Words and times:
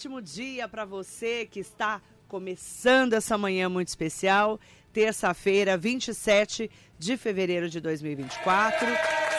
ótimo 0.00 0.22
dia 0.22 0.66
para 0.66 0.86
você 0.86 1.44
que 1.44 1.60
está 1.60 2.00
começando 2.26 3.12
essa 3.12 3.36
manhã 3.36 3.68
muito 3.68 3.88
especial, 3.88 4.58
terça-feira, 4.94 5.76
27 5.76 6.70
de 6.98 7.18
fevereiro 7.18 7.68
de 7.68 7.82
2024. 7.82 8.86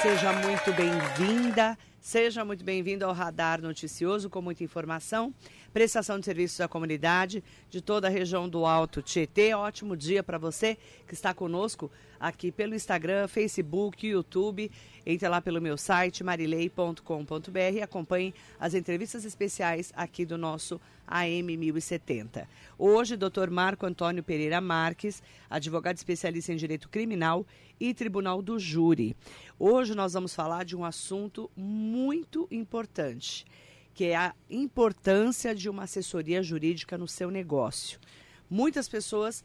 Seja 0.04 0.32
muito 0.34 0.72
bem-vinda, 0.74 1.76
seja 2.00 2.46
muito 2.46 2.64
bem-vindo 2.64 3.04
ao 3.04 3.12
Radar 3.12 3.60
Noticioso 3.60 4.30
com 4.30 4.40
muita 4.40 4.64
informação, 4.64 5.34
prestação 5.74 6.20
de 6.20 6.26
serviços 6.26 6.62
à 6.62 6.68
comunidade 6.68 7.44
de 7.70 7.82
toda 7.82 8.08
a 8.08 8.10
região 8.10 8.48
do 8.48 8.66
Alto 8.66 9.02
Tietê. 9.02 9.54
Ótimo 9.54 9.96
dia 9.96 10.22
para 10.22 10.38
você 10.38 10.78
que 11.08 11.14
está 11.14 11.34
conosco 11.34 11.92
aqui 12.20 12.52
pelo 12.52 12.76
Instagram, 12.76 13.28
Facebook, 13.28 14.06
YouTube. 14.06 14.72
Entre 15.06 15.28
lá 15.28 15.42
pelo 15.42 15.62
meu 15.62 15.78
site 15.78 16.24
marilei.com.br 16.24 17.74
e 17.74 17.82
acompanhe 17.82 18.34
as 18.60 18.74
entrevistas 18.74 19.26
especiais 19.26 19.92
aqui 19.96 20.26
do 20.26 20.38
nosso 20.38 20.80
AM 21.08 21.58
1070. 21.58 22.48
Hoje, 22.78 23.18
Dr. 23.18 23.50
Marco 23.50 23.86
Antônio 23.86 24.24
Pereira 24.24 24.62
Marques, 24.62 25.22
advogado 25.50 25.98
especialista 25.98 26.54
em 26.54 26.56
direito 26.56 26.88
criminal 26.88 27.46
e 27.80 27.94
tribunal 27.94 28.42
do 28.42 28.60
júri. 28.60 29.16
Hoje 29.60 29.94
nós 29.96 30.14
vamos 30.14 30.34
falar 30.34 30.64
de 30.64 30.76
um 30.76 30.86
assunto 30.86 31.50
muito 31.56 32.48
importante, 32.52 33.46
que 33.94 34.06
é 34.06 34.16
a 34.16 34.36
importância 34.50 35.54
de 35.54 35.70
uma 35.70 35.84
assessoria 35.84 36.42
jurídica 36.42 36.98
no 36.98 37.08
seu 37.08 37.30
negócio. 37.30 38.00
Muitas 38.50 38.88
pessoas 38.88 39.44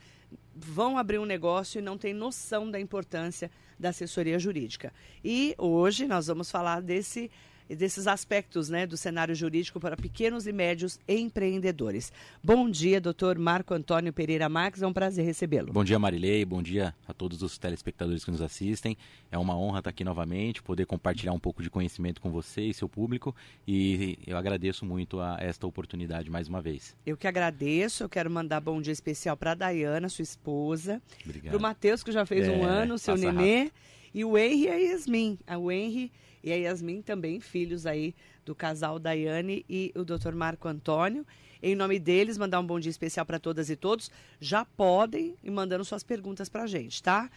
vão 0.54 0.98
abrir 0.98 1.18
um 1.18 1.24
negócio 1.24 1.78
e 1.78 1.82
não 1.82 1.98
têm 1.98 2.14
noção 2.14 2.70
da 2.70 2.80
importância 2.80 3.50
da 3.78 3.90
assessoria 3.90 4.38
jurídica. 4.38 4.92
E 5.24 5.54
hoje 5.58 6.06
nós 6.06 6.26
vamos 6.26 6.50
falar 6.50 6.80
desse 6.80 7.30
desses 7.74 8.06
aspectos 8.06 8.68
né, 8.68 8.86
do 8.86 8.96
cenário 8.96 9.34
jurídico 9.34 9.80
para 9.80 9.96
pequenos 9.96 10.46
e 10.46 10.52
médios 10.52 10.98
empreendedores. 11.08 12.12
Bom 12.42 12.70
dia, 12.70 13.00
doutor 13.00 13.38
Marco 13.38 13.74
Antônio 13.74 14.12
Pereira 14.12 14.48
Marques, 14.48 14.82
é 14.82 14.86
um 14.86 14.92
prazer 14.92 15.24
recebê-lo. 15.24 15.72
Bom 15.72 15.84
dia, 15.84 15.98
Marilei, 15.98 16.44
bom 16.44 16.62
dia 16.62 16.94
a 17.08 17.12
todos 17.12 17.42
os 17.42 17.58
telespectadores 17.58 18.24
que 18.24 18.30
nos 18.30 18.42
assistem. 18.42 18.96
É 19.30 19.38
uma 19.38 19.58
honra 19.58 19.78
estar 19.78 19.90
aqui 19.90 20.04
novamente, 20.04 20.62
poder 20.62 20.86
compartilhar 20.86 21.32
um 21.32 21.38
pouco 21.38 21.62
de 21.62 21.70
conhecimento 21.70 22.20
com 22.20 22.30
você 22.30 22.62
e 22.62 22.74
seu 22.74 22.88
público 22.88 23.34
e 23.66 24.18
eu 24.26 24.36
agradeço 24.36 24.84
muito 24.84 25.20
a 25.20 25.36
esta 25.40 25.66
oportunidade 25.66 26.30
mais 26.30 26.48
uma 26.48 26.60
vez. 26.60 26.96
Eu 27.04 27.16
que 27.16 27.26
agradeço, 27.26 28.04
eu 28.04 28.08
quero 28.08 28.30
mandar 28.30 28.60
bom 28.60 28.80
dia 28.80 28.92
especial 28.92 29.36
para 29.36 29.52
a 29.52 29.54
Dayana, 29.54 30.08
sua 30.08 30.22
esposa, 30.22 31.02
para 31.44 31.56
o 31.56 31.60
Matheus, 31.60 32.02
que 32.02 32.12
já 32.12 32.24
fez 32.26 32.46
é, 32.46 32.50
um 32.50 32.64
ano, 32.64 32.98
seu 32.98 33.16
nenê, 33.16 33.64
rápido. 33.64 33.74
e 34.14 34.24
o 34.24 34.38
Henry 34.38 34.62
e 34.62 34.68
a 34.68 34.74
Yasmin. 34.74 35.38
O 35.58 35.70
Henry 35.70 36.12
e 36.46 36.52
a 36.52 36.56
Yasmin 36.56 37.02
também, 37.02 37.40
filhos 37.40 37.86
aí 37.86 38.14
do 38.44 38.54
casal 38.54 39.00
Daiane 39.00 39.66
e 39.68 39.92
o 39.96 40.04
Dr. 40.04 40.32
Marco 40.32 40.68
Antônio. 40.68 41.26
Em 41.60 41.74
nome 41.74 41.98
deles, 41.98 42.38
mandar 42.38 42.60
um 42.60 42.66
bom 42.66 42.78
dia 42.78 42.88
especial 42.88 43.26
para 43.26 43.40
todas 43.40 43.68
e 43.68 43.74
todos. 43.74 44.12
Já 44.38 44.64
podem 44.64 45.34
ir 45.42 45.50
mandando 45.50 45.84
suas 45.84 46.04
perguntas 46.04 46.48
para 46.48 46.62
a 46.62 46.66
gente, 46.68 47.02
tá? 47.02 47.28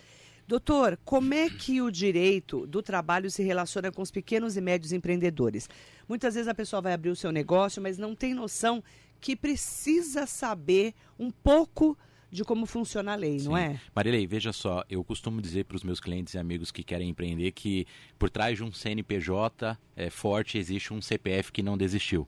Doutor, 0.48 1.00
como 1.04 1.34
é 1.34 1.50
que 1.50 1.82
o 1.82 1.90
direito 1.90 2.68
do 2.68 2.84
trabalho 2.84 3.32
se 3.32 3.42
relaciona 3.42 3.92
com 3.92 4.04
os 4.04 4.12
pequenos 4.12 4.56
e 4.56 4.62
médios 4.62 4.92
empreendedores? 4.92 5.68
Muitas 6.08 6.36
vezes 6.36 6.48
a 6.48 6.54
pessoa 6.54 6.80
vai 6.80 6.94
abrir 6.94 7.10
o 7.10 7.16
seu 7.16 7.32
negócio, 7.32 7.82
mas 7.82 7.98
não 7.98 8.14
tem 8.14 8.36
noção 8.36 8.84
que 9.20 9.36
precisa 9.36 10.28
saber 10.28 10.94
um 11.18 11.32
pouco 11.32 11.98
de 12.32 12.44
como 12.44 12.66
funciona 12.66 13.14
a 13.14 13.16
lei, 13.16 13.40
Sim. 13.40 13.50
não 13.50 13.58
é? 13.58 13.80
Marilei, 13.96 14.28
veja 14.28 14.54
só, 14.54 14.84
eu 14.90 15.04
costumo 15.04 15.42
dizer 15.42 15.66
para 15.66 15.76
os 15.76 15.84
meus 15.84 16.00
clientes 16.00 16.34
e 16.34 16.38
amigos 16.38 16.72
que 16.72 16.84
querem 16.84 17.10
empreender 17.10 17.52
que 17.52 17.88
por 18.18 18.30
trás 18.30 18.58
de 18.58 18.64
um 18.64 18.72
CNPJ 18.72 19.78
é, 19.96 20.10
forte 20.10 20.58
existe 20.58 20.94
um 20.94 21.02
CPF 21.02 21.52
que 21.52 21.64
não 21.64 21.78
desistiu. 21.78 22.28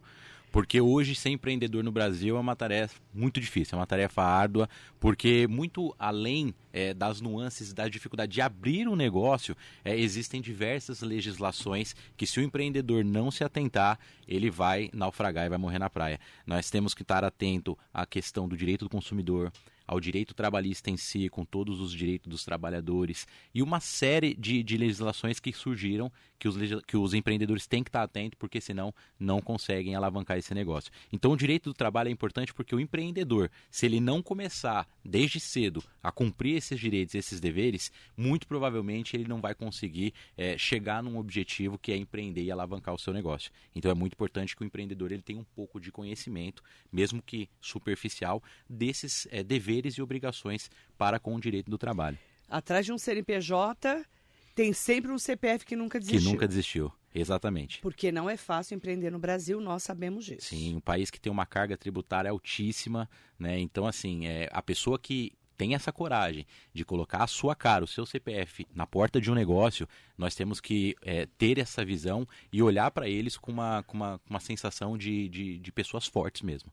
Porque 0.52 0.82
hoje 0.82 1.16
ser 1.16 1.30
empreendedor 1.30 1.82
no 1.82 1.94
Brasil 1.94 2.36
é 2.36 2.40
uma 2.40 2.58
tarefa 2.58 3.00
muito 3.14 3.40
difícil, 3.40 3.78
é 3.78 3.80
uma 3.80 3.88
tarefa 3.88 4.22
árdua, 4.22 4.70
porque 5.00 5.48
muito 5.48 5.96
além 5.98 6.54
é, 6.74 6.94
das 6.94 7.22
nuances, 7.22 7.72
da 7.72 7.88
dificuldade 7.88 8.34
de 8.34 8.42
abrir 8.42 8.86
um 8.88 8.96
negócio, 8.96 9.56
é, 9.84 9.98
existem 9.98 10.42
diversas 10.42 11.02
legislações 11.02 11.96
que 12.18 12.28
se 12.28 12.42
o 12.42 12.44
empreendedor 12.44 13.06
não 13.06 13.32
se 13.32 13.46
atentar, 13.46 13.98
ele 14.28 14.50
vai 14.50 14.90
naufragar 14.94 15.46
e 15.46 15.50
vai 15.50 15.58
morrer 15.58 15.80
na 15.80 15.90
praia. 15.90 16.20
Nós 16.46 16.70
temos 16.70 16.94
que 16.94 17.02
estar 17.02 17.24
atento 17.24 17.78
à 17.94 18.06
questão 18.06 18.46
do 18.46 18.58
direito 18.58 18.84
do 18.84 18.90
consumidor, 18.90 19.54
ao 19.92 20.00
direito 20.00 20.34
trabalhista 20.34 20.90
em 20.90 20.96
si, 20.96 21.28
com 21.28 21.44
todos 21.44 21.82
os 21.82 21.92
direitos 21.92 22.30
dos 22.30 22.46
trabalhadores, 22.46 23.28
e 23.54 23.62
uma 23.62 23.82
série 23.82 24.34
de, 24.34 24.64
de 24.64 24.78
legislações 24.78 25.38
que 25.38 25.52
surgiram 25.52 26.10
que 26.40 26.48
os, 26.48 26.56
que 26.88 26.96
os 26.96 27.14
empreendedores 27.14 27.68
têm 27.68 27.84
que 27.84 27.90
estar 27.90 28.02
atentos, 28.02 28.38
porque 28.40 28.62
senão 28.62 28.96
não 29.20 29.42
conseguem 29.42 29.94
alavancar 29.94 30.38
esse 30.38 30.54
negócio. 30.54 30.90
Então, 31.12 31.34
o 31.34 31.38
direito 31.38 31.70
do 31.70 31.74
trabalho 31.74 32.08
é 32.08 32.12
importante 32.12 32.54
porque 32.54 32.74
o 32.74 32.80
empreendedor, 32.80 33.52
se 33.70 33.86
ele 33.86 34.00
não 34.00 34.24
começar 34.24 34.88
desde 35.04 35.42
cedo 35.42 35.84
a 36.02 36.10
cumprir 36.10 36.56
esses 36.56 36.80
direitos, 36.80 37.14
esses 37.14 37.42
deveres, 37.42 37.92
muito 38.16 38.48
provavelmente 38.48 39.18
ele 39.18 39.28
não 39.28 39.42
vai 39.42 39.54
conseguir 39.54 40.14
é, 40.38 40.58
chegar 40.58 41.04
num 41.04 41.18
objetivo 41.18 41.78
que 41.78 41.92
é 41.92 41.98
empreender 41.98 42.44
e 42.44 42.52
alavancar 42.52 42.96
o 42.96 42.98
seu 42.98 43.12
negócio. 43.12 43.52
Então, 43.76 43.92
é 43.92 43.94
muito 43.94 44.14
importante 44.14 44.56
que 44.56 44.64
o 44.64 44.66
empreendedor 44.66 45.12
ele 45.12 45.22
tenha 45.22 45.40
um 45.40 45.46
pouco 45.54 45.82
de 45.82 45.92
conhecimento, 45.92 46.64
mesmo 46.90 47.22
que 47.22 47.50
superficial, 47.60 48.42
desses 48.70 49.28
é, 49.32 49.44
deveres 49.44 49.81
deveres 49.82 49.96
e 49.96 50.02
obrigações 50.02 50.70
para 50.98 51.20
com 51.20 51.36
o 51.36 51.40
direito 51.40 51.70
do 51.70 51.78
trabalho. 51.78 52.18
Atrás 52.48 52.86
de 52.86 52.94
um 52.94 52.98
CNPJ 52.98 54.06
tem 54.54 54.74
sempre 54.74 55.12
um 55.12 55.18
CPF 55.18 55.66
que 55.66 55.76
nunca 55.76 56.00
desistiu. 56.00 56.22
Que 56.22 56.34
nunca 56.34 56.48
desistiu. 56.48 56.92
Exatamente. 57.14 57.80
Porque 57.82 58.12
não 58.12 58.30
é 58.30 58.38
fácil 58.38 58.76
empreender 58.76 59.10
no 59.10 59.20
Brasil, 59.20 59.60
nós 59.60 59.84
sabemos 59.84 60.24
disso. 60.24 60.48
Sim, 60.48 60.76
um 60.76 60.80
país 60.80 61.10
que 61.10 61.20
tem 61.20 61.32
uma 61.32 61.46
carga 61.46 61.76
tributária 61.76 62.32
altíssima, 62.32 63.10
né? 63.38 63.60
Então, 63.60 63.86
assim, 63.86 64.28
é, 64.28 64.50
a 64.52 64.62
pessoa 64.62 64.98
que 64.98 65.34
tem 65.58 65.76
essa 65.76 65.92
coragem 65.92 66.46
de 66.74 66.86
colocar 66.86 67.24
a 67.24 67.28
sua 67.28 67.54
cara, 67.54 67.84
o 67.84 67.88
seu 67.88 68.06
CPF, 68.06 68.66
na 68.74 68.88
porta 68.88 69.20
de 69.20 69.30
um 69.30 69.36
negócio, 69.36 69.88
nós 70.18 70.34
temos 70.34 70.62
que 70.62 70.96
é, 71.02 71.28
ter 71.38 71.60
essa 71.60 71.84
visão 71.84 72.26
e 72.52 72.64
olhar 72.64 72.90
para 72.92 73.10
eles 73.10 73.38
com 73.38 73.52
uma, 73.52 73.84
com 73.84 73.98
uma, 73.98 74.20
uma 74.30 74.40
sensação 74.40 74.98
de, 74.98 75.28
de, 75.30 75.60
de 75.60 75.72
pessoas 75.72 76.08
fortes 76.08 76.42
mesmo. 76.42 76.72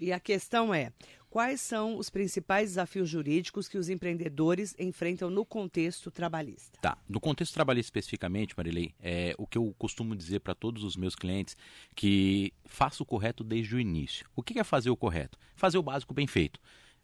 E 0.00 0.12
a 0.12 0.18
questão 0.18 0.72
é: 0.72 0.90
quais 1.30 1.60
são 1.60 1.96
os 1.96 2.10
principais 2.10 2.70
desafios 2.70 3.08
jurídicos 3.08 3.68
que 3.68 3.78
os 3.78 3.88
empreendedores 3.88 4.74
enfrentam 4.78 5.30
no 5.30 5.44
contexto 5.44 6.10
trabalhista? 6.10 6.76
Tá. 6.82 6.98
No 7.08 7.20
contexto 7.20 7.54
trabalhista 7.54 7.86
especificamente, 7.86 8.54
Marilei, 8.56 8.92
é 9.00 9.34
o 9.38 9.46
que 9.46 9.56
eu 9.56 9.72
costumo 9.78 10.16
dizer 10.16 10.40
para 10.40 10.54
todos 10.54 10.82
os 10.82 10.96
meus 10.96 11.14
clientes 11.14 11.56
que 11.94 12.52
faça 12.64 13.02
o 13.02 13.06
correto 13.06 13.44
desde 13.44 13.76
o 13.76 13.80
início. 13.80 14.26
O 14.34 14.42
que 14.42 14.58
é 14.58 14.64
fazer 14.64 14.90
o 14.90 14.96
correto? 14.96 15.38
Fazer 15.54 15.78
o 15.78 15.82
básico 15.82 16.12
bem 16.12 16.26
feito. 16.26 16.60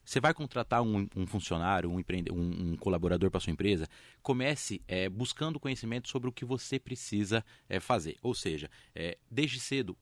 Você 0.07 0.21
vai 0.21 0.33
contratar 0.33 0.83
um, 0.83 1.09
um 1.17 1.27
funcionário, 1.27 1.91
um, 1.91 1.97
um, 1.99 2.73
um 2.73 2.77
colaborador 2.77 3.29
para 3.29 3.41
sua 3.41 3.53
empresa, 3.53 3.89
comece 4.23 4.81
é, 4.87 5.09
buscando 5.09 5.59
conhecimento 5.59 6.09
sobre 6.09 6.29
o 6.29 6.33
que 6.33 6.45
você 6.45 6.79
precisa 6.79 7.45
é, 7.69 7.81
fazer. 7.81 8.17
Ou 8.23 8.33
seja, 8.33 8.71
é, 8.95 9.19
desde 9.29 9.59
cedo, 9.59 9.99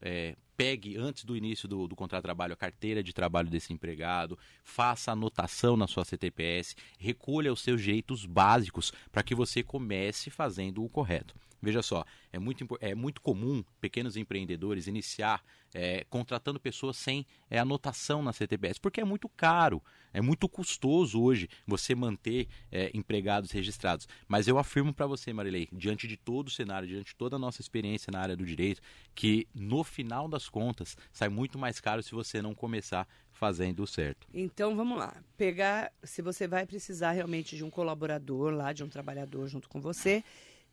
pegue 0.59 0.99
antes 0.99 1.25
do 1.25 1.35
início 1.35 1.67
do, 1.67 1.89
do, 1.89 1.97
contrato 1.97 2.21
de 2.21 2.27
trabalho 2.27 2.53
a 2.53 2.57
carteira 2.57 3.03
de 3.03 3.15
trabalho 3.15 3.49
desse 3.49 3.73
empregado, 3.73 4.39
faça 4.63 5.11
anotação 5.11 5.75
na 5.75 5.87
sua 5.87 6.05
CTPS, 6.05 6.77
recolha 6.99 7.51
os 7.51 7.63
seus 7.63 7.81
direitos 7.81 8.27
básicos 8.27 8.93
para 9.11 9.23
que 9.23 9.35
você 9.35 9.63
comece 9.63 10.29
fazendo 10.29 10.85
o 10.85 10.89
correto. 10.89 11.35
Veja 11.65 11.83
só, 11.83 12.05
é 12.33 12.39
muito, 12.39 12.67
é 12.81 12.95
muito 12.95 13.21
comum 13.21 13.65
pequenos 13.81 14.17
empreendedores 14.17 14.87
iniciar 14.87 15.43
é, 15.75 16.07
contratando 16.09 16.61
pessoas 16.61 16.97
sem 16.97 17.27
é, 17.51 17.59
anotação 17.59 18.23
na 18.23 18.33
CTPS, 18.33 18.79
porque 18.79 19.01
é 19.01 19.05
muito 19.05 19.29
caro, 19.29 19.83
é 20.13 20.21
muito 20.21 20.49
custoso 20.49 21.21
hoje 21.21 21.49
você 21.67 21.95
manter 21.95 22.47
é, 22.71 22.91
empregados 22.95 23.51
registrados. 23.51 24.07
Mas 24.29 24.47
eu 24.47 24.57
afirmo 24.57 24.95
para 24.95 25.07
você, 25.07 25.33
Marilei, 25.33 25.69
diante 25.73 26.07
de 26.07 26.17
todo 26.17 26.47
o 26.47 26.51
cenário, 26.51 26.87
diante 26.87 27.07
de 27.07 27.17
toda 27.17 27.35
a 27.37 27.39
nossa 27.39 27.61
experiência 27.61 28.11
na 28.13 28.21
área 28.21 28.37
do 28.37 28.47
direito, 28.47 28.81
que 29.15 29.49
no 29.53 29.83
final 29.83 30.29
das 30.29 30.49
contas 30.49 30.97
sai 31.13 31.29
muito 31.29 31.59
mais 31.59 31.81
caro 31.81 32.03
se 32.03 32.13
você 32.13 32.41
não 32.41 32.55
começar 32.55 33.09
fazendo 33.33 33.85
certo. 33.85 34.29
Então 34.33 34.77
vamos 34.77 34.97
lá, 34.97 35.17
pegar, 35.37 35.93
se 36.05 36.23
você 36.23 36.47
vai 36.47 36.65
precisar 36.65 37.11
realmente 37.11 37.57
de 37.57 37.65
um 37.65 37.71
colaborador 37.71 38.53
lá, 38.53 38.73
de 38.73 38.85
um 38.85 38.89
trabalhador 38.89 39.49
junto 39.49 39.69
com 39.69 39.81
você, 39.81 40.23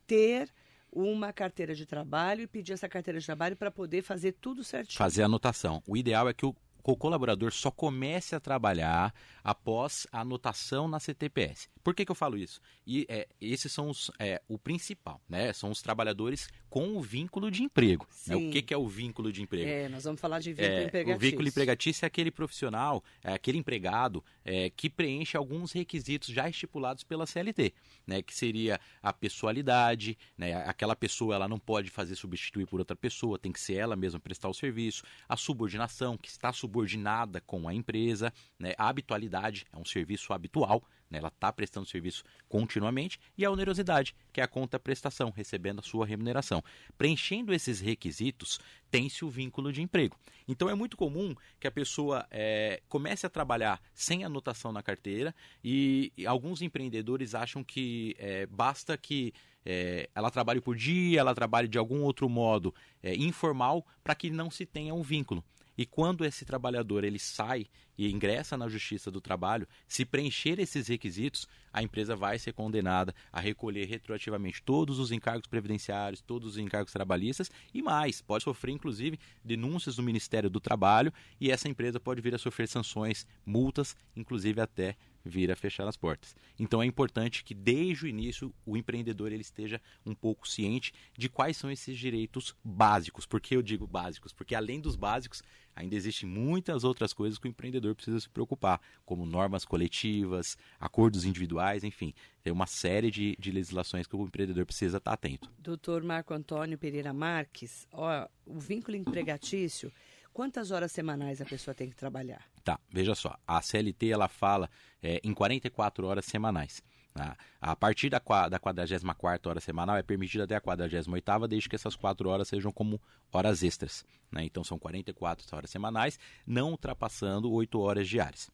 ter 0.05 0.47
uma 0.91 1.31
carteira 1.31 1.73
de 1.73 1.85
trabalho 1.85 2.41
e 2.41 2.47
pedir 2.47 2.73
essa 2.73 2.89
carteira 2.89 3.19
de 3.19 3.25
trabalho 3.25 3.55
para 3.55 3.71
poder 3.71 4.01
fazer 4.01 4.33
tudo 4.33 4.63
certinho. 4.63 4.97
Fazer 4.97 5.23
a 5.23 5.25
anotação. 5.25 5.81
O 5.87 5.95
ideal 5.95 6.27
é 6.27 6.33
que 6.33 6.45
o 6.45 6.55
colaborador 6.97 7.51
só 7.51 7.71
comece 7.71 8.35
a 8.35 8.39
trabalhar 8.39 9.13
após 9.43 10.07
a 10.11 10.21
anotação 10.21 10.87
na 10.87 10.99
CTPS. 10.99 11.69
Por 11.83 11.93
que, 11.95 12.05
que 12.05 12.11
eu 12.11 12.15
falo 12.15 12.37
isso? 12.37 12.61
E 12.85 13.05
é, 13.09 13.27
esses 13.39 13.71
são 13.71 13.89
os, 13.89 14.11
é, 14.19 14.41
o 14.47 14.57
principal, 14.57 15.21
né? 15.27 15.51
São 15.53 15.69
os 15.71 15.81
trabalhadores 15.81 16.47
com 16.69 16.95
o 16.95 17.01
vínculo 17.01 17.51
de 17.51 17.63
emprego. 17.63 18.07
Né? 18.25 18.35
O 18.35 18.51
que, 18.51 18.61
que, 18.61 18.73
é 18.73 18.77
o 18.77 18.87
vínculo 18.87 19.31
de 19.31 19.41
emprego? 19.41 19.69
É, 19.69 19.89
nós 19.89 20.03
vamos 20.03 20.21
falar 20.21 20.39
de 20.39 20.53
vínculo 20.53 20.77
é, 20.77 20.83
empregatício. 20.85 21.15
O 21.17 21.19
vínculo 21.19 21.47
empregatício 21.47 22.05
é 22.05 22.07
aquele 22.07 22.31
profissional, 22.31 23.03
é 23.23 23.33
aquele 23.33 23.57
empregado 23.57 24.23
é, 24.45 24.69
que 24.69 24.89
preenche 24.89 25.35
alguns 25.35 25.71
requisitos 25.71 26.29
já 26.29 26.47
estipulados 26.47 27.03
pela 27.03 27.25
CLT, 27.25 27.73
né? 28.05 28.21
Que 28.21 28.33
seria 28.33 28.79
a 29.01 29.11
pessoalidade, 29.11 30.17
né? 30.37 30.53
Aquela 30.65 30.95
pessoa 30.95 31.35
ela 31.35 31.47
não 31.47 31.59
pode 31.59 31.89
fazer 31.89 32.15
substituir 32.15 32.65
por 32.65 32.79
outra 32.79 32.95
pessoa, 32.95 33.37
tem 33.37 33.51
que 33.51 33.59
ser 33.59 33.75
ela 33.75 33.95
mesma 33.95 34.19
prestar 34.19 34.49
o 34.49 34.53
serviço. 34.53 35.03
A 35.27 35.35
subordinação, 35.35 36.17
que 36.17 36.29
está 36.29 36.53
subordinada 36.53 37.41
com 37.41 37.67
a 37.67 37.73
empresa, 37.73 38.33
né? 38.57 38.73
A 38.77 38.87
habitualidade, 38.87 39.65
é 39.73 39.77
um 39.77 39.85
serviço 39.85 40.31
habitual, 40.31 40.83
né? 41.11 41.19
ela 41.19 41.27
está 41.27 41.51
prestando 41.51 41.85
serviço 41.85 42.23
continuamente, 42.47 43.19
e 43.37 43.45
a 43.45 43.51
onerosidade, 43.51 44.15
que 44.31 44.39
é 44.41 44.43
a 44.43 44.47
conta 44.47 44.79
prestação, 44.79 45.29
recebendo 45.29 45.79
a 45.79 45.83
sua 45.83 46.05
remuneração. 46.05 46.63
Preenchendo 46.97 47.53
esses 47.53 47.79
requisitos, 47.79 48.59
tem-se 48.89 49.23
o 49.23 49.29
vínculo 49.29 49.71
de 49.71 49.81
emprego. 49.81 50.17
Então 50.47 50.69
é 50.69 50.73
muito 50.73 50.97
comum 50.97 51.35
que 51.59 51.67
a 51.67 51.71
pessoa 51.71 52.25
é, 52.31 52.81
comece 52.87 53.25
a 53.25 53.29
trabalhar 53.29 53.81
sem 53.93 54.23
anotação 54.23 54.71
na 54.71 54.81
carteira 54.81 55.35
e, 55.63 56.11
e 56.17 56.25
alguns 56.25 56.61
empreendedores 56.61 57.35
acham 57.35 57.63
que 57.63 58.15
é, 58.17 58.45
basta 58.47 58.97
que 58.97 59.33
é, 59.65 60.09
ela 60.15 60.31
trabalhe 60.31 60.59
por 60.59 60.75
dia, 60.75 61.19
ela 61.19 61.35
trabalhe 61.35 61.67
de 61.67 61.77
algum 61.77 62.01
outro 62.03 62.27
modo 62.27 62.73
é, 63.03 63.15
informal 63.15 63.85
para 64.03 64.15
que 64.15 64.29
não 64.29 64.49
se 64.49 64.65
tenha 64.65 64.93
um 64.93 65.01
vínculo. 65.01 65.43
E 65.81 65.85
quando 65.87 66.23
esse 66.23 66.45
trabalhador 66.45 67.03
ele 67.03 67.17
sai 67.17 67.65
e 67.97 68.07
ingressa 68.11 68.55
na 68.55 68.69
Justiça 68.69 69.09
do 69.09 69.19
Trabalho, 69.19 69.67
se 69.87 70.05
preencher 70.05 70.59
esses 70.59 70.87
requisitos, 70.87 71.47
a 71.73 71.81
empresa 71.81 72.15
vai 72.15 72.37
ser 72.37 72.53
condenada 72.53 73.15
a 73.33 73.39
recolher 73.39 73.85
retroativamente 73.85 74.61
todos 74.61 74.99
os 74.99 75.11
encargos 75.11 75.47
previdenciários, 75.47 76.21
todos 76.21 76.49
os 76.49 76.57
encargos 76.59 76.93
trabalhistas 76.93 77.49
e 77.73 77.81
mais, 77.81 78.21
pode 78.21 78.43
sofrer 78.43 78.73
inclusive 78.73 79.19
denúncias 79.43 79.95
do 79.95 80.03
Ministério 80.03 80.51
do 80.51 80.59
Trabalho 80.59 81.11
e 81.39 81.49
essa 81.49 81.67
empresa 81.67 81.99
pode 81.99 82.21
vir 82.21 82.35
a 82.35 82.37
sofrer 82.37 82.67
sanções, 82.67 83.25
multas, 83.43 83.95
inclusive 84.15 84.61
até 84.61 84.95
vir 85.23 85.51
a 85.51 85.55
fechar 85.55 85.87
as 85.87 85.97
portas. 85.97 86.35
Então 86.59 86.81
é 86.81 86.85
importante 86.85 87.43
que 87.43 87.53
desde 87.53 88.05
o 88.05 88.07
início 88.07 88.53
o 88.65 88.77
empreendedor 88.77 89.31
ele 89.31 89.41
esteja 89.41 89.81
um 90.05 90.13
pouco 90.13 90.47
ciente 90.47 90.93
de 91.17 91.29
quais 91.29 91.57
são 91.57 91.71
esses 91.71 91.97
direitos 91.97 92.55
básicos. 92.63 93.25
Por 93.25 93.39
que 93.39 93.55
eu 93.55 93.61
digo 93.61 93.87
básicos? 93.87 94.33
Porque 94.33 94.55
além 94.55 94.79
dos 94.79 94.95
básicos, 94.95 95.41
ainda 95.75 95.95
existem 95.95 96.27
muitas 96.27 96.83
outras 96.83 97.13
coisas 97.13 97.39
que 97.39 97.47
o 97.47 97.49
empreendedor 97.49 97.95
precisa 97.95 98.19
se 98.19 98.29
preocupar, 98.29 98.81
como 99.05 99.25
normas 99.25 99.65
coletivas, 99.65 100.57
acordos 100.79 101.25
individuais, 101.25 101.83
enfim. 101.83 102.13
Tem 102.43 102.51
uma 102.51 102.67
série 102.67 103.11
de, 103.11 103.35
de 103.39 103.51
legislações 103.51 104.07
que 104.07 104.15
o 104.15 104.23
empreendedor 104.23 104.65
precisa 104.65 104.97
estar 104.97 105.13
atento. 105.13 105.49
Doutor 105.59 106.03
Marco 106.03 106.33
Antônio 106.33 106.77
Pereira 106.77 107.13
Marques, 107.13 107.87
ó, 107.91 108.27
o 108.45 108.59
vínculo 108.59 108.97
empregatício 108.97 109.91
Quantas 110.33 110.71
horas 110.71 110.93
semanais 110.93 111.41
a 111.41 111.45
pessoa 111.45 111.75
tem 111.75 111.89
que 111.89 111.95
trabalhar? 111.95 112.49
Tá, 112.63 112.79
veja 112.89 113.15
só. 113.15 113.35
A 113.47 113.61
CLT 113.61 114.09
ela 114.09 114.27
fala 114.27 114.69
é, 115.01 115.19
em 115.23 115.33
44 115.33 116.05
horas 116.05 116.25
semanais. 116.25 116.83
Tá? 117.13 117.35
A 117.59 117.75
partir 117.75 118.09
da, 118.09 118.21
da 118.49 118.59
44 118.59 119.49
hora 119.49 119.59
semanal 119.59 119.97
é 119.97 120.03
permitida 120.03 120.45
até 120.45 120.55
a 120.55 120.61
48, 120.61 121.47
desde 121.47 121.67
que 121.67 121.75
essas 121.75 121.95
4 121.95 122.29
horas 122.29 122.47
sejam 122.47 122.71
como 122.71 123.01
horas 123.31 123.63
extras. 123.63 124.05
Né? 124.31 124.45
Então 124.45 124.63
são 124.63 124.79
44 124.79 125.45
horas 125.55 125.69
semanais, 125.69 126.19
não 126.45 126.71
ultrapassando 126.71 127.51
8 127.51 127.79
horas 127.79 128.07
diárias. 128.07 128.49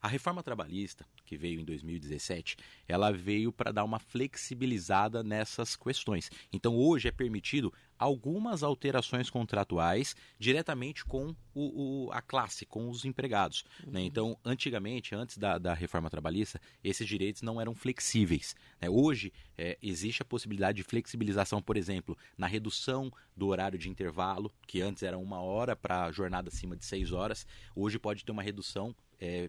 A 0.00 0.08
reforma 0.08 0.42
trabalhista, 0.42 1.04
que 1.26 1.36
veio 1.36 1.60
em 1.60 1.64
2017, 1.64 2.56
ela 2.88 3.12
veio 3.12 3.52
para 3.52 3.72
dar 3.72 3.84
uma 3.84 3.98
flexibilizada 3.98 5.22
nessas 5.22 5.76
questões. 5.76 6.30
Então, 6.52 6.76
hoje 6.76 7.08
é 7.08 7.12
permitido 7.12 7.72
algumas 7.98 8.62
alterações 8.62 9.30
contratuais 9.30 10.14
diretamente 10.38 11.04
com 11.04 11.34
o, 11.54 12.06
o, 12.06 12.12
a 12.12 12.20
classe, 12.20 12.66
com 12.66 12.88
os 12.88 13.04
empregados. 13.04 13.64
Né? 13.80 13.86
Uhum. 13.86 13.92
Né? 13.92 14.02
Então, 14.02 14.38
antigamente, 14.44 15.14
antes 15.14 15.38
da, 15.38 15.58
da, 15.58 15.74
reforma 15.74 16.10
trabalhista, 16.10 16.60
esses 16.84 17.06
direitos 17.06 17.42
não 17.42 17.60
eram 17.60 17.74
flexíveis. 17.74 18.54
Né? 18.80 18.88
Hoje, 18.88 19.32
é, 19.56 19.78
existe 19.82 20.22
a 20.22 20.24
possibilidade 20.24 20.76
de 20.76 20.82
flexibilização, 20.82 21.60
por 21.62 21.76
exemplo, 21.76 22.16
na 22.36 22.46
redução 22.46 23.10
do 23.36 23.48
horário 23.48 23.78
de 23.78 23.88
intervalo, 23.88 24.52
que 24.66 24.80
antes 24.80 25.02
era 25.02 25.18
uma 25.18 25.40
hora 25.40 25.74
para 25.74 26.10
jornada 26.12 26.48
acima 26.48 26.76
de 26.76 26.84
seis 26.84 27.12
horas, 27.12 27.46
hoje 27.74 27.98
pode 27.98 28.24
ter 28.24 28.32
uma 28.32 28.42
redução 28.42 28.94
é, 29.18 29.48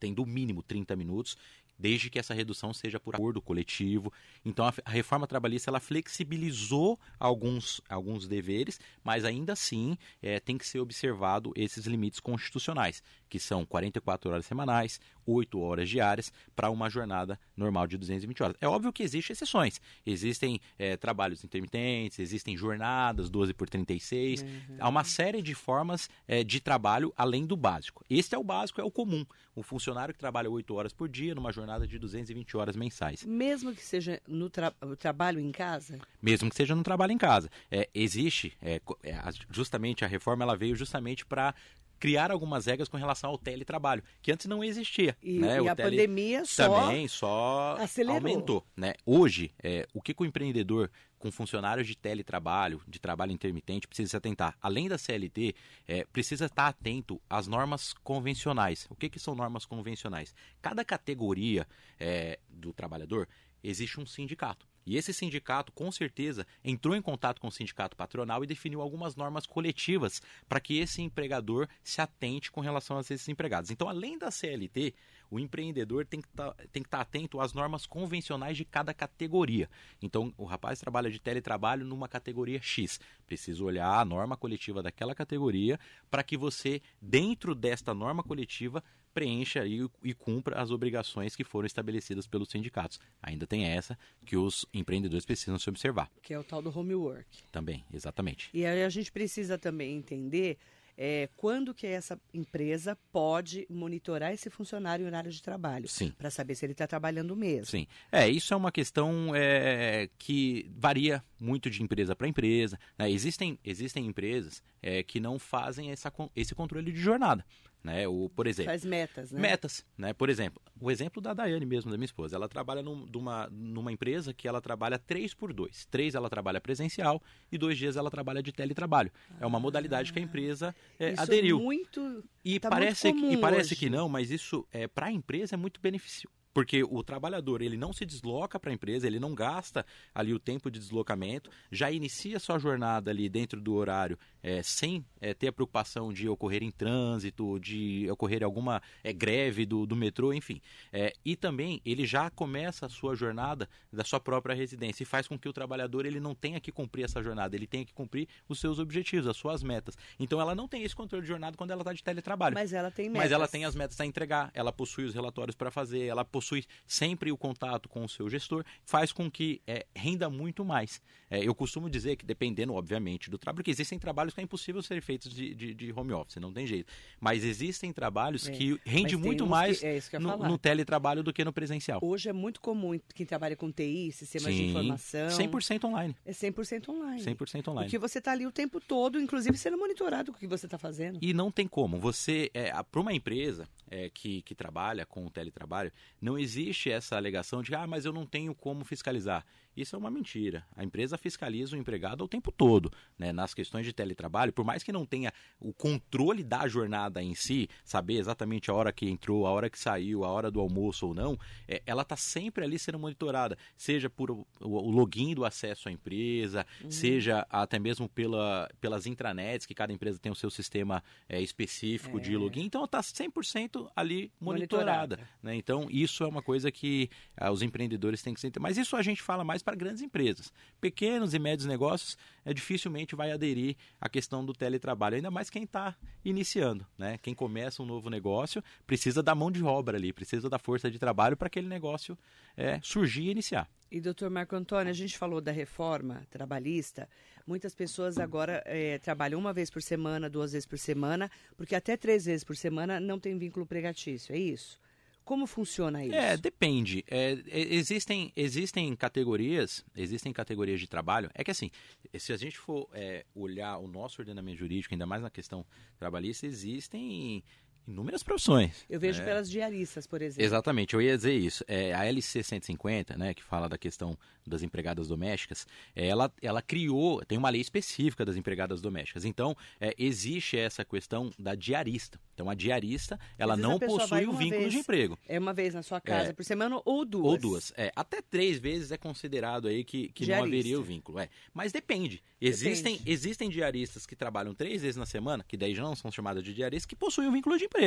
tendo 0.00 0.22
o 0.22 0.26
mínimo 0.26 0.62
30 0.62 0.96
minutos, 0.96 1.36
desde 1.78 2.10
que 2.10 2.18
essa 2.18 2.34
redução 2.34 2.74
seja 2.74 3.00
por 3.00 3.14
acordo 3.14 3.40
coletivo. 3.40 4.12
Então 4.44 4.66
a, 4.66 4.74
a, 4.84 4.90
reforma 4.90 5.26
trabalhista 5.26 5.70
ela 5.70 5.80
flexibilizou 5.80 6.98
alguns, 7.18 7.80
alguns 7.88 8.28
deveres, 8.28 8.78
mas 9.02 9.24
ainda 9.24 9.54
assim 9.54 9.96
é, 10.22 10.38
tem 10.38 10.58
que 10.58 10.66
ser 10.66 10.80
observado 10.80 11.52
esses 11.56 11.86
limites 11.86 12.20
constitucionais, 12.20 13.02
que 13.30 13.38
são 13.38 13.64
44 13.64 14.30
horas 14.30 14.44
semanais, 14.44 15.00
8 15.24 15.58
horas 15.60 15.88
diárias 15.88 16.32
para 16.54 16.68
uma 16.68 16.90
jornada 16.90 17.38
normal 17.56 17.86
de 17.86 17.96
220 17.96 18.42
horas. 18.42 18.56
É 18.60 18.68
óbvio 18.68 18.92
que 18.92 19.04
existem 19.04 19.32
exceções. 19.32 19.80
Existem 20.04 20.60
é, 20.76 20.96
trabalhos 20.96 21.44
intermitentes, 21.44 22.18
existem 22.18 22.56
jornadas 22.56 23.30
12 23.30 23.54
por 23.54 23.68
36. 23.68 24.42
Uhum. 24.42 24.48
Há 24.80 24.88
uma 24.88 25.04
série 25.04 25.40
de 25.40 25.54
formas 25.54 26.10
é, 26.26 26.42
de 26.42 26.60
trabalho 26.60 27.14
além 27.16 27.46
do 27.46 27.56
básico. 27.56 28.04
Este 28.10 28.34
é 28.34 28.38
o 28.38 28.42
básico, 28.44 28.80
é 28.80 28.84
o 28.84 28.90
comum. 28.90 29.24
O 29.54 29.62
funcionário 29.62 30.12
que 30.12 30.18
trabalha 30.18 30.50
8 30.50 30.74
horas 30.74 30.92
por 30.92 31.08
dia 31.08 31.34
numa 31.34 31.52
jornada 31.52 31.86
de 31.86 31.98
220 31.98 32.56
horas 32.56 32.74
mensais. 32.74 33.24
Mesmo 33.24 33.72
que 33.72 33.84
seja 33.84 34.20
no 34.26 34.50
tra 34.50 34.72
trabalho 34.98 35.38
em 35.38 35.52
casa? 35.52 35.98
Mesmo 36.20 36.50
que 36.50 36.56
seja 36.56 36.74
no 36.74 36.82
trabalho 36.82 37.12
em 37.12 37.18
casa. 37.18 37.48
É, 37.70 37.88
existe, 37.94 38.56
é, 38.60 38.80
é 39.04 39.14
justamente 39.50 40.04
a 40.04 40.08
reforma 40.08 40.42
ela 40.42 40.56
veio 40.56 40.74
justamente 40.74 41.24
para 41.24 41.54
criar 42.00 42.30
algumas 42.30 42.64
regras 42.64 42.88
com 42.88 42.96
relação 42.96 43.30
ao 43.30 43.38
teletrabalho, 43.38 44.02
que 44.22 44.32
antes 44.32 44.46
não 44.46 44.64
existia. 44.64 45.16
E, 45.22 45.38
né? 45.38 45.60
e 45.60 45.68
a 45.68 45.76
tele... 45.76 45.90
pandemia 45.90 46.44
só 46.46 46.80
também 46.80 47.06
só 47.06 47.76
acelerou. 47.78 48.16
aumentou. 48.16 48.66
Né? 48.74 48.94
Hoje, 49.04 49.52
é, 49.62 49.86
o 49.92 50.00
que, 50.00 50.14
que 50.14 50.22
o 50.22 50.26
empreendedor 50.26 50.90
com 51.18 51.30
funcionários 51.30 51.86
de 51.86 51.94
teletrabalho, 51.94 52.80
de 52.88 52.98
trabalho 52.98 53.30
intermitente, 53.30 53.86
precisa 53.86 54.08
se 54.08 54.16
atentar. 54.16 54.56
Além 54.58 54.88
da 54.88 54.96
CLT, 54.96 55.54
é, 55.86 56.04
precisa 56.06 56.46
estar 56.46 56.66
atento 56.66 57.20
às 57.28 57.46
normas 57.46 57.92
convencionais. 57.92 58.86
O 58.88 58.96
que, 58.96 59.10
que 59.10 59.18
são 59.18 59.34
normas 59.34 59.66
convencionais? 59.66 60.34
Cada 60.62 60.82
categoria 60.82 61.68
é, 61.98 62.40
do 62.48 62.72
trabalhador 62.72 63.28
existe 63.62 64.00
um 64.00 64.06
sindicato. 64.06 64.66
E 64.86 64.96
esse 64.96 65.12
sindicato, 65.12 65.72
com 65.72 65.90
certeza, 65.92 66.46
entrou 66.64 66.96
em 66.96 67.02
contato 67.02 67.40
com 67.40 67.48
o 67.48 67.52
sindicato 67.52 67.96
patronal 67.96 68.42
e 68.42 68.46
definiu 68.46 68.80
algumas 68.80 69.16
normas 69.16 69.46
coletivas 69.46 70.22
para 70.48 70.60
que 70.60 70.78
esse 70.78 71.02
empregador 71.02 71.68
se 71.82 72.00
atente 72.00 72.50
com 72.50 72.60
relação 72.60 72.96
a 72.96 73.00
esses 73.00 73.28
empregados. 73.28 73.70
Então, 73.70 73.88
além 73.88 74.18
da 74.18 74.30
CLT, 74.30 74.94
o 75.30 75.38
empreendedor 75.38 76.04
tem 76.04 76.20
que 76.20 76.28
tá, 76.28 76.54
estar 76.74 76.88
tá 76.88 77.00
atento 77.00 77.40
às 77.40 77.52
normas 77.52 77.86
convencionais 77.86 78.56
de 78.56 78.64
cada 78.64 78.92
categoria. 78.92 79.70
Então, 80.02 80.34
o 80.36 80.44
rapaz 80.44 80.80
trabalha 80.80 81.10
de 81.10 81.20
teletrabalho 81.20 81.86
numa 81.86 82.08
categoria 82.08 82.60
X. 82.60 82.98
Precisa 83.26 83.62
olhar 83.62 84.00
a 84.00 84.04
norma 84.04 84.36
coletiva 84.36 84.82
daquela 84.82 85.14
categoria 85.14 85.78
para 86.10 86.24
que 86.24 86.36
você, 86.36 86.82
dentro 87.00 87.54
desta 87.54 87.94
norma 87.94 88.24
coletiva, 88.24 88.82
preencha 89.12 89.66
e, 89.66 89.88
e 90.02 90.14
cumpra 90.14 90.60
as 90.60 90.70
obrigações 90.70 91.34
que 91.36 91.44
foram 91.44 91.66
estabelecidas 91.66 92.26
pelos 92.26 92.48
sindicatos. 92.48 93.00
Ainda 93.22 93.46
tem 93.46 93.64
essa 93.64 93.98
que 94.24 94.36
os 94.36 94.66
empreendedores 94.72 95.24
precisam 95.24 95.58
se 95.58 95.68
observar. 95.68 96.10
Que 96.22 96.34
é 96.34 96.38
o 96.38 96.44
tal 96.44 96.62
do 96.62 96.76
homework. 96.76 97.26
Também, 97.50 97.84
exatamente. 97.92 98.50
E 98.52 98.64
aí 98.64 98.82
a 98.82 98.88
gente 98.88 99.10
precisa 99.10 99.58
também 99.58 99.96
entender 99.96 100.58
é, 101.02 101.30
quando 101.34 101.72
que 101.72 101.86
essa 101.86 102.20
empresa 102.34 102.94
pode 103.10 103.66
monitorar 103.70 104.34
esse 104.34 104.50
funcionário 104.50 105.02
em 105.02 105.06
horário 105.06 105.30
de 105.30 105.42
trabalho. 105.42 105.88
Sim. 105.88 106.10
Para 106.10 106.30
saber 106.30 106.54
se 106.54 106.66
ele 106.66 106.72
está 106.72 106.86
trabalhando 106.86 107.34
mesmo. 107.34 107.64
Sim. 107.64 107.86
É, 108.12 108.28
isso 108.28 108.52
é 108.52 108.56
uma 108.56 108.70
questão 108.70 109.34
é, 109.34 110.10
que 110.18 110.70
varia 110.76 111.24
muito 111.40 111.70
de 111.70 111.82
empresa 111.82 112.14
para 112.14 112.28
empresa. 112.28 112.78
Né? 112.98 113.10
Existem, 113.10 113.58
existem 113.64 114.04
empresas 114.04 114.62
é, 114.82 115.02
que 115.02 115.18
não 115.18 115.38
fazem 115.38 115.90
essa, 115.90 116.12
esse 116.36 116.54
controle 116.54 116.92
de 116.92 117.00
jornada. 117.00 117.46
Né? 117.82 118.06
O, 118.06 118.28
por 118.28 118.46
exemplo, 118.46 118.70
Faz 118.70 118.84
metas, 118.84 119.32
né? 119.32 119.40
Metas, 119.40 119.86
né? 119.96 120.12
Por 120.12 120.28
exemplo, 120.28 120.60
o 120.78 120.90
exemplo 120.90 121.20
da 121.22 121.32
Daiane 121.32 121.64
mesmo, 121.64 121.90
da 121.90 121.96
minha 121.96 122.04
esposa. 122.04 122.36
Ela 122.36 122.48
trabalha 122.48 122.82
num, 122.82 123.06
numa, 123.06 123.48
numa 123.50 123.90
empresa 123.90 124.34
que 124.34 124.46
ela 124.46 124.60
trabalha 124.60 124.98
três 124.98 125.32
por 125.32 125.52
dois. 125.52 125.86
Três 125.86 126.14
ela 126.14 126.28
trabalha 126.28 126.60
presencial 126.60 127.22
e 127.50 127.56
dois 127.56 127.78
dias 127.78 127.96
ela 127.96 128.10
trabalha 128.10 128.42
de 128.42 128.52
teletrabalho. 128.52 129.10
Ah, 129.30 129.36
é 129.40 129.46
uma 129.46 129.58
modalidade 129.58 130.12
que 130.12 130.18
a 130.18 130.22
empresa 130.22 130.74
é, 130.98 131.12
isso 131.12 131.22
aderiu. 131.22 131.58
É 131.58 131.62
muito, 131.62 132.24
e 132.44 132.60
tá 132.60 132.68
parece, 132.68 133.12
muito 133.12 133.32
e 133.32 133.40
parece 133.40 133.72
hoje. 133.72 133.76
que 133.76 133.88
não, 133.90 134.08
mas 134.08 134.30
isso 134.30 134.66
é, 134.70 134.86
para 134.86 135.06
a 135.06 135.12
empresa 135.12 135.54
é 135.54 135.56
muito 135.56 135.80
benefício 135.80 136.28
porque 136.52 136.82
o 136.82 137.02
trabalhador 137.02 137.62
ele 137.62 137.76
não 137.76 137.92
se 137.92 138.04
desloca 138.04 138.58
para 138.58 138.70
a 138.70 138.74
empresa, 138.74 139.06
ele 139.06 139.20
não 139.20 139.34
gasta 139.34 139.86
ali 140.14 140.34
o 140.34 140.38
tempo 140.38 140.70
de 140.70 140.78
deslocamento, 140.78 141.50
já 141.70 141.90
inicia 141.90 142.38
sua 142.38 142.58
jornada 142.58 143.10
ali 143.10 143.28
dentro 143.28 143.60
do 143.60 143.74
horário 143.74 144.18
é, 144.42 144.62
sem 144.62 145.04
é, 145.20 145.34
ter 145.34 145.48
a 145.48 145.52
preocupação 145.52 146.12
de 146.12 146.28
ocorrer 146.28 146.62
em 146.62 146.70
trânsito, 146.70 147.58
de 147.60 148.08
ocorrer 148.10 148.42
alguma 148.42 148.82
é, 149.04 149.12
greve 149.12 149.66
do, 149.66 149.86
do 149.86 149.94
metrô, 149.96 150.32
enfim. 150.32 150.60
É, 150.92 151.12
e 151.24 151.36
também 151.36 151.80
ele 151.84 152.06
já 152.06 152.30
começa 152.30 152.86
a 152.86 152.88
sua 152.88 153.14
jornada 153.14 153.68
da 153.92 154.04
sua 154.04 154.20
própria 154.20 154.54
residência 154.54 155.02
e 155.02 155.06
faz 155.06 155.28
com 155.28 155.38
que 155.38 155.48
o 155.48 155.52
trabalhador 155.52 156.06
ele 156.06 156.20
não 156.20 156.34
tenha 156.34 156.60
que 156.60 156.72
cumprir 156.72 157.04
essa 157.04 157.22
jornada, 157.22 157.54
ele 157.54 157.66
tenha 157.66 157.84
que 157.84 157.92
cumprir 157.92 158.28
os 158.48 158.58
seus 158.60 158.78
objetivos, 158.78 159.26
as 159.26 159.36
suas 159.36 159.62
metas. 159.62 159.96
Então 160.18 160.40
ela 160.40 160.54
não 160.54 160.66
tem 160.66 160.82
esse 160.82 160.94
controle 160.94 161.22
de 161.22 161.28
jornada 161.28 161.56
quando 161.56 161.70
ela 161.70 161.82
está 161.82 161.92
de 161.92 162.02
teletrabalho. 162.02 162.54
Mas 162.54 162.72
ela 162.72 162.90
tem 162.90 163.08
metas. 163.08 163.22
Mas 163.22 163.32
ela 163.32 163.48
tem 163.48 163.64
as 163.64 163.74
metas 163.74 164.00
a 164.00 164.06
entregar, 164.06 164.50
ela 164.54 164.72
possui 164.72 165.04
os 165.04 165.14
relatórios 165.14 165.56
para 165.56 165.70
fazer, 165.70 166.06
ela 166.06 166.24
possui 166.24 166.64
sempre 166.86 167.30
o 167.30 167.36
contato 167.36 167.88
com 167.88 168.04
o 168.04 168.08
seu 168.08 168.28
gestor, 168.28 168.64
faz 168.84 169.12
com 169.12 169.30
que 169.30 169.60
é, 169.66 169.86
renda 169.94 170.30
muito 170.30 170.64
mais. 170.64 171.00
É, 171.30 171.46
eu 171.46 171.54
costumo 171.54 171.88
dizer 171.88 172.16
que 172.16 172.26
dependendo, 172.26 172.74
obviamente, 172.74 173.30
do 173.30 173.38
trabalho, 173.38 173.56
porque 173.56 173.70
existem 173.70 173.98
trabalhos 173.98 174.29
que 174.34 174.40
é 174.40 174.44
impossível 174.44 174.82
serem 174.82 175.00
feitos 175.00 175.32
de, 175.32 175.54
de, 175.54 175.74
de 175.74 175.92
home 175.92 176.12
office, 176.12 176.36
não 176.36 176.52
tem 176.52 176.66
jeito. 176.66 176.92
Mas 177.20 177.44
existem 177.44 177.92
trabalhos 177.92 178.48
é. 178.48 178.52
que 178.52 178.80
rende 178.84 179.16
muito 179.16 179.46
mais 179.46 179.80
que, 179.80 180.16
é 180.16 180.18
no, 180.18 180.36
no, 180.36 180.58
teletrabalho 180.58 181.22
do 181.22 181.32
que 181.32 181.44
no 181.44 181.52
presencial. 181.52 182.00
Hoje 182.02 182.28
é 182.28 182.32
muito 182.32 182.60
comum 182.60 182.98
quem 183.14 183.26
trabalha 183.26 183.56
com 183.56 183.70
TI, 183.70 184.12
sistemas 184.12 184.54
Sim, 184.54 184.56
de 184.56 184.70
informação. 184.70 185.28
100% 185.28 185.84
online. 185.84 186.16
É 186.24 186.32
100% 186.32 186.88
online. 186.88 187.22
100% 187.22 187.68
online. 187.68 187.86
Porque 187.86 187.98
você 187.98 188.18
está 188.18 188.32
ali 188.32 188.46
o 188.46 188.52
tempo 188.52 188.80
todo, 188.80 189.20
inclusive 189.20 189.56
sendo 189.56 189.78
monitorado 189.78 190.32
com 190.32 190.36
o 190.36 190.40
que 190.40 190.46
você 190.46 190.66
está 190.66 190.78
fazendo. 190.78 191.18
E 191.22 191.32
não 191.32 191.50
tem 191.50 191.66
como. 191.66 191.98
Você, 191.98 192.50
é, 192.54 192.70
para 192.82 193.00
uma 193.00 193.12
empresa 193.12 193.68
é, 193.90 194.08
que, 194.08 194.42
que 194.42 194.54
trabalha 194.54 195.04
com 195.04 195.26
o 195.26 195.30
teletrabalho, 195.30 195.92
não 196.20 196.38
existe 196.38 196.90
essa 196.90 197.16
alegação 197.16 197.62
de, 197.62 197.74
ah, 197.74 197.86
mas 197.86 198.04
eu 198.04 198.12
não 198.12 198.24
tenho 198.24 198.54
como 198.54 198.84
fiscalizar. 198.84 199.44
Isso 199.80 199.96
é 199.96 199.98
uma 199.98 200.10
mentira. 200.10 200.64
A 200.76 200.84
empresa 200.84 201.16
fiscaliza 201.16 201.76
o 201.76 201.78
empregado 201.78 202.24
o 202.24 202.28
tempo 202.28 202.52
todo. 202.52 202.90
Né? 203.18 203.32
Nas 203.32 203.54
questões 203.54 203.86
de 203.86 203.92
teletrabalho, 203.92 204.52
por 204.52 204.64
mais 204.64 204.82
que 204.82 204.92
não 204.92 205.06
tenha 205.06 205.32
o 205.58 205.72
controle 205.72 206.42
da 206.44 206.66
jornada 206.68 207.22
em 207.22 207.34
si, 207.34 207.68
saber 207.84 208.14
exatamente 208.14 208.70
a 208.70 208.74
hora 208.74 208.92
que 208.92 209.08
entrou, 209.08 209.46
a 209.46 209.50
hora 209.50 209.70
que 209.70 209.78
saiu, 209.78 210.24
a 210.24 210.28
hora 210.28 210.50
do 210.50 210.60
almoço 210.60 211.08
ou 211.08 211.14
não, 211.14 211.38
é, 211.66 211.82
ela 211.86 212.02
está 212.02 212.16
sempre 212.16 212.64
ali 212.64 212.78
sendo 212.78 212.98
monitorada, 212.98 213.56
seja 213.76 214.10
por 214.10 214.30
o, 214.30 214.46
o 214.60 214.90
login 214.90 215.34
do 215.34 215.44
acesso 215.44 215.88
à 215.88 215.92
empresa, 215.92 216.66
uhum. 216.82 216.90
seja 216.90 217.46
até 217.48 217.78
mesmo 217.78 218.08
pela, 218.08 218.68
pelas 218.80 219.06
intranets, 219.06 219.66
que 219.66 219.74
cada 219.74 219.92
empresa 219.92 220.18
tem 220.18 220.30
o 220.30 220.34
seu 220.34 220.50
sistema 220.50 221.02
é, 221.28 221.40
específico 221.40 222.18
é. 222.18 222.20
de 222.20 222.36
login. 222.36 222.64
Então, 222.64 222.84
está 222.84 223.00
100% 223.00 223.90
ali 223.94 224.32
monitorada. 224.40 225.16
monitorada. 225.16 225.28
Né? 225.42 225.54
Então, 225.56 225.88
isso 225.90 226.24
é 226.24 226.26
uma 226.26 226.42
coisa 226.42 226.70
que 226.70 227.08
ah, 227.36 227.50
os 227.50 227.62
empreendedores 227.62 228.22
têm 228.22 228.34
que 228.34 228.40
sentir. 228.40 228.60
Mas 228.60 228.76
isso 228.76 228.96
a 228.96 229.02
gente 229.02 229.22
fala 229.22 229.44
mais 229.44 229.62
para 229.62 229.69
grandes 229.74 230.02
empresas. 230.02 230.52
Pequenos 230.80 231.34
e 231.34 231.38
médios 231.38 231.66
negócios 231.66 232.16
é, 232.44 232.52
dificilmente 232.52 233.14
vai 233.14 233.32
aderir 233.32 233.76
à 234.00 234.08
questão 234.08 234.44
do 234.44 234.52
teletrabalho, 234.52 235.16
ainda 235.16 235.30
mais 235.30 235.50
quem 235.50 235.64
está 235.64 235.96
iniciando. 236.24 236.86
Né? 236.98 237.18
Quem 237.18 237.34
começa 237.34 237.82
um 237.82 237.86
novo 237.86 238.08
negócio 238.10 238.62
precisa 238.86 239.22
da 239.22 239.34
mão 239.34 239.50
de 239.50 239.62
obra 239.62 239.96
ali, 239.96 240.12
precisa 240.12 240.48
da 240.48 240.58
força 240.58 240.90
de 240.90 240.98
trabalho 240.98 241.36
para 241.36 241.46
aquele 241.46 241.68
negócio 241.68 242.16
é, 242.56 242.80
surgir 242.82 243.22
e 243.22 243.30
iniciar. 243.30 243.68
E, 243.90 244.00
doutor 244.00 244.30
Marco 244.30 244.54
Antônio, 244.54 244.90
a 244.90 244.94
gente 244.94 245.18
falou 245.18 245.40
da 245.40 245.50
reforma 245.50 246.24
trabalhista. 246.30 247.08
Muitas 247.44 247.74
pessoas 247.74 248.18
agora 248.18 248.62
é, 248.64 248.98
trabalham 248.98 249.40
uma 249.40 249.52
vez 249.52 249.68
por 249.68 249.82
semana, 249.82 250.30
duas 250.30 250.52
vezes 250.52 250.66
por 250.66 250.78
semana, 250.78 251.28
porque 251.56 251.74
até 251.74 251.96
três 251.96 252.24
vezes 252.24 252.44
por 252.44 252.56
semana 252.56 253.00
não 253.00 253.18
tem 253.18 253.36
vínculo 253.36 253.66
pregatício, 253.66 254.32
é 254.32 254.38
isso? 254.38 254.78
Como 255.24 255.46
funciona 255.46 256.04
isso? 256.04 256.14
É, 256.14 256.36
depende. 256.36 257.04
É, 257.08 257.38
existem, 257.46 258.32
existem 258.34 258.94
categorias, 258.96 259.84
existem 259.96 260.32
categorias 260.32 260.80
de 260.80 260.88
trabalho. 260.88 261.30
É 261.34 261.44
que 261.44 261.50
assim, 261.50 261.70
se 262.18 262.32
a 262.32 262.36
gente 262.36 262.58
for 262.58 262.88
é, 262.92 263.24
olhar 263.34 263.78
o 263.78 263.86
nosso 263.86 264.20
ordenamento 264.20 264.58
jurídico, 264.58 264.94
ainda 264.94 265.06
mais 265.06 265.22
na 265.22 265.30
questão 265.30 265.64
trabalhista, 265.98 266.46
existem 266.46 267.44
inúmeras 267.90 268.22
profissões. 268.22 268.84
Eu 268.88 268.98
vejo 268.98 269.20
é. 269.22 269.24
pelas 269.24 269.50
diaristas, 269.50 270.06
por 270.06 270.22
exemplo. 270.22 270.44
Exatamente, 270.44 270.94
eu 270.94 271.02
ia 271.02 271.16
dizer 271.16 271.34
isso. 271.34 271.64
É, 271.66 271.92
a 271.92 272.06
LC 272.06 272.42
150, 272.42 273.16
né, 273.16 273.34
que 273.34 273.42
fala 273.42 273.68
da 273.68 273.76
questão 273.76 274.16
das 274.46 274.62
empregadas 274.62 275.08
domésticas, 275.08 275.66
é, 275.94 276.06
ela, 276.06 276.32
ela 276.42 276.62
criou, 276.62 277.24
tem 277.24 277.38
uma 277.38 277.50
lei 277.50 277.60
específica 277.60 278.24
das 278.24 278.36
empregadas 278.36 278.80
domésticas. 278.80 279.24
Então, 279.24 279.56
é, 279.80 279.94
existe 279.98 280.56
essa 280.56 280.84
questão 280.84 281.30
da 281.38 281.54
diarista. 281.54 282.18
Então, 282.34 282.48
a 282.48 282.54
diarista, 282.54 283.18
ela 283.38 283.56
não 283.56 283.78
possui 283.78 284.26
o 284.26 284.32
vínculo 284.32 284.62
vez, 284.62 284.72
de 284.72 284.78
emprego. 284.78 285.18
É 285.28 285.38
uma 285.38 285.52
vez 285.52 285.74
na 285.74 285.82
sua 285.82 286.00
casa 286.00 286.30
é, 286.30 286.32
por 286.32 286.44
semana 286.44 286.80
ou 286.84 287.04
duas. 287.04 287.32
Ou 287.32 287.38
duas. 287.38 287.72
É, 287.76 287.92
até 287.94 288.22
três 288.22 288.58
vezes 288.58 288.90
é 288.90 288.96
considerado 288.96 289.68
aí 289.68 289.84
que, 289.84 290.08
que 290.08 290.26
não 290.26 290.42
haveria 290.42 290.78
o 290.78 290.82
vínculo. 290.82 291.18
É. 291.18 291.28
Mas 291.52 291.70
depende. 291.70 292.22
Existem, 292.40 292.94
depende. 292.94 293.12
existem 293.12 293.50
diaristas 293.50 294.06
que 294.06 294.16
trabalham 294.16 294.54
três 294.54 294.80
vezes 294.80 294.96
na 294.96 295.04
semana, 295.04 295.44
que 295.46 295.56
daí 295.56 295.74
já 295.74 295.82
não 295.82 295.94
são 295.94 296.10
chamadas 296.10 296.42
de 296.42 296.54
diaristas, 296.54 296.86
que 296.86 296.96
possuem 296.96 297.28
o 297.28 297.32
vínculo 297.32 297.58
de 297.58 297.64
emprego. 297.64 297.79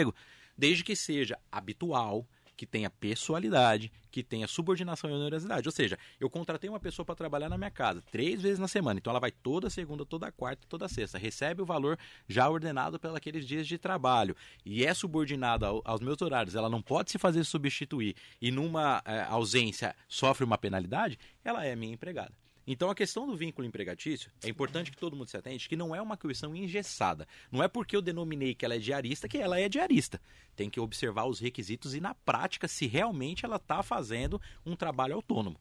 Desde 0.58 0.84
que 0.84 0.96
seja 0.96 1.38
habitual, 1.52 2.28
que 2.56 2.66
tenha 2.66 2.90
pessoalidade, 2.90 3.92
que 4.12 4.24
tenha 4.24 4.48
subordinação 4.48 5.10
e 5.10 5.14
onerosidade. 5.14 5.68
Ou 5.68 5.72
seja, 5.72 5.98
eu 6.20 6.30
contratei 6.30 6.70
uma 6.70 6.80
pessoa 6.80 7.06
para 7.06 7.16
trabalhar 7.16 7.50
na 7.50 7.58
minha 7.58 7.72
casa 7.72 8.04
três 8.12 8.42
vezes 8.42 8.60
na 8.60 8.68
semana. 8.68 9.00
Então 9.00 9.12
ela 9.12 9.20
vai 9.20 9.32
toda 9.32 9.70
segunda, 9.70 10.06
toda 10.06 10.32
quarta, 10.32 10.66
toda 10.70 10.88
sexta. 10.88 11.18
Recebe 11.18 11.62
o 11.62 11.66
valor 11.66 11.98
já 12.28 12.48
ordenado 12.50 13.00
pelos 13.00 13.46
dias 13.46 13.68
de 13.68 13.78
trabalho 13.78 14.36
e 14.66 14.86
é 14.86 14.94
subordinada 14.94 15.68
aos 15.84 16.00
meus 16.00 16.22
horários. 16.22 16.56
Ela 16.56 16.70
não 16.70 16.82
pode 16.82 17.12
se 17.12 17.18
fazer 17.18 17.44
substituir 17.44 18.16
e 18.42 18.52
numa 18.52 19.02
é, 19.06 19.22
ausência 19.24 19.96
sofre 20.08 20.46
uma 20.46 20.58
penalidade. 20.58 21.18
Ela 21.44 21.66
é 21.66 21.76
minha 21.76 21.94
empregada. 21.94 22.32
Então 22.66 22.90
a 22.90 22.96
questão 22.96 23.28
do 23.28 23.36
vínculo 23.36 23.68
empregatício 23.68 24.32
é 24.44 24.50
importante 24.50 24.90
que 24.90 24.98
todo 24.98 25.16
mundo 25.16 25.28
se 25.28 25.38
atente 25.38 25.68
que 25.68 25.76
não 25.76 25.94
é 25.94 26.02
uma 26.02 26.18
questão 26.18 26.56
engessada. 26.56 27.28
Não 27.52 27.62
é 27.62 27.68
porque 27.68 27.96
eu 27.96 28.02
denominei 28.02 28.56
que 28.56 28.64
ela 28.64 28.76
é 28.76 28.80
diarista 28.80 29.28
que 29.28 29.38
ela 29.38 29.60
é 29.60 29.68
diarista. 29.68 30.22
Tem 30.56 30.70
que 30.70 30.80
observar 30.80 31.26
os 31.26 31.40
requisitos 31.40 31.94
e 31.94 32.00
na 32.00 32.14
prática 32.14 32.68
se 32.68 32.88
realmente 32.88 33.46
ela 33.46 33.58
está 33.58 33.84
fazendo 33.84 34.42
um 34.66 34.76
trabalho 34.76 35.16
autônomo. 35.16 35.60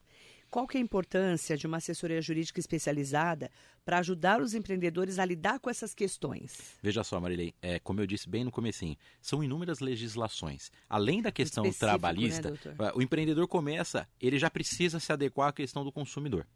Qual 0.52 0.68
que 0.68 0.76
é 0.76 0.80
a 0.80 0.85
importância 0.85 1.56
de 1.56 1.66
uma 1.66 1.78
assessoria 1.78 2.21
jurídica 2.21 2.61
especializada 2.61 3.50
para 3.87 3.99
ajudar 4.00 4.38
os 4.42 4.52
empreendedores 4.52 5.18
a 5.18 5.25
lidar 5.25 5.59
com 5.59 5.71
essas 5.71 5.94
questões? 5.94 6.76
Veja 6.82 7.02
só, 7.02 7.18
Marilei, 7.18 7.54
é, 7.62 7.78
como 7.78 8.02
eu 8.02 8.06
disse 8.06 8.28
bem 8.28 8.44
no 8.44 8.50
comecinho, 8.50 8.94
são 9.18 9.42
inúmeras 9.42 9.80
legislações. 9.80 10.71
Além 10.90 11.23
da 11.23 11.32
questão 11.32 11.64
né, 11.64 11.73
trabalhista, 11.73 12.50
né, 12.50 12.92
o 12.94 13.00
empreendedor 13.00 13.49
começa, 13.49 14.06
ele 14.21 14.38
já 14.38 14.50
precisa 14.50 15.00
se 15.00 15.11
adequar 15.11 15.49
à 15.49 15.52
questão 15.54 15.82
do 15.85 15.90
consumidor. 15.90 16.47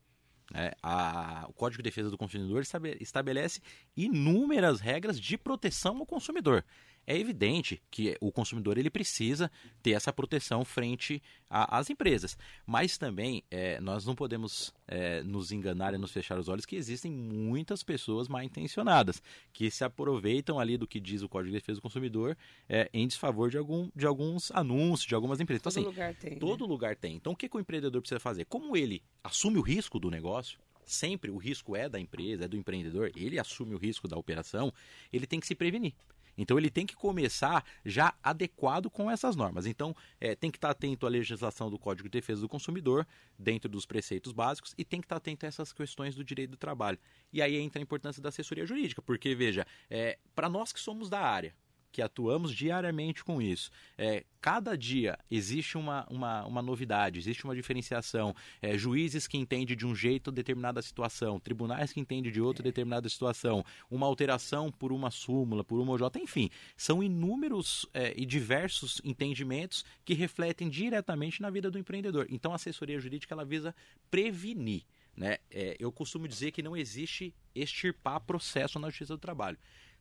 É, 0.54 0.76
a, 0.82 1.46
o 1.48 1.52
Código 1.52 1.82
de 1.82 1.88
Defesa 1.88 2.08
do 2.08 2.16
Consumidor 2.16 2.62
estabelece 3.00 3.60
inúmeras 3.96 4.80
regras 4.80 5.18
de 5.18 5.36
proteção 5.36 5.98
ao 5.98 6.06
consumidor. 6.06 6.64
É 7.06 7.16
evidente 7.16 7.80
que 7.90 8.16
o 8.20 8.32
consumidor 8.32 8.76
ele 8.76 8.90
precisa 8.90 9.50
ter 9.82 9.92
essa 9.92 10.12
proteção 10.12 10.64
frente 10.64 11.22
às 11.48 11.88
empresas, 11.88 12.36
mas 12.66 12.98
também 12.98 13.44
é, 13.50 13.80
nós 13.80 14.04
não 14.04 14.16
podemos 14.16 14.74
é, 14.88 15.22
nos 15.22 15.52
enganar 15.52 15.94
e 15.94 15.98
nos 15.98 16.10
fechar 16.10 16.38
os 16.38 16.48
olhos 16.48 16.66
que 16.66 16.74
existem 16.74 17.12
muitas 17.12 17.84
pessoas 17.84 18.26
mal 18.26 18.42
intencionadas 18.42 19.22
que 19.52 19.70
se 19.70 19.84
aproveitam 19.84 20.58
ali 20.58 20.76
do 20.76 20.86
que 20.86 20.98
diz 20.98 21.22
o 21.22 21.28
Código 21.28 21.52
de 21.52 21.58
Defesa 21.60 21.78
do 21.78 21.82
Consumidor 21.82 22.36
é, 22.68 22.90
em 22.92 23.06
desfavor 23.06 23.50
de, 23.50 23.58
algum, 23.58 23.88
de 23.94 24.04
alguns 24.04 24.50
anúncios, 24.50 25.06
de 25.06 25.14
algumas 25.14 25.40
empresas. 25.40 25.60
Então, 25.60 25.72
todo 25.72 25.88
assim, 25.88 25.94
lugar 25.94 26.14
tem. 26.14 26.38
Todo 26.38 26.64
né? 26.64 26.68
lugar 26.68 26.96
tem. 26.96 27.14
Então, 27.14 27.32
o 27.32 27.36
que, 27.36 27.48
que 27.48 27.56
o 27.56 27.60
empreendedor 27.60 28.00
precisa 28.00 28.18
fazer? 28.18 28.44
Como 28.46 28.76
ele 28.76 29.02
assume 29.22 29.58
o 29.58 29.62
risco 29.62 30.00
do 30.00 30.10
negócio, 30.10 30.58
sempre 30.84 31.30
o 31.30 31.36
risco 31.36 31.76
é 31.76 31.88
da 31.88 31.98
empresa, 31.98 32.44
é 32.44 32.48
do 32.48 32.56
empreendedor, 32.56 33.10
ele 33.16 33.38
assume 33.38 33.74
o 33.74 33.78
risco 33.78 34.08
da 34.08 34.16
operação, 34.16 34.72
ele 35.12 35.26
tem 35.26 35.40
que 35.40 35.46
se 35.46 35.54
prevenir. 35.54 35.94
Então 36.36 36.58
ele 36.58 36.70
tem 36.70 36.86
que 36.86 36.94
começar 36.94 37.64
já 37.84 38.14
adequado 38.22 38.90
com 38.90 39.10
essas 39.10 39.36
normas. 39.36 39.66
Então 39.66 39.94
é, 40.20 40.34
tem 40.34 40.50
que 40.50 40.58
estar 40.58 40.70
atento 40.70 41.06
à 41.06 41.08
legislação 41.08 41.70
do 41.70 41.78
Código 41.78 42.08
de 42.08 42.12
Defesa 42.12 42.40
do 42.40 42.48
Consumidor, 42.48 43.06
dentro 43.38 43.68
dos 43.68 43.86
preceitos 43.86 44.32
básicos, 44.32 44.74
e 44.76 44.84
tem 44.84 45.00
que 45.00 45.06
estar 45.06 45.16
atento 45.16 45.46
a 45.46 45.48
essas 45.48 45.72
questões 45.72 46.14
do 46.14 46.24
direito 46.24 46.50
do 46.50 46.56
trabalho. 46.56 46.98
E 47.32 47.40
aí 47.40 47.56
entra 47.56 47.80
a 47.80 47.82
importância 47.82 48.22
da 48.22 48.28
assessoria 48.28 48.66
jurídica, 48.66 49.02
porque, 49.02 49.34
veja, 49.34 49.66
é, 49.90 50.18
para 50.34 50.48
nós 50.48 50.72
que 50.72 50.80
somos 50.80 51.08
da 51.08 51.20
área, 51.20 51.54
que 51.96 52.02
atuamos 52.02 52.54
diariamente 52.54 53.24
com 53.24 53.40
isso. 53.40 53.70
É, 53.96 54.22
cada 54.38 54.76
dia 54.76 55.18
existe 55.30 55.78
uma, 55.78 56.06
uma, 56.10 56.44
uma 56.44 56.60
novidade, 56.60 57.18
existe 57.18 57.42
uma 57.44 57.56
diferenciação. 57.56 58.36
É, 58.60 58.76
juízes 58.76 59.26
que 59.26 59.38
entendem 59.38 59.74
de 59.74 59.86
um 59.86 59.94
jeito 59.94 60.30
determinada 60.30 60.82
situação, 60.82 61.40
tribunais 61.40 61.94
que 61.94 61.98
entendem 61.98 62.30
de 62.30 62.38
outra 62.38 62.62
determinada 62.62 63.08
situação, 63.08 63.64
uma 63.90 64.06
alteração 64.06 64.70
por 64.70 64.92
uma 64.92 65.10
súmula, 65.10 65.64
por 65.64 65.80
uma 65.80 65.94
OJ, 65.94 66.20
enfim, 66.20 66.50
são 66.76 67.02
inúmeros 67.02 67.86
é, 67.94 68.12
e 68.14 68.26
diversos 68.26 69.00
entendimentos 69.02 69.82
que 70.04 70.12
refletem 70.12 70.68
diretamente 70.68 71.40
na 71.40 71.48
vida 71.48 71.70
do 71.70 71.78
empreendedor. 71.78 72.26
Então, 72.28 72.52
a 72.52 72.56
assessoria 72.56 73.00
jurídica 73.00 73.34
ela 73.34 73.44
visa 73.46 73.74
prevenir. 74.10 74.82
Né? 75.16 75.38
É, 75.50 75.78
eu 75.80 75.90
costumo 75.90 76.28
dizer 76.28 76.50
que 76.50 76.62
não 76.62 76.76
existe 76.76 77.34
extirpar 77.54 78.20
processo 78.20 78.78
na 78.78 78.90
justiça 78.90 79.14
do 79.14 79.18
trabalho. 79.18 79.56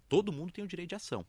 Todo 0.10 0.34
mundo 0.34 0.52
tem 0.52 0.62
o 0.62 0.68
direito 0.68 0.90
de 0.90 0.96
ação 0.96 1.26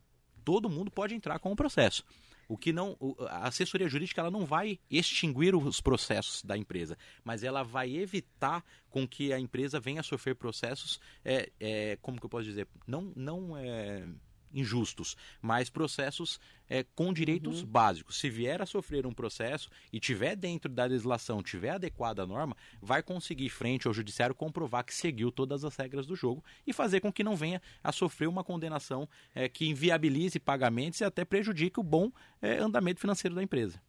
todo 0.46 0.70
mundo 0.70 0.92
pode 0.92 1.12
entrar 1.12 1.40
com 1.40 1.50
o 1.50 1.56
processo. 1.56 2.04
O 2.48 2.56
que 2.56 2.72
não, 2.72 2.96
a 3.28 3.48
assessoria 3.48 3.88
jurídica 3.88 4.20
ela 4.20 4.30
não 4.30 4.46
vai 4.46 4.78
extinguir 4.88 5.56
os 5.56 5.80
processos 5.80 6.40
da 6.44 6.56
empresa, 6.56 6.96
mas 7.24 7.42
ela 7.42 7.64
vai 7.64 7.96
evitar 7.96 8.64
com 8.88 9.08
que 9.08 9.32
a 9.32 9.40
empresa 9.40 9.80
venha 9.80 10.00
a 10.00 10.04
sofrer 10.04 10.36
processos, 10.36 11.00
é, 11.24 11.50
é, 11.58 11.98
como 12.00 12.20
que 12.20 12.24
eu 12.24 12.30
posso 12.30 12.44
dizer, 12.44 12.68
não, 12.86 13.12
não 13.16 13.56
é, 13.56 14.06
injustos, 14.52 15.16
mas 15.40 15.68
processos 15.70 16.40
é, 16.68 16.84
com 16.94 17.12
direitos 17.12 17.60
uhum. 17.60 17.66
básicos. 17.66 18.18
Se 18.18 18.28
vier 18.28 18.60
a 18.60 18.66
sofrer 18.66 19.06
um 19.06 19.12
processo 19.12 19.70
e 19.92 20.00
tiver 20.00 20.36
dentro 20.36 20.70
da 20.70 20.84
legislação, 20.84 21.42
tiver 21.42 21.70
adequada 21.70 22.22
a 22.22 22.26
norma, 22.26 22.56
vai 22.80 23.02
conseguir 23.02 23.48
frente 23.48 23.86
ao 23.86 23.94
judiciário 23.94 24.34
comprovar 24.34 24.84
que 24.84 24.94
seguiu 24.94 25.30
todas 25.30 25.64
as 25.64 25.76
regras 25.76 26.06
do 26.06 26.16
jogo 26.16 26.44
e 26.66 26.72
fazer 26.72 27.00
com 27.00 27.12
que 27.12 27.24
não 27.24 27.36
venha 27.36 27.60
a 27.82 27.92
sofrer 27.92 28.28
uma 28.28 28.44
condenação 28.44 29.08
é, 29.34 29.48
que 29.48 29.66
inviabilize 29.66 30.38
pagamentos 30.38 31.00
e 31.00 31.04
até 31.04 31.24
prejudique 31.24 31.80
o 31.80 31.82
bom 31.82 32.10
é, 32.40 32.58
andamento 32.58 33.00
financeiro 33.00 33.34
da 33.34 33.42
empresa. 33.42 33.80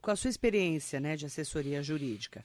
Com 0.00 0.10
a 0.10 0.16
sua 0.16 0.30
experiência 0.30 0.98
né, 0.98 1.16
de 1.16 1.26
assessoria 1.26 1.82
jurídica, 1.82 2.44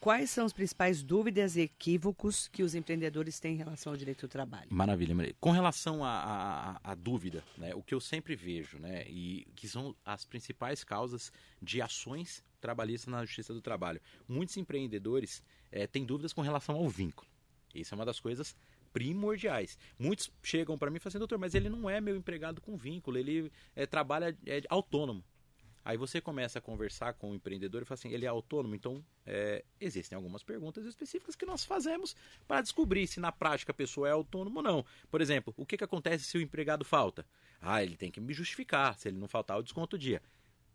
Quais 0.00 0.30
são 0.30 0.46
as 0.46 0.52
principais 0.54 1.02
dúvidas 1.02 1.56
e 1.56 1.60
equívocos 1.60 2.48
que 2.48 2.62
os 2.62 2.74
empreendedores 2.74 3.38
têm 3.38 3.52
em 3.52 3.58
relação 3.58 3.92
ao 3.92 3.98
direito 3.98 4.26
do 4.26 4.30
trabalho? 4.30 4.66
Maravilha, 4.70 5.14
Maria. 5.14 5.36
Com 5.38 5.50
relação 5.50 6.00
à 6.02 6.96
dúvida, 6.98 7.44
né, 7.58 7.74
o 7.74 7.82
que 7.82 7.94
eu 7.94 8.00
sempre 8.00 8.34
vejo, 8.34 8.78
né, 8.78 9.04
e 9.06 9.46
que 9.54 9.68
são 9.68 9.94
as 10.02 10.24
principais 10.24 10.82
causas 10.82 11.30
de 11.60 11.82
ações 11.82 12.42
trabalhistas 12.62 13.12
na 13.12 13.22
Justiça 13.26 13.52
do 13.52 13.60
Trabalho. 13.60 14.00
Muitos 14.26 14.56
empreendedores 14.56 15.42
é, 15.70 15.86
têm 15.86 16.06
dúvidas 16.06 16.32
com 16.32 16.40
relação 16.40 16.76
ao 16.76 16.88
vínculo. 16.88 17.28
Isso 17.74 17.92
é 17.92 17.96
uma 17.96 18.06
das 18.06 18.18
coisas 18.18 18.56
primordiais. 18.94 19.78
Muitos 19.98 20.32
chegam 20.42 20.78
para 20.78 20.90
mim 20.90 20.96
e 20.96 21.00
falam 21.00 21.10
assim, 21.10 21.18
doutor, 21.18 21.38
mas 21.38 21.54
ele 21.54 21.68
não 21.68 21.90
é 21.90 22.00
meu 22.00 22.16
empregado 22.16 22.62
com 22.62 22.74
vínculo, 22.74 23.18
ele 23.18 23.52
é, 23.76 23.84
trabalha 23.84 24.34
é, 24.46 24.62
autônomo. 24.70 25.22
Aí 25.84 25.96
você 25.96 26.20
começa 26.20 26.58
a 26.58 26.62
conversar 26.62 27.14
com 27.14 27.30
o 27.30 27.34
empreendedor 27.34 27.82
e 27.82 27.84
fala 27.84 27.98
assim: 27.98 28.10
ele 28.10 28.26
é 28.26 28.28
autônomo? 28.28 28.74
Então, 28.74 29.04
é, 29.26 29.64
existem 29.80 30.14
algumas 30.14 30.42
perguntas 30.42 30.84
específicas 30.84 31.34
que 31.34 31.46
nós 31.46 31.64
fazemos 31.64 32.14
para 32.46 32.60
descobrir 32.60 33.06
se 33.06 33.18
na 33.18 33.32
prática 33.32 33.72
a 33.72 33.74
pessoa 33.74 34.08
é 34.08 34.12
autônoma 34.12 34.58
ou 34.58 34.62
não. 34.62 34.84
Por 35.10 35.20
exemplo, 35.20 35.54
o 35.56 35.64
que, 35.64 35.76
que 35.76 35.84
acontece 35.84 36.24
se 36.24 36.36
o 36.36 36.40
empregado 36.40 36.84
falta? 36.84 37.26
Ah, 37.60 37.82
ele 37.82 37.96
tem 37.96 38.10
que 38.10 38.20
me 38.20 38.32
justificar. 38.32 38.98
Se 38.98 39.08
ele 39.08 39.18
não 39.18 39.28
faltar, 39.28 39.56
eu 39.56 39.62
desconto 39.62 39.96
o 39.96 39.98
dia. 39.98 40.22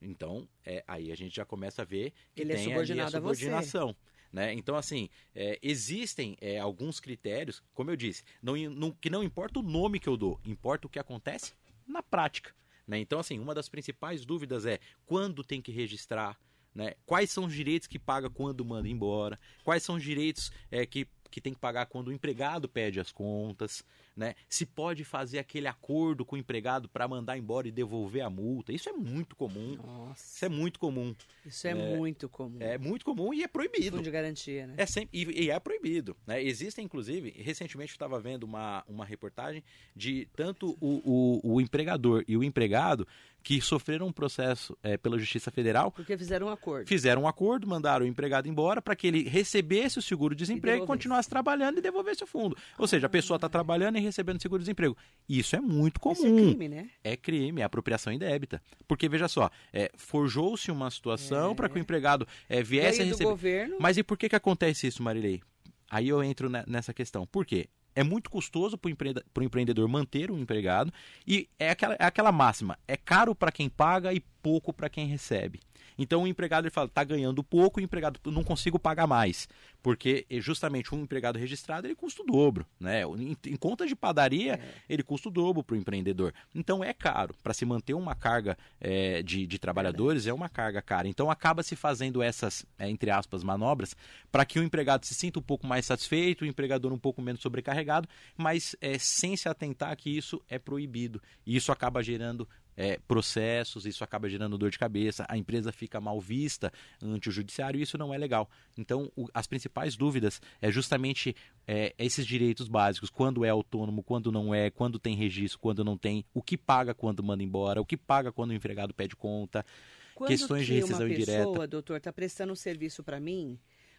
Então, 0.02 0.48
é, 0.66 0.84
aí 0.88 1.12
a 1.12 1.16
gente 1.16 1.36
já 1.36 1.46
começa 1.46 1.82
a 1.82 1.86
ver 1.86 2.12
que 2.34 2.42
ele 2.42 2.54
é 2.54 2.56
tem 2.56 2.66
é 2.66 2.70
subordinado 2.70 3.18
a 3.18 3.20
subordinação. 3.20 3.96
Né? 4.32 4.54
Então, 4.54 4.76
assim, 4.76 5.10
é, 5.34 5.58
existem 5.62 6.36
é, 6.42 6.60
alguns 6.60 7.00
critérios, 7.00 7.64
como 7.74 7.90
eu 7.90 7.96
disse, 7.96 8.24
não, 8.42 8.56
não, 8.56 8.92
que 8.92 9.10
não 9.10 9.24
importa 9.24 9.60
o 9.60 9.64
nome 9.64 10.00
que 10.00 10.10
eu 10.10 10.18
dou, 10.18 10.40
importa 10.44 10.88
o 10.88 10.90
que 10.90 11.00
acontece 11.00 11.54
na 11.88 12.04
prática. 12.04 12.54
Né? 12.88 13.00
Então, 13.00 13.20
assim, 13.20 13.40
uma 13.40 13.54
das 13.54 13.70
principais 13.70 14.26
dúvidas 14.26 14.66
é 14.66 14.80
quando 15.06 15.44
tem 15.44 15.62
que 15.62 15.72
registrar, 15.72 16.38
né? 16.74 16.94
quais 17.06 17.32
são 17.32 17.46
os 17.46 17.54
direitos 17.54 17.88
que 17.88 17.98
paga 17.98 18.30
quando 18.30 18.64
manda 18.64 18.88
embora, 18.88 19.40
quais 19.64 19.84
são 19.84 19.96
os 19.96 20.04
direitos 20.04 20.52
é, 20.70 20.86
que, 20.86 21.08
que 21.32 21.42
tem 21.42 21.54
que 21.54 21.60
pagar 21.60 21.88
quando 21.88 22.10
o 22.10 22.14
empregado 22.14 22.70
pede 22.70 23.00
as 23.00 23.12
contas 23.12 23.84
né? 24.16 24.36
Se 24.48 24.66
pode 24.66 25.04
fazer 25.04 25.40
aquele 25.40 25.68
acordo 25.68 26.24
com 26.24 26.36
o 26.36 26.40
empregado 26.40 26.88
para 26.88 27.08
mandar 27.08 27.38
embora 27.38 27.68
e 27.68 27.72
devolver 27.72 28.22
a 28.22 28.30
multa. 28.30 28.72
Isso 28.72 28.88
é 28.88 28.94
muito 28.94 29.36
comum. 29.36 29.76
Nossa. 29.76 30.36
Isso 30.36 30.46
é 30.46 30.50
muito 30.50 30.80
comum. 30.80 31.16
Isso 31.46 31.68
é, 31.68 31.72
é, 31.72 31.74
muito 31.98 32.30
comum. 32.30 32.58
É 32.60 32.78
muito 32.78 33.04
comum 33.04 33.34
e 33.34 33.44
é 33.44 33.48
proibido. 33.48 33.98
Fundo 33.98 34.04
de 34.04 34.12
garantia, 34.12 34.68
né? 34.68 34.76
É 34.78 34.86
sempre, 34.86 35.10
e, 35.12 35.46
e 35.46 35.50
é 35.50 35.60
proibido. 35.60 36.16
Né? 36.26 36.42
Existem, 36.44 36.86
inclusive, 36.86 37.32
recentemente 37.38 37.92
eu 37.92 37.96
estava 37.96 38.20
vendo 38.20 38.44
uma, 38.44 38.84
uma 38.88 39.06
reportagem 39.06 39.64
de 39.96 40.28
tanto 40.36 40.78
o, 40.80 41.42
o, 41.44 41.56
o 41.56 41.62
empregador 41.62 42.24
e 42.28 42.38
o 42.38 42.44
empregado 42.44 43.08
que 43.46 43.62
sofreram 43.62 44.08
um 44.08 44.12
processo 44.12 44.76
é, 44.82 44.98
pela 44.98 45.20
Justiça 45.20 45.52
Federal. 45.52 45.92
Porque 45.92 46.18
fizeram 46.18 46.48
um 46.48 46.50
acordo. 46.50 46.88
Fizeram 46.88 47.22
um 47.22 47.28
acordo, 47.28 47.68
mandaram 47.68 48.04
o 48.04 48.08
empregado 48.10 48.50
embora 48.50 48.82
para 48.82 48.96
que 48.96 49.06
ele 49.06 49.30
recebesse 49.30 50.00
o 50.00 50.02
seguro-desemprego, 50.02 50.84
e 50.84 50.88
continuasse 50.88 51.30
trabalhando 51.30 51.78
e 51.78 51.82
devolvesse 51.82 52.24
o 52.24 52.28
fundo. 52.28 52.58
Ou 52.76 52.88
seja, 52.88 53.06
a 53.06 53.10
pessoa 53.10 53.36
está 53.36 53.48
trabalhando 53.48 54.00
e 54.00 54.02
recebendo 54.02 54.42
seguro-desemprego. 54.42 54.98
Isso 55.30 55.56
é 55.56 55.62
muito 55.62 56.00
comum. 56.00 56.16
Isso 56.16 56.26
é 56.26 56.32
crime, 56.32 56.68
né? 56.68 56.90
É 57.04 57.16
crime, 57.16 57.62
é 57.62 57.64
apropriação 57.64 58.12
indébita. 58.12 58.60
Porque, 58.88 59.08
veja 59.08 59.28
só, 59.28 59.52
é, 59.72 59.92
forjou-se 59.96 60.72
uma 60.72 60.90
situação 60.90 61.52
é. 61.52 61.54
para 61.54 61.70
que 61.70 61.78
o 61.78 61.80
empregado 61.80 62.28
é, 62.50 62.64
viesse 62.64 63.04
a 63.04 63.06
receber. 63.06 63.30
Governo. 63.30 63.78
Mas 63.80 63.96
e 63.96 64.02
por 64.02 64.18
que, 64.18 64.28
que 64.28 64.36
acontece 64.36 64.88
isso, 64.88 65.04
Marilei? 65.04 65.44
Aí 65.88 66.10
eu 66.10 66.24
entro 66.24 66.50
nessa 66.50 66.96
questão. 66.96 67.28
Por 67.28 67.46
quê? 67.46 67.70
É 67.96 68.04
muito 68.04 68.30
custoso 68.30 68.78
para 68.78 68.90
o 68.90 69.44
empreendedor 69.44 69.88
manter 69.88 70.30
um 70.30 70.38
empregado 70.38 70.92
e 71.26 71.48
é 71.58 71.70
aquela, 71.70 71.96
é 71.96 72.06
aquela 72.06 72.32
máxima: 72.32 72.78
é 72.88 72.98
caro 72.98 73.34
para 73.34 73.52
quem 73.52 73.70
paga 73.70 74.14
e 74.14 74.20
pouco 74.20 74.74
para 74.74 74.90
quem 74.90 75.08
recebe. 75.08 75.62
Então 75.98 76.24
o 76.24 76.28
empregado 76.28 76.66
ele 76.66 76.72
fala, 76.72 76.88
está 76.88 77.04
ganhando 77.04 77.44
pouco, 77.44 77.80
o 77.80 77.84
empregado 77.84 78.20
não 78.26 78.44
consigo 78.44 78.78
pagar 78.78 79.08
mais, 79.08 79.48
porque 79.82 80.26
justamente 80.40 80.94
um 80.94 81.02
empregado 81.02 81.38
registrado 81.38 81.88
ele 81.88 81.96
custa 81.96 82.22
o 82.22 82.26
dobro, 82.26 82.66
né? 82.80 83.04
Em, 83.04 83.38
em 83.48 83.56
conta 83.56 83.86
de 83.86 83.96
padaria 83.96 84.56
é. 84.56 84.74
ele 84.90 85.04
custa 85.04 85.30
o 85.30 85.32
dobro 85.32 85.64
para 85.64 85.76
o 85.76 85.78
empreendedor. 85.78 86.34
Então 86.54 86.84
é 86.84 86.94
caro 86.94 87.36
para 87.42 87.54
se 87.54 87.66
manter 87.66 87.94
uma 87.94 88.16
carga 88.16 88.58
é, 88.80 89.22
de, 89.22 89.46
de, 89.48 89.60
trabalhadores 89.60 90.28
é 90.28 90.34
uma 90.34 90.50
carga 90.50 90.82
cara. 90.82 91.08
Então 91.08 91.32
acaba 91.32 91.64
se 91.64 91.76
fazendo 91.76 92.22
essas 92.22 92.66
é, 92.78 92.90
entre 92.90 93.10
aspas 93.10 93.44
manobras 93.44 93.96
para 94.32 94.46
que 94.46 94.60
o 94.60 94.64
empregado 94.64 95.06
se 95.06 95.14
sinta 95.14 95.40
um 95.40 95.44
pouco 95.44 95.66
mais 95.66 95.86
satisfeito, 95.86 96.44
o 96.44 96.48
empregador 96.48 96.92
um 96.92 97.00
pouco 97.00 97.22
menos 97.22 97.42
sobrecarregado, 97.42 98.08
mas 98.38 98.76
sem 99.00 99.36
se 99.38 99.48
atentar 99.48 99.96
que 99.96 100.10
isso 100.10 100.42
é 100.50 100.60
proibido 100.60 101.22
e 101.46 101.56
isso 101.56 101.72
acaba 101.72 102.04
gerando 102.04 102.48
é, 102.78 103.00
processos, 103.08 103.86
isso 103.86 104.04
acaba 104.04 104.30
gerando 104.30 104.58
dor 104.58 104.70
de 104.70 104.78
cabeça, 104.78 105.26
a 105.30 105.38
empresa 105.38 105.72
fica 105.72 106.02
mal 106.02 106.20
vista 106.20 106.72
ante 107.02 107.30
o 107.30 107.32
judiciário 107.32 107.80
e 107.80 107.84
isso 107.84 107.98
não 107.98 108.14
é 108.14 108.18
legal. 108.18 108.50
Então, 108.78 109.12
o, 109.16 109.28
as 109.34 109.48
principais 109.48 109.96
dúvidas 109.96 110.42
é 110.62 110.70
justamente 110.72 111.36
é, 111.68 111.94
esses 111.98 112.26
direitos 112.26 112.68
básicos: 112.68 113.10
quando 113.10 113.46
é 113.46 113.50
autônomo, 113.50 114.04
quando 114.04 114.32
não 114.32 114.54
é, 114.54 114.70
quando 114.70 115.00
tem 115.00 115.16
registro, 115.16 115.60
quando 115.60 115.84
não 115.84 115.98
tem, 115.98 116.26
o 116.34 116.42
que 116.42 116.58
paga 116.58 116.94
quando 116.94 117.24
manda 117.24 117.44
embora, 117.44 117.82
o 117.82 117.86
que 117.86 117.98
paga 117.98 118.32
quando 118.32 118.52
o 118.52 118.54
empregado 118.54 118.94
pede 118.94 119.16
conta, 119.16 119.66
quando 120.14 120.30
questões 120.30 120.66
de 120.66 120.74
rescisão 120.74 121.08
indireta. 121.08 121.32
Quando 121.32 121.40
uma 121.40 121.52
pessoa, 121.52 121.68
doutor, 121.68 121.98
está 121.98 122.12
prestando 122.12 122.52
um 122.52 122.56
serviço 122.56 123.04
para 123.04 123.20
mim, 123.20 123.58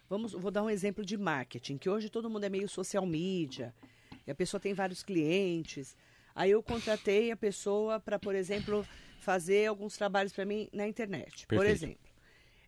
vamos, 0.09 0.33
vou 0.33 0.51
dar 0.51 0.63
um 0.63 0.69
exemplo 0.69 1.03
de 1.03 1.17
marketing, 1.17 1.77
que 1.77 1.89
hoje 1.89 2.09
todo 2.09 2.29
mundo 2.29 2.43
é 2.43 2.49
meio 2.49 2.69
social 2.69 3.05
media, 3.05 3.73
e 4.25 4.31
a 4.31 4.35
pessoa 4.35 4.59
tem 4.59 4.73
vários 4.73 5.01
clientes. 5.01 5.95
Aí 6.37 6.51
eu 6.51 6.61
contratei 6.61 7.31
a 7.31 7.35
pessoa 7.35 7.99
para, 7.99 8.19
por 8.19 8.35
exemplo, 8.35 8.87
fazer 9.19 9.65
alguns 9.65 9.97
trabalhos 9.97 10.31
para 10.31 10.45
mim 10.45 10.69
na 10.71 10.87
internet. 10.87 11.47
Perfeito. 11.47 11.47
Por 11.47 11.65
exemplo, 11.65 12.07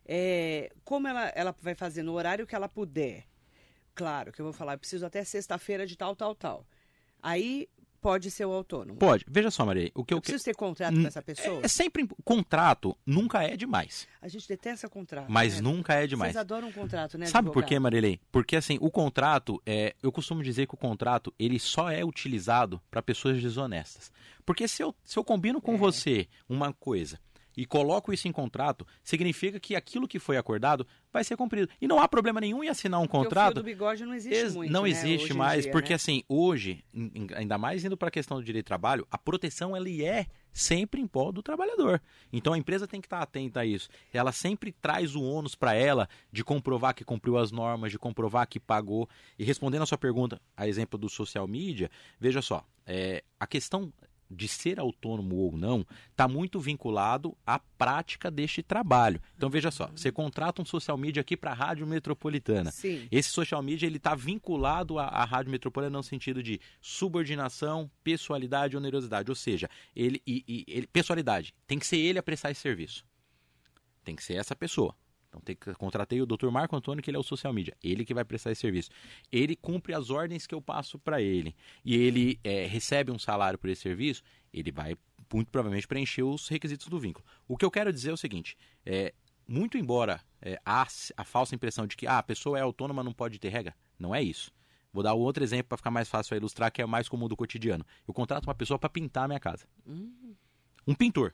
é, 0.04 0.72
como 0.82 1.06
ela, 1.06 1.28
ela 1.36 1.54
vai 1.62 1.76
fazer 1.76 2.02
no 2.02 2.12
horário 2.14 2.48
que 2.48 2.54
ela 2.56 2.68
puder. 2.68 3.28
Claro 3.94 4.32
que 4.32 4.40
eu 4.40 4.44
vou 4.44 4.52
falar, 4.52 4.72
eu 4.72 4.78
preciso 4.80 5.06
até 5.06 5.22
sexta-feira 5.22 5.86
de 5.86 5.96
tal, 5.96 6.16
tal, 6.16 6.34
tal. 6.34 6.66
Aí 7.22 7.68
pode 8.00 8.30
ser 8.30 8.44
o 8.44 8.52
autônomo. 8.52 8.98
Pode. 8.98 9.24
Veja 9.28 9.50
só, 9.50 9.64
Maria. 9.64 9.90
O 9.94 10.04
que 10.04 10.14
eu, 10.14 10.18
eu 10.18 10.22
preciso 10.22 10.44
ter 10.44 10.54
contrato 10.54 10.94
com 10.94 11.06
essa 11.06 11.22
pessoa? 11.22 11.60
É, 11.62 11.66
é, 11.66 11.68
sempre 11.68 12.08
contrato, 12.24 12.96
nunca 13.04 13.42
é 13.42 13.56
demais. 13.56 14.08
A 14.20 14.28
gente 14.28 14.48
detesta 14.48 14.88
contrato. 14.88 15.26
Mas 15.28 15.56
né? 15.56 15.62
nunca 15.62 15.94
é 15.94 16.06
demais. 16.06 16.32
Vocês 16.32 16.40
adoram 16.40 16.68
um 16.68 16.72
contrato, 16.72 17.18
né? 17.18 17.26
Sabe 17.26 17.48
advogado? 17.48 17.52
por 17.52 17.68
quê, 17.68 17.78
Marilei? 17.78 18.20
Porque 18.32 18.56
assim, 18.56 18.78
o 18.80 18.90
contrato, 18.90 19.60
é, 19.66 19.94
eu 20.02 20.10
costumo 20.10 20.42
dizer 20.42 20.66
que 20.66 20.74
o 20.74 20.78
contrato 20.78 21.32
ele 21.38 21.58
só 21.58 21.90
é 21.90 22.04
utilizado 22.04 22.80
para 22.90 23.02
pessoas 23.02 23.40
desonestas. 23.40 24.10
Porque 24.44 24.66
se 24.66 24.82
eu, 24.82 24.94
se 25.04 25.18
eu 25.18 25.24
combino 25.24 25.60
com 25.60 25.74
é. 25.74 25.78
você 25.78 26.28
uma 26.48 26.72
coisa 26.72 27.18
e 27.56 27.66
coloco 27.66 28.12
isso 28.12 28.28
em 28.28 28.32
contrato, 28.32 28.86
significa 29.02 29.58
que 29.58 29.74
aquilo 29.74 30.08
que 30.08 30.18
foi 30.18 30.36
acordado 30.36 30.86
vai 31.12 31.24
ser 31.24 31.36
cumprido. 31.36 31.68
E 31.80 31.88
não 31.88 32.00
há 32.00 32.08
problema 32.08 32.40
nenhum 32.40 32.62
em 32.62 32.68
assinar 32.68 33.00
um 33.00 33.06
porque 33.06 33.24
contrato. 33.24 33.50
O 33.50 33.54
fio 33.54 33.62
do 33.62 33.66
bigode 33.66 34.04
não 34.04 34.14
existe 34.14 34.56
muito, 34.56 34.72
Não 34.72 34.82
né? 34.82 34.90
existe 34.90 35.24
hoje 35.24 35.34
mais, 35.34 35.62
dia, 35.62 35.72
porque 35.72 35.90
né? 35.90 35.94
assim, 35.96 36.22
hoje, 36.28 36.84
ainda 37.34 37.58
mais 37.58 37.84
indo 37.84 37.96
para 37.96 38.08
a 38.08 38.12
questão 38.12 38.36
do 38.36 38.44
direito 38.44 38.64
de 38.64 38.68
trabalho, 38.68 39.06
a 39.10 39.18
proteção 39.18 39.76
ela 39.76 39.88
é 39.88 40.26
sempre 40.52 41.00
em 41.00 41.06
pó 41.06 41.30
do 41.30 41.42
trabalhador. 41.42 42.00
Então 42.32 42.52
a 42.52 42.58
empresa 42.58 42.86
tem 42.86 43.00
que 43.00 43.06
estar 43.06 43.20
atenta 43.20 43.60
a 43.60 43.66
isso. 43.66 43.88
Ela 44.12 44.32
sempre 44.32 44.72
traz 44.72 45.14
o 45.14 45.22
ônus 45.22 45.54
para 45.54 45.74
ela 45.74 46.08
de 46.32 46.42
comprovar 46.44 46.94
que 46.94 47.04
cumpriu 47.04 47.36
as 47.38 47.50
normas, 47.50 47.92
de 47.92 47.98
comprovar 47.98 48.46
que 48.48 48.58
pagou. 48.58 49.08
E 49.38 49.44
respondendo 49.44 49.82
a 49.82 49.86
sua 49.86 49.98
pergunta, 49.98 50.40
a 50.56 50.66
exemplo 50.66 50.98
do 50.98 51.08
social 51.08 51.46
media, 51.46 51.90
veja 52.18 52.42
só, 52.42 52.64
é, 52.86 53.22
a 53.38 53.46
questão 53.46 53.92
de 54.30 54.46
ser 54.46 54.78
autônomo 54.78 55.36
ou 55.36 55.56
não 55.56 55.84
está 56.10 56.28
muito 56.28 56.60
vinculado 56.60 57.36
à 57.44 57.58
prática 57.58 58.30
deste 58.30 58.62
trabalho. 58.62 59.20
Então 59.36 59.50
veja 59.50 59.70
só, 59.70 59.88
você 59.88 60.12
contrata 60.12 60.62
um 60.62 60.64
social 60.64 60.96
media 60.96 61.20
aqui 61.20 61.36
para 61.36 61.50
a 61.50 61.54
Rádio 61.54 61.86
Metropolitana. 61.86 62.70
Sim. 62.70 63.08
Esse 63.10 63.30
social 63.30 63.62
media 63.62 63.86
ele 63.86 63.96
está 63.96 64.14
vinculado 64.14 64.98
à, 64.98 65.06
à, 65.06 65.24
Rádio 65.24 65.50
Metropolitana 65.50 65.98
no 65.98 66.02
sentido 66.02 66.42
de 66.42 66.60
subordinação, 66.80 67.90
pessoalidade 68.04 68.74
e 68.74 68.76
onerosidade. 68.76 69.30
Ou 69.30 69.34
seja, 69.34 69.68
ele, 69.94 70.22
e, 70.26 70.44
e, 70.46 70.64
ele, 70.68 70.86
pessoalidade, 70.86 71.54
tem 71.66 71.78
que 71.78 71.86
ser 71.86 71.98
ele 71.98 72.18
a 72.18 72.22
prestar 72.22 72.50
esse 72.50 72.60
serviço. 72.60 73.04
Tem 74.04 74.14
que 74.14 74.22
ser 74.22 74.34
essa 74.34 74.54
pessoa. 74.54 74.94
Então 75.30 75.40
tem 75.40 75.54
que 75.54 75.72
contratei 75.74 76.20
o 76.20 76.26
Dr. 76.26 76.48
Marco 76.50 76.74
Antônio, 76.74 77.02
que 77.02 77.08
ele 77.08 77.16
é 77.16 77.20
o 77.20 77.22
social 77.22 77.52
media, 77.52 77.74
ele 77.82 78.04
que 78.04 78.12
vai 78.12 78.24
prestar 78.24 78.50
esse 78.50 78.60
serviço. 78.60 78.90
Ele 79.30 79.54
cumpre 79.54 79.94
as 79.94 80.10
ordens 80.10 80.44
que 80.44 80.54
eu 80.54 80.60
passo 80.60 80.98
para 80.98 81.22
ele 81.22 81.54
e 81.84 81.94
ele 81.94 82.38
é, 82.42 82.66
recebe 82.66 83.12
um 83.12 83.18
salário 83.18 83.58
por 83.58 83.70
esse 83.70 83.80
serviço, 83.80 84.22
ele 84.52 84.72
vai 84.72 84.96
muito 85.32 85.48
provavelmente 85.48 85.86
preencheu 85.86 86.28
os 86.28 86.48
requisitos 86.48 86.88
do 86.88 86.98
vínculo. 86.98 87.24
O 87.46 87.56
que 87.56 87.64
eu 87.64 87.70
quero 87.70 87.92
dizer 87.92 88.10
é 88.10 88.12
o 88.12 88.16
seguinte: 88.16 88.56
é, 88.84 89.14
muito 89.46 89.78
embora 89.78 90.20
é, 90.42 90.60
há 90.66 90.84
a 91.16 91.24
falsa 91.24 91.54
impressão 91.54 91.86
de 91.86 91.96
que 91.96 92.08
ah, 92.08 92.18
a 92.18 92.22
pessoa 92.22 92.58
é 92.58 92.62
autônoma, 92.62 93.04
não 93.04 93.12
pode 93.12 93.38
ter 93.38 93.50
regra, 93.50 93.74
não 93.96 94.12
é 94.12 94.20
isso. 94.20 94.52
Vou 94.92 95.04
dar 95.04 95.14
outro 95.14 95.44
exemplo 95.44 95.68
para 95.68 95.76
ficar 95.76 95.92
mais 95.92 96.08
fácil 96.08 96.34
a 96.34 96.36
ilustrar, 96.36 96.72
que 96.72 96.82
é 96.82 96.86
mais 96.86 97.08
comum 97.08 97.28
do 97.28 97.36
cotidiano. 97.36 97.86
Eu 98.08 98.12
contrato 98.12 98.46
uma 98.46 98.54
pessoa 98.56 98.76
para 98.76 98.90
pintar 98.90 99.24
a 99.26 99.28
minha 99.28 99.38
casa. 99.38 99.64
Hum. 99.86 100.34
Um 100.84 100.94
pintor. 100.94 101.32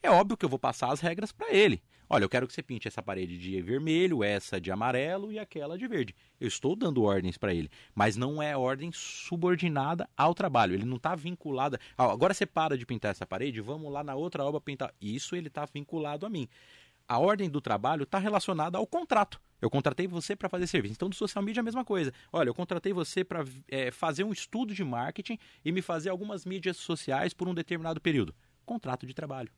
É 0.00 0.08
óbvio 0.08 0.36
que 0.36 0.44
eu 0.44 0.48
vou 0.48 0.58
passar 0.58 0.92
as 0.92 1.00
regras 1.00 1.32
para 1.32 1.52
ele. 1.52 1.82
Olha, 2.08 2.22
eu 2.24 2.28
quero 2.28 2.46
que 2.46 2.52
você 2.52 2.62
pinte 2.62 2.86
essa 2.86 3.02
parede 3.02 3.36
de 3.36 3.60
vermelho, 3.60 4.22
essa 4.22 4.60
de 4.60 4.70
amarelo 4.70 5.32
e 5.32 5.40
aquela 5.40 5.76
de 5.76 5.88
verde. 5.88 6.14
Eu 6.40 6.46
estou 6.46 6.76
dando 6.76 7.02
ordens 7.02 7.36
para 7.36 7.52
ele, 7.52 7.68
mas 7.94 8.16
não 8.16 8.40
é 8.40 8.56
ordem 8.56 8.92
subordinada 8.92 10.08
ao 10.16 10.32
trabalho. 10.32 10.74
Ele 10.74 10.84
não 10.84 10.98
está 10.98 11.16
vinculado. 11.16 11.76
Ah, 11.98 12.04
agora 12.04 12.32
você 12.32 12.46
para 12.46 12.78
de 12.78 12.86
pintar 12.86 13.10
essa 13.10 13.26
parede, 13.26 13.60
vamos 13.60 13.92
lá 13.92 14.04
na 14.04 14.14
outra 14.14 14.44
obra 14.44 14.60
pintar. 14.60 14.94
Isso 15.00 15.34
ele 15.34 15.48
está 15.48 15.66
vinculado 15.66 16.24
a 16.24 16.30
mim. 16.30 16.48
A 17.08 17.18
ordem 17.18 17.50
do 17.50 17.60
trabalho 17.60 18.04
está 18.04 18.18
relacionada 18.18 18.78
ao 18.78 18.86
contrato. 18.86 19.40
Eu 19.60 19.70
contratei 19.70 20.06
você 20.06 20.36
para 20.36 20.48
fazer 20.48 20.66
serviço. 20.66 20.94
Então, 20.94 21.08
do 21.08 21.14
social 21.14 21.42
media 21.42 21.60
é 21.60 21.62
a 21.62 21.64
mesma 21.64 21.84
coisa. 21.84 22.12
Olha, 22.32 22.48
eu 22.50 22.54
contratei 22.54 22.92
você 22.92 23.24
para 23.24 23.44
é, 23.68 23.90
fazer 23.90 24.22
um 24.22 24.32
estudo 24.32 24.74
de 24.74 24.84
marketing 24.84 25.38
e 25.64 25.72
me 25.72 25.82
fazer 25.82 26.10
algumas 26.10 26.44
mídias 26.44 26.76
sociais 26.76 27.32
por 27.32 27.48
um 27.48 27.54
determinado 27.54 28.00
período. 28.00 28.34
Contrato 28.64 29.06
de 29.06 29.14
trabalho. 29.14 29.50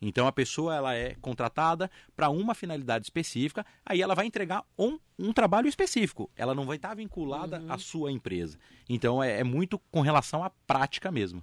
Então 0.00 0.26
a 0.26 0.32
pessoa 0.32 0.74
ela 0.74 0.94
é 0.94 1.14
contratada 1.20 1.90
para 2.16 2.30
uma 2.30 2.54
finalidade 2.54 3.04
específica, 3.04 3.66
aí 3.84 4.00
ela 4.00 4.14
vai 4.14 4.26
entregar 4.26 4.64
um, 4.78 4.98
um 5.18 5.32
trabalho 5.32 5.68
específico. 5.68 6.30
Ela 6.34 6.54
não 6.54 6.64
vai 6.64 6.76
estar 6.76 6.90
tá 6.90 6.94
vinculada 6.94 7.60
uhum. 7.60 7.72
à 7.72 7.78
sua 7.78 8.10
empresa. 8.10 8.58
Então 8.88 9.22
é, 9.22 9.40
é, 9.40 9.44
muito 9.44 9.78
com 9.90 10.00
relação 10.00 10.42
à 10.42 10.50
prática 10.50 11.10
mesmo. 11.10 11.42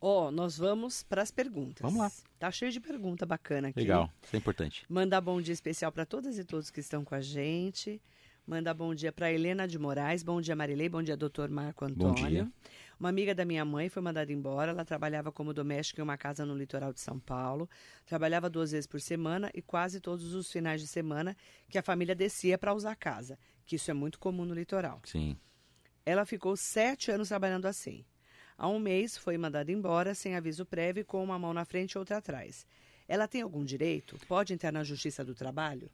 Ó, 0.00 0.28
oh, 0.28 0.30
nós 0.30 0.56
vamos 0.56 1.02
para 1.02 1.20
as 1.20 1.30
perguntas. 1.30 1.82
Vamos 1.82 2.00
lá. 2.00 2.10
Tá 2.38 2.50
cheio 2.50 2.72
de 2.72 2.80
pergunta 2.80 3.26
bacana 3.26 3.68
aqui. 3.68 3.80
Legal, 3.80 4.10
isso 4.22 4.34
é 4.34 4.38
importante. 4.38 4.84
Mandar 4.88 5.20
bom 5.20 5.40
dia 5.42 5.52
especial 5.52 5.92
para 5.92 6.06
todas 6.06 6.38
e 6.38 6.44
todos 6.44 6.70
que 6.70 6.80
estão 6.80 7.04
com 7.04 7.14
a 7.14 7.20
gente. 7.20 8.00
Manda 8.46 8.74
bom 8.74 8.94
dia 8.94 9.12
para 9.12 9.32
Helena 9.32 9.68
de 9.68 9.78
Moraes, 9.78 10.22
bom 10.22 10.40
dia 10.40 10.56
Marilei, 10.56 10.88
bom 10.88 11.02
dia 11.02 11.16
doutor 11.16 11.48
Marco 11.50 11.84
Antônio. 11.84 12.14
Bom 12.14 12.28
dia. 12.28 12.52
Uma 12.98 13.08
amiga 13.08 13.34
da 13.34 13.44
minha 13.44 13.64
mãe 13.64 13.88
foi 13.88 14.02
mandada 14.02 14.30
embora. 14.32 14.72
Ela 14.72 14.84
trabalhava 14.84 15.32
como 15.32 15.54
doméstica 15.54 16.00
em 16.00 16.04
uma 16.04 16.18
casa 16.18 16.44
no 16.44 16.54
litoral 16.54 16.92
de 16.92 17.00
São 17.00 17.18
Paulo. 17.18 17.68
Trabalhava 18.04 18.50
duas 18.50 18.72
vezes 18.72 18.86
por 18.86 19.00
semana 19.00 19.50
e 19.54 19.62
quase 19.62 20.00
todos 20.00 20.34
os 20.34 20.52
finais 20.52 20.80
de 20.80 20.86
semana 20.86 21.36
que 21.68 21.78
a 21.78 21.82
família 21.82 22.14
descia 22.14 22.58
para 22.58 22.74
usar 22.74 22.90
a 22.90 22.96
casa, 22.96 23.38
que 23.64 23.76
isso 23.76 23.90
é 23.90 23.94
muito 23.94 24.18
comum 24.18 24.44
no 24.44 24.52
litoral. 24.52 25.00
Sim. 25.04 25.36
Ela 26.04 26.26
ficou 26.26 26.56
sete 26.56 27.10
anos 27.10 27.28
trabalhando 27.28 27.66
assim. 27.66 28.04
Há 28.58 28.68
um 28.68 28.78
mês 28.78 29.16
foi 29.16 29.38
mandada 29.38 29.72
embora 29.72 30.14
sem 30.14 30.36
aviso 30.36 30.66
prévio, 30.66 31.04
com 31.04 31.24
uma 31.24 31.38
mão 31.38 31.54
na 31.54 31.64
frente 31.64 31.92
e 31.92 31.98
outra 31.98 32.18
atrás. 32.18 32.66
Ela 33.08 33.26
tem 33.26 33.40
algum 33.40 33.64
direito? 33.64 34.18
Pode 34.28 34.52
entrar 34.52 34.70
na 34.70 34.84
Justiça 34.84 35.24
do 35.24 35.34
Trabalho? 35.34 35.90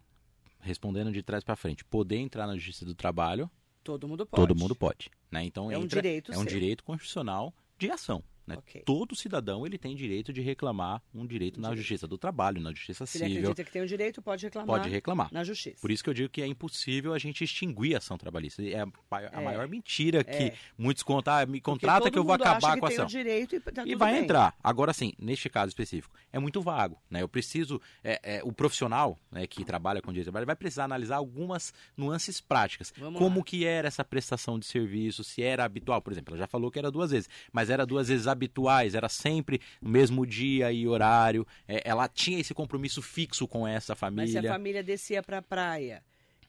Respondendo 0.60 1.12
de 1.12 1.22
trás 1.22 1.44
para 1.44 1.56
frente, 1.56 1.84
poder 1.84 2.16
entrar 2.16 2.46
na 2.46 2.54
Justiça 2.56 2.84
do 2.84 2.94
Trabalho 2.94 3.50
Todo 3.86 4.08
mundo 4.08 4.26
pode. 4.26 4.48
Todo 4.48 4.58
mundo 4.58 4.74
pode. 4.74 5.08
Né? 5.30 5.44
Então, 5.44 5.70
é 5.70 5.78
um 5.78 5.86
direito 5.86 6.32
É 6.32 6.38
um 6.38 6.44
direito 6.44 6.82
constitucional 6.82 7.54
de 7.78 7.88
ação. 7.88 8.20
Né? 8.46 8.56
Okay. 8.58 8.82
Todo 8.82 9.16
cidadão 9.16 9.66
ele 9.66 9.76
tem 9.76 9.96
direito 9.96 10.32
de 10.32 10.40
reclamar 10.40 11.02
um 11.12 11.26
direito 11.26 11.60
na 11.60 11.74
justiça 11.74 12.06
do 12.06 12.16
trabalho, 12.16 12.60
na 12.60 12.70
justiça 12.70 13.04
Se 13.04 13.18
civil. 13.18 13.26
ele 13.26 13.38
acredita 13.38 13.64
que 13.64 13.72
tem 13.72 13.82
o 13.82 13.86
direito, 13.86 14.22
pode 14.22 14.44
reclamar. 14.44 14.78
Pode 14.78 14.88
reclamar. 14.88 15.28
Na 15.32 15.42
justiça. 15.42 15.80
Por 15.80 15.90
isso 15.90 16.04
que 16.04 16.10
eu 16.10 16.14
digo 16.14 16.28
que 16.28 16.40
é 16.40 16.46
impossível 16.46 17.12
a 17.12 17.18
gente 17.18 17.42
extinguir 17.42 17.94
a 17.94 17.98
ação 17.98 18.16
trabalhista. 18.16 18.62
É 18.62 18.80
a, 18.80 18.86
a 19.10 19.40
é. 19.40 19.44
maior 19.44 19.68
mentira 19.68 20.22
que 20.22 20.30
é. 20.30 20.54
muitos 20.78 21.02
contam. 21.02 21.34
Ah, 21.34 21.46
me 21.46 21.60
contrata 21.60 22.10
que 22.10 22.18
eu 22.18 22.24
vou 22.24 22.34
acabar 22.34 22.78
com 22.78 22.86
a 22.86 22.88
ação. 22.88 23.06
direito 23.06 23.56
e, 23.56 23.60
tá 23.60 23.82
e 23.84 23.94
vai 23.94 24.14
bem. 24.14 24.22
entrar. 24.22 24.54
Agora 24.62 24.92
sim, 24.92 25.12
neste 25.18 25.48
caso 25.48 25.68
específico, 25.68 26.14
é 26.32 26.38
muito 26.38 26.60
vago. 26.62 27.00
Né? 27.10 27.22
Eu 27.22 27.28
preciso. 27.28 27.80
É, 28.04 28.36
é 28.36 28.40
o 28.44 28.52
profissional 28.52 29.18
né, 29.30 29.46
que 29.46 29.64
trabalha 29.64 30.00
com 30.00 30.12
direito 30.12 30.26
de 30.26 30.30
trabalho 30.30 30.46
vai 30.46 30.56
precisar 30.56 30.84
analisar 30.84 31.16
algumas 31.16 31.74
nuances 31.96 32.40
práticas. 32.40 32.92
Vamos 32.96 33.18
como 33.18 33.38
lá. 33.38 33.44
que 33.44 33.64
era 33.64 33.88
essa 33.88 34.04
prestação 34.04 34.58
de 34.58 34.66
serviço, 34.66 35.24
se 35.24 35.42
era 35.42 35.64
habitual. 35.64 36.00
Por 36.00 36.12
exemplo, 36.12 36.34
ela 36.34 36.38
já 36.38 36.46
falou 36.46 36.70
que 36.70 36.78
era 36.78 36.90
duas 36.90 37.10
vezes, 37.10 37.28
mas 37.52 37.70
era 37.70 37.84
duas 37.84 38.08
vezes 38.08 38.26
habituais, 38.36 38.94
era 38.94 39.08
sempre 39.08 39.60
no 39.80 39.88
mesmo 39.88 40.26
dia 40.26 40.70
e 40.70 40.86
horário. 40.86 41.46
É, 41.66 41.82
ela 41.84 42.08
tinha 42.08 42.38
esse 42.38 42.54
compromisso 42.54 43.02
fixo 43.02 43.48
com 43.48 43.66
essa 43.66 43.94
família. 43.94 44.32
Mas 44.34 44.42
se 44.42 44.46
a 44.46 44.52
família 44.52 44.82
descia 44.82 45.22
para 45.22 45.38
a 45.38 45.42
praia, 45.42 46.02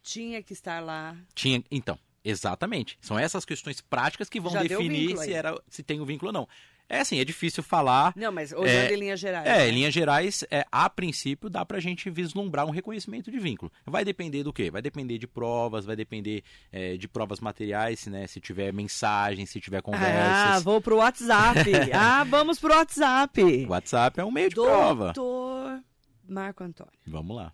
tinha 0.04 0.42
que 0.44 0.54
estar 0.54 0.84
lá. 0.84 1.18
Tinha, 1.34 1.64
então. 1.72 1.98
Exatamente. 2.24 2.98
São 3.00 3.18
essas 3.18 3.46
questões 3.46 3.80
práticas 3.80 4.28
que 4.28 4.40
vão 4.40 4.52
Já 4.52 4.62
definir 4.62 5.18
se, 5.18 5.32
era, 5.32 5.58
se 5.70 5.82
tem 5.82 6.00
o 6.00 6.04
um 6.04 6.06
vínculo 6.06 6.28
ou 6.30 6.34
não. 6.34 6.48
É 6.90 7.02
assim, 7.02 7.20
é 7.20 7.26
difícil 7.26 7.62
falar. 7.62 8.14
Não, 8.16 8.32
mas 8.32 8.54
olhando 8.54 8.92
é, 8.92 8.94
em 8.94 8.98
linhas 8.98 9.20
gerais. 9.20 9.46
É, 9.46 9.58
né? 9.58 9.70
em 9.70 9.72
linhas 9.72 9.94
gerais, 9.94 10.44
é, 10.50 10.66
a 10.72 10.90
princípio, 10.90 11.50
dá 11.50 11.66
pra 11.66 11.80
gente 11.80 12.10
vislumbrar 12.10 12.66
um 12.66 12.70
reconhecimento 12.70 13.30
de 13.30 13.38
vínculo. 13.40 13.70
Vai 13.86 14.06
depender 14.06 14.44
do 14.44 14.54
quê? 14.54 14.72
Vai 14.72 14.82
depender 14.82 15.18
de 15.18 15.28
provas, 15.28 15.86
vai 15.86 15.98
depender 15.98 16.44
é, 16.72 16.96
de 16.96 17.08
provas 17.08 17.42
materiais, 17.42 18.08
né? 18.08 18.26
Se 18.26 18.40
tiver 18.40 18.72
mensagem, 18.72 19.46
se 19.46 19.60
tiver 19.60 19.82
conversas. 19.82 20.16
Ah, 20.16 20.60
vou 20.60 20.80
pro 20.80 20.98
WhatsApp. 20.98 21.60
ah, 21.94 22.24
vamos 22.24 22.58
pro 22.58 22.74
WhatsApp. 22.74 23.44
O 23.44 23.70
WhatsApp 23.70 24.20
é 24.22 24.24
um 24.24 24.32
meio 24.32 24.50
de 24.50 24.56
Doutor 24.56 24.72
prova. 24.72 25.14
Doutor 25.14 25.84
Marco 26.28 26.64
Antônio. 26.64 26.94
Vamos 27.06 27.36
lá. 27.36 27.54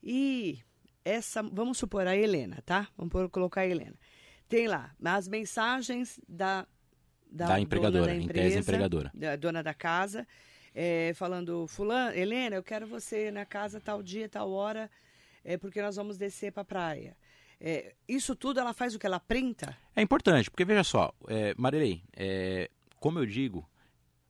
E 0.00 0.60
essa, 1.04 1.42
vamos 1.42 1.78
supor 1.78 2.06
a 2.06 2.16
Helena, 2.16 2.62
tá? 2.64 2.86
Vamos 2.96 3.30
colocar 3.32 3.62
a 3.62 3.66
Helena. 3.66 3.96
Tem 4.48 4.68
lá 4.68 4.92
as 5.04 5.26
mensagens 5.26 6.20
da 6.28 6.66
da, 7.34 7.46
da 7.48 7.60
empregadora, 7.60 8.06
da 8.06 8.16
empresa, 8.16 8.46
em 8.46 8.50
tese 8.50 8.58
empregadora. 8.60 9.10
Da 9.12 9.34
dona 9.34 9.62
da 9.62 9.74
casa, 9.74 10.26
é, 10.72 11.12
falando, 11.14 11.66
fulano, 11.66 12.16
Helena, 12.16 12.54
eu 12.54 12.62
quero 12.62 12.86
você 12.86 13.30
na 13.32 13.44
casa 13.44 13.80
tal 13.80 14.02
dia, 14.02 14.28
tal 14.28 14.50
hora, 14.52 14.88
é, 15.44 15.58
porque 15.58 15.82
nós 15.82 15.96
vamos 15.96 16.16
descer 16.16 16.52
para 16.52 16.62
a 16.62 16.64
praia. 16.64 17.16
É, 17.60 17.94
isso 18.08 18.36
tudo 18.36 18.60
ela 18.60 18.72
faz 18.72 18.94
o 18.94 18.98
que 18.98 19.06
ela 19.06 19.18
printa? 19.18 19.76
É 19.96 20.02
importante, 20.02 20.48
porque 20.48 20.64
veja 20.64 20.84
só, 20.84 21.12
é, 21.28 21.54
Marilei, 21.58 22.02
é, 22.16 22.70
como 23.00 23.18
eu 23.18 23.26
digo, 23.26 23.68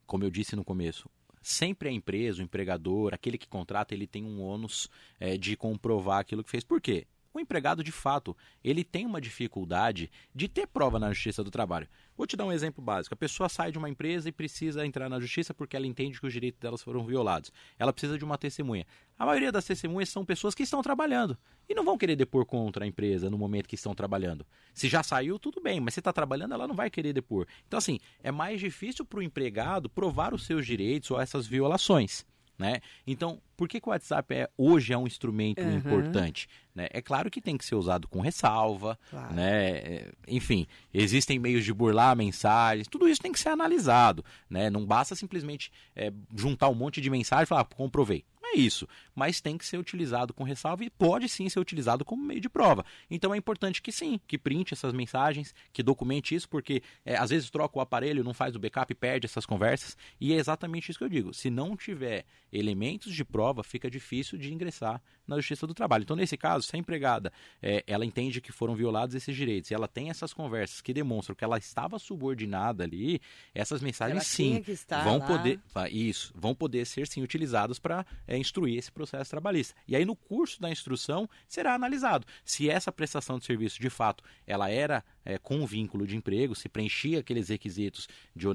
como 0.06 0.24
eu 0.24 0.30
disse 0.30 0.56
no 0.56 0.64
começo, 0.64 1.08
sempre 1.42 1.90
a 1.90 1.92
empresa, 1.92 2.40
o 2.40 2.44
empregador, 2.44 3.12
aquele 3.12 3.36
que 3.36 3.48
contrata, 3.48 3.92
ele 3.92 4.06
tem 4.06 4.24
um 4.24 4.40
ônus 4.40 4.88
é, 5.20 5.36
de 5.36 5.56
comprovar 5.56 6.20
aquilo 6.20 6.42
que 6.42 6.50
fez. 6.50 6.64
Por 6.64 6.80
quê? 6.80 7.06
o 7.34 7.40
empregado, 7.40 7.82
de 7.82 7.90
fato, 7.90 8.36
ele 8.62 8.84
tem 8.84 9.04
uma 9.04 9.20
dificuldade 9.20 10.10
de 10.32 10.48
ter 10.48 10.68
prova 10.68 11.00
na 11.00 11.12
justiça 11.12 11.42
do 11.42 11.50
trabalho. 11.50 11.88
Vou 12.16 12.26
te 12.26 12.36
dar 12.36 12.44
um 12.44 12.52
exemplo 12.52 12.82
básico. 12.82 13.12
A 13.12 13.16
pessoa 13.16 13.48
sai 13.48 13.72
de 13.72 13.78
uma 13.78 13.88
empresa 13.88 14.28
e 14.28 14.32
precisa 14.32 14.86
entrar 14.86 15.08
na 15.08 15.18
justiça 15.18 15.52
porque 15.52 15.76
ela 15.76 15.86
entende 15.86 16.20
que 16.20 16.26
os 16.26 16.32
direitos 16.32 16.60
delas 16.60 16.80
foram 16.80 17.04
violados. 17.04 17.50
Ela 17.76 17.92
precisa 17.92 18.16
de 18.16 18.24
uma 18.24 18.38
testemunha. 18.38 18.86
A 19.18 19.26
maioria 19.26 19.50
das 19.50 19.64
testemunhas 19.64 20.08
são 20.08 20.24
pessoas 20.24 20.54
que 20.54 20.62
estão 20.62 20.80
trabalhando 20.80 21.36
e 21.68 21.74
não 21.74 21.84
vão 21.84 21.98
querer 21.98 22.14
depor 22.14 22.46
contra 22.46 22.84
a 22.84 22.88
empresa 22.88 23.28
no 23.28 23.36
momento 23.36 23.68
que 23.68 23.74
estão 23.74 23.94
trabalhando. 23.94 24.46
Se 24.72 24.88
já 24.88 25.02
saiu, 25.02 25.38
tudo 25.38 25.60
bem, 25.60 25.80
mas 25.80 25.94
se 25.94 26.00
está 26.00 26.12
trabalhando, 26.12 26.54
ela 26.54 26.68
não 26.68 26.74
vai 26.74 26.88
querer 26.88 27.12
depor. 27.12 27.46
Então, 27.66 27.78
assim, 27.78 27.98
é 28.22 28.30
mais 28.30 28.60
difícil 28.60 29.04
para 29.04 29.18
o 29.18 29.22
empregado 29.22 29.90
provar 29.90 30.34
os 30.34 30.46
seus 30.46 30.64
direitos 30.64 31.10
ou 31.10 31.20
essas 31.20 31.46
violações. 31.46 32.24
Né? 32.58 32.80
Então, 33.06 33.40
por 33.56 33.68
que, 33.68 33.80
que 33.80 33.88
o 33.88 33.90
WhatsApp 33.90 34.32
é, 34.32 34.48
hoje 34.56 34.92
é 34.92 34.98
um 34.98 35.06
instrumento 35.06 35.60
uhum. 35.60 35.76
importante? 35.76 36.48
Né? 36.74 36.86
É 36.90 37.02
claro 37.02 37.30
que 37.30 37.40
tem 37.40 37.56
que 37.56 37.64
ser 37.64 37.74
usado 37.74 38.06
com 38.06 38.20
ressalva, 38.20 38.98
claro. 39.10 39.34
né? 39.34 39.70
É, 39.70 40.12
enfim, 40.28 40.66
existem 40.92 41.38
meios 41.38 41.64
de 41.64 41.72
burlar 41.72 42.16
mensagens, 42.16 42.86
tudo 42.86 43.08
isso 43.08 43.20
tem 43.20 43.32
que 43.32 43.40
ser 43.40 43.48
analisado. 43.48 44.24
Né? 44.48 44.70
Não 44.70 44.86
basta 44.86 45.16
simplesmente 45.16 45.72
é, 45.96 46.12
juntar 46.34 46.68
um 46.68 46.74
monte 46.74 47.00
de 47.00 47.10
mensagem 47.10 47.44
e 47.44 47.46
falar, 47.46 47.62
ah, 47.62 47.64
comprovei 47.64 48.24
isso, 48.54 48.88
mas 49.14 49.40
tem 49.40 49.56
que 49.58 49.66
ser 49.66 49.78
utilizado 49.78 50.32
com 50.32 50.44
ressalva 50.44 50.84
e 50.84 50.90
pode 50.90 51.28
sim 51.28 51.48
ser 51.48 51.60
utilizado 51.60 52.04
como 52.04 52.24
meio 52.24 52.40
de 52.40 52.48
prova. 52.48 52.84
Então 53.10 53.34
é 53.34 53.36
importante 53.36 53.82
que 53.82 53.92
sim, 53.92 54.20
que 54.26 54.38
printe 54.38 54.74
essas 54.74 54.92
mensagens, 54.92 55.54
que 55.72 55.82
documente 55.82 56.34
isso, 56.34 56.48
porque 56.48 56.82
é, 57.04 57.16
às 57.16 57.30
vezes 57.30 57.50
troca 57.50 57.78
o 57.78 57.80
aparelho, 57.80 58.24
não 58.24 58.34
faz 58.34 58.56
o 58.56 58.58
backup, 58.58 58.94
perde 58.94 59.26
essas 59.26 59.46
conversas, 59.46 59.96
e 60.20 60.32
é 60.32 60.36
exatamente 60.36 60.90
isso 60.90 60.98
que 60.98 61.04
eu 61.04 61.08
digo. 61.08 61.34
Se 61.34 61.50
não 61.50 61.76
tiver 61.76 62.24
elementos 62.52 63.12
de 63.14 63.24
prova, 63.24 63.62
fica 63.62 63.90
difícil 63.90 64.38
de 64.38 64.52
ingressar 64.52 65.02
na 65.26 65.36
Justiça 65.36 65.66
do 65.66 65.74
Trabalho. 65.74 66.02
Então, 66.02 66.16
nesse 66.16 66.36
caso, 66.36 66.66
se 66.66 66.76
a 66.76 66.78
empregada 66.78 67.32
é, 67.62 67.82
ela 67.86 68.04
entende 68.04 68.40
que 68.40 68.52
foram 68.52 68.74
violados 68.74 69.14
esses 69.14 69.34
direitos 69.34 69.70
e 69.70 69.74
ela 69.74 69.88
tem 69.88 70.10
essas 70.10 70.32
conversas 70.32 70.80
que 70.80 70.92
demonstram 70.92 71.34
que 71.34 71.44
ela 71.44 71.58
estava 71.58 71.98
subordinada 71.98 72.84
ali, 72.84 73.20
essas 73.54 73.80
mensagens 73.80 74.26
sim 74.26 74.62
vão 75.02 75.18
lá. 75.18 75.26
poder 75.26 75.60
isso 75.90 76.32
vão 76.34 76.54
poder 76.54 76.84
ser 76.84 77.06
sim 77.06 77.22
utilizadas 77.22 77.78
para 77.78 78.04
é, 78.26 78.36
instruir 78.44 78.78
esse 78.78 78.92
processo 78.92 79.30
trabalhista. 79.30 79.74
E 79.88 79.96
aí 79.96 80.04
no 80.04 80.14
curso 80.14 80.60
da 80.60 80.70
instrução 80.70 81.28
será 81.48 81.74
analisado 81.74 82.26
se 82.44 82.68
essa 82.68 82.92
prestação 82.92 83.38
de 83.38 83.44
serviço 83.44 83.80
de 83.80 83.90
fato 83.90 84.22
ela 84.46 84.70
era 84.70 85.02
é, 85.24 85.38
com 85.38 85.66
vínculo 85.66 86.06
de 86.06 86.16
emprego, 86.16 86.54
se 86.54 86.68
preenchia 86.68 87.20
aqueles 87.20 87.48
requisitos 87.48 88.08
de 88.36 88.46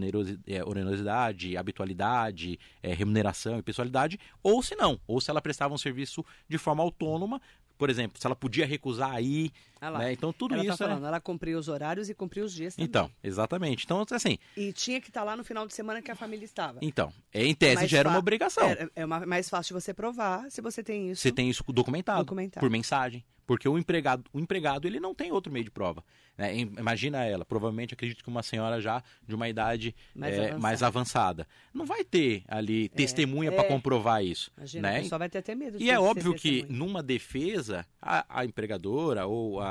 é, 0.47 0.63
onerosidade, 0.63 1.57
habitualidade, 1.57 2.59
é, 2.83 2.93
remuneração 2.93 3.57
e 3.57 3.63
pessoalidade, 3.63 4.19
ou 4.43 4.61
se 4.61 4.75
não, 4.75 4.99
ou 5.07 5.19
se 5.19 5.29
ela 5.31 5.41
prestava 5.41 5.73
um 5.73 5.77
serviço 5.77 6.23
de 6.47 6.57
forma 6.57 6.83
autônoma 6.83 7.41
por 7.79 7.89
exemplo, 7.89 8.19
se 8.19 8.27
ela 8.27 8.35
podia 8.35 8.65
recusar 8.65 9.11
aí, 9.11 9.53
Ah 9.81 9.91
né? 9.97 10.11
Então 10.13 10.31
tudo 10.33 10.53
ela 10.55 10.63
isso 10.65 10.77
tá 10.77 10.85
é... 10.85 10.87
falando, 10.87 11.05
ela 11.05 11.19
cumpria 11.19 11.57
os 11.57 11.67
horários 11.67 12.09
e 12.09 12.13
cumpria 12.13 12.43
os 12.43 12.53
dias 12.53 12.75
também. 12.75 12.87
Então, 12.87 13.09
exatamente. 13.23 13.85
Então, 13.85 14.05
assim, 14.11 14.37
E 14.57 14.73
tinha 14.73 14.99
que 14.99 15.07
estar 15.09 15.23
lá 15.23 15.35
no 15.37 15.43
final 15.43 15.65
de 15.67 15.73
semana 15.73 16.01
que 16.01 16.11
a 16.11 16.15
família 16.15 16.45
estava. 16.45 16.79
então, 16.81 17.11
é, 17.33 17.45
em 17.45 17.55
tese 17.55 17.87
gera 17.87 18.09
fa- 18.09 18.15
uma 18.15 18.19
obrigação. 18.19 18.67
É, 18.69 18.89
é 18.95 19.05
uma- 19.05 19.25
mais 19.25 19.49
fácil 19.49 19.75
de 19.75 19.81
você 19.83 19.93
provar 19.93 20.49
se 20.51 20.61
você 20.61 20.83
tem 20.83 21.11
isso. 21.11 21.21
Você 21.21 21.31
tem 21.31 21.49
isso 21.49 21.63
documentado, 21.71 22.19
Documentado. 22.25 22.59
por 22.65 22.69
mensagem. 22.69 23.23
Porque 23.45 23.67
o 23.67 23.79
empregado, 23.79 24.25
o 24.31 24.39
empregado 24.39 24.87
ele 24.87 24.99
não 24.99 25.15
tem 25.15 25.31
outro 25.31 25.51
meio 25.51 25.65
de 25.65 25.71
prova. 25.71 26.03
né? 26.37 26.55
Im- 26.55 26.75
Imagina 26.77 27.25
ela, 27.25 27.43
provavelmente 27.43 27.93
acredito 27.95 28.23
que 28.23 28.29
uma 28.29 28.41
senhora 28.43 28.79
já 28.79 29.03
de 29.27 29.33
uma 29.35 29.49
idade 29.49 29.93
Mais 30.15 30.33
eh, 30.33 30.37
avançada. 30.37 30.59
mais 30.61 30.83
avançada. 30.83 31.47
Não 31.73 31.85
vai 31.85 32.03
ter 32.05 32.43
ali 32.47 32.87
testemunha 32.89 33.51
para 33.51 33.63
é. 33.63 33.67
comprovar 33.67 34.23
isso. 34.23 34.49
Imagina, 34.55 34.89
né? 34.91 34.97
a 34.99 35.01
pessoa 35.01 35.19
vai 35.19 35.29
ter 35.29 35.39
até 35.39 35.53
medo 35.55 35.81
E 35.81 35.89
é 35.89 35.99
óbvio 35.99 36.33
que 36.35 36.59
testemunha. 36.61 36.77
numa 36.79 37.03
defesa, 37.03 37.85
a, 38.01 38.23
a 38.29 38.45
empregadora 38.45 39.25
ou 39.25 39.59
a, 39.59 39.68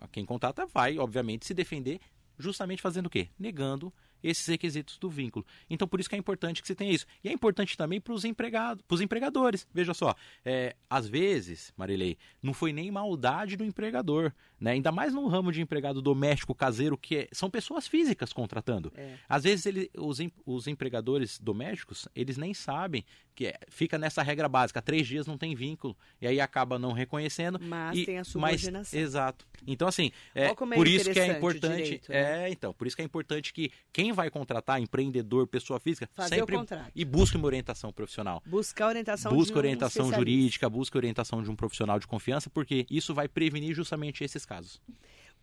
a 0.00 0.08
quem 0.08 0.24
contrata 0.24 0.66
vai, 0.66 0.98
obviamente, 0.98 1.46
se 1.46 1.54
defender 1.54 2.00
justamente 2.38 2.82
fazendo 2.82 3.06
o 3.06 3.10
quê? 3.10 3.28
Negando 3.38 3.92
esses 4.22 4.46
requisitos 4.46 4.98
do 4.98 5.08
vínculo. 5.08 5.46
Então, 5.68 5.88
por 5.88 5.98
isso 5.98 6.08
que 6.08 6.14
é 6.14 6.18
importante 6.18 6.60
que 6.60 6.68
você 6.68 6.74
tenha 6.74 6.92
isso. 6.92 7.06
E 7.24 7.28
é 7.28 7.32
importante 7.32 7.76
também 7.76 8.00
para 8.00 8.12
os 8.12 8.24
empregados, 8.24 8.82
para 8.86 8.94
os 8.94 9.00
empregadores. 9.00 9.66
Veja 9.72 9.94
só, 9.94 10.14
é, 10.44 10.76
às 10.88 11.08
vezes, 11.08 11.72
Marilei, 11.76 12.18
não 12.42 12.52
foi 12.52 12.72
nem 12.72 12.90
maldade 12.90 13.56
do 13.56 13.64
empregador, 13.64 14.32
né? 14.60 14.72
Ainda 14.72 14.92
mais 14.92 15.14
no 15.14 15.26
ramo 15.26 15.50
de 15.50 15.62
empregado 15.62 16.02
doméstico, 16.02 16.54
caseiro, 16.54 16.98
que 16.98 17.16
é- 17.16 17.28
são 17.32 17.50
pessoas 17.50 17.88
físicas 17.88 18.32
contratando. 18.32 18.92
É. 18.94 19.16
Às 19.28 19.44
vezes 19.44 19.64
ele, 19.64 19.90
os, 19.96 20.18
os 20.44 20.66
empregadores 20.66 21.38
domésticos, 21.38 22.06
eles 22.14 22.36
nem 22.36 22.52
sabem 22.52 23.04
que 23.40 23.46
é- 23.46 23.58
fica 23.70 23.96
nessa 23.96 24.22
regra 24.22 24.46
básica, 24.50 24.82
três 24.82 25.06
dias 25.06 25.26
não 25.26 25.38
tem 25.38 25.54
vínculo, 25.54 25.96
e 26.20 26.26
aí 26.26 26.38
acaba 26.42 26.78
não 26.78 26.92
reconhecendo. 26.92 27.58
Mas 27.58 27.96
e- 27.96 28.04
tem 28.04 28.16
a 28.16 28.18
mas- 28.18 28.28
subordinação. 28.28 29.00
exato. 29.00 29.46
Então, 29.66 29.88
assim, 29.88 30.12
é, 30.34 30.48
é 30.48 30.54
por 30.54 30.86
isso 30.86 31.10
que 31.10 31.18
é 31.18 31.26
importante. 31.38 31.82
direito, 31.82 32.12
né? 32.12 32.48
É, 32.48 32.50
então, 32.50 32.74
por 32.74 32.86
isso 32.86 32.94
que 32.94 33.00
é 33.00 33.04
importante 33.06 33.50
que 33.54 33.72
quem 33.94 34.12
vai 34.12 34.28
contratar, 34.28 34.78
empreendedor, 34.78 35.46
pessoa 35.46 35.80
física, 35.80 36.06
Fazer 36.14 36.34
sempre 36.34 36.54
o 36.54 36.58
contrato. 36.58 36.92
e 36.94 37.02
busque 37.02 37.38
uma 37.38 37.46
orientação 37.46 37.90
profissional. 37.90 38.42
Buscar 38.44 38.88
orientação 38.88 39.30
de 39.32 39.38
um 39.38 39.56
orientação 39.56 40.04
especialista. 40.04 40.18
jurídica, 40.18 40.68
busque 40.68 40.96
orientação 40.98 41.42
de 41.42 41.50
um 41.50 41.56
profissional 41.56 41.98
de 41.98 42.06
confiança, 42.06 42.50
porque 42.50 42.86
isso 42.90 43.14
vai 43.14 43.26
prevenir 43.26 43.74
justamente 43.74 44.22
esses 44.22 44.44
casos. 44.44 44.82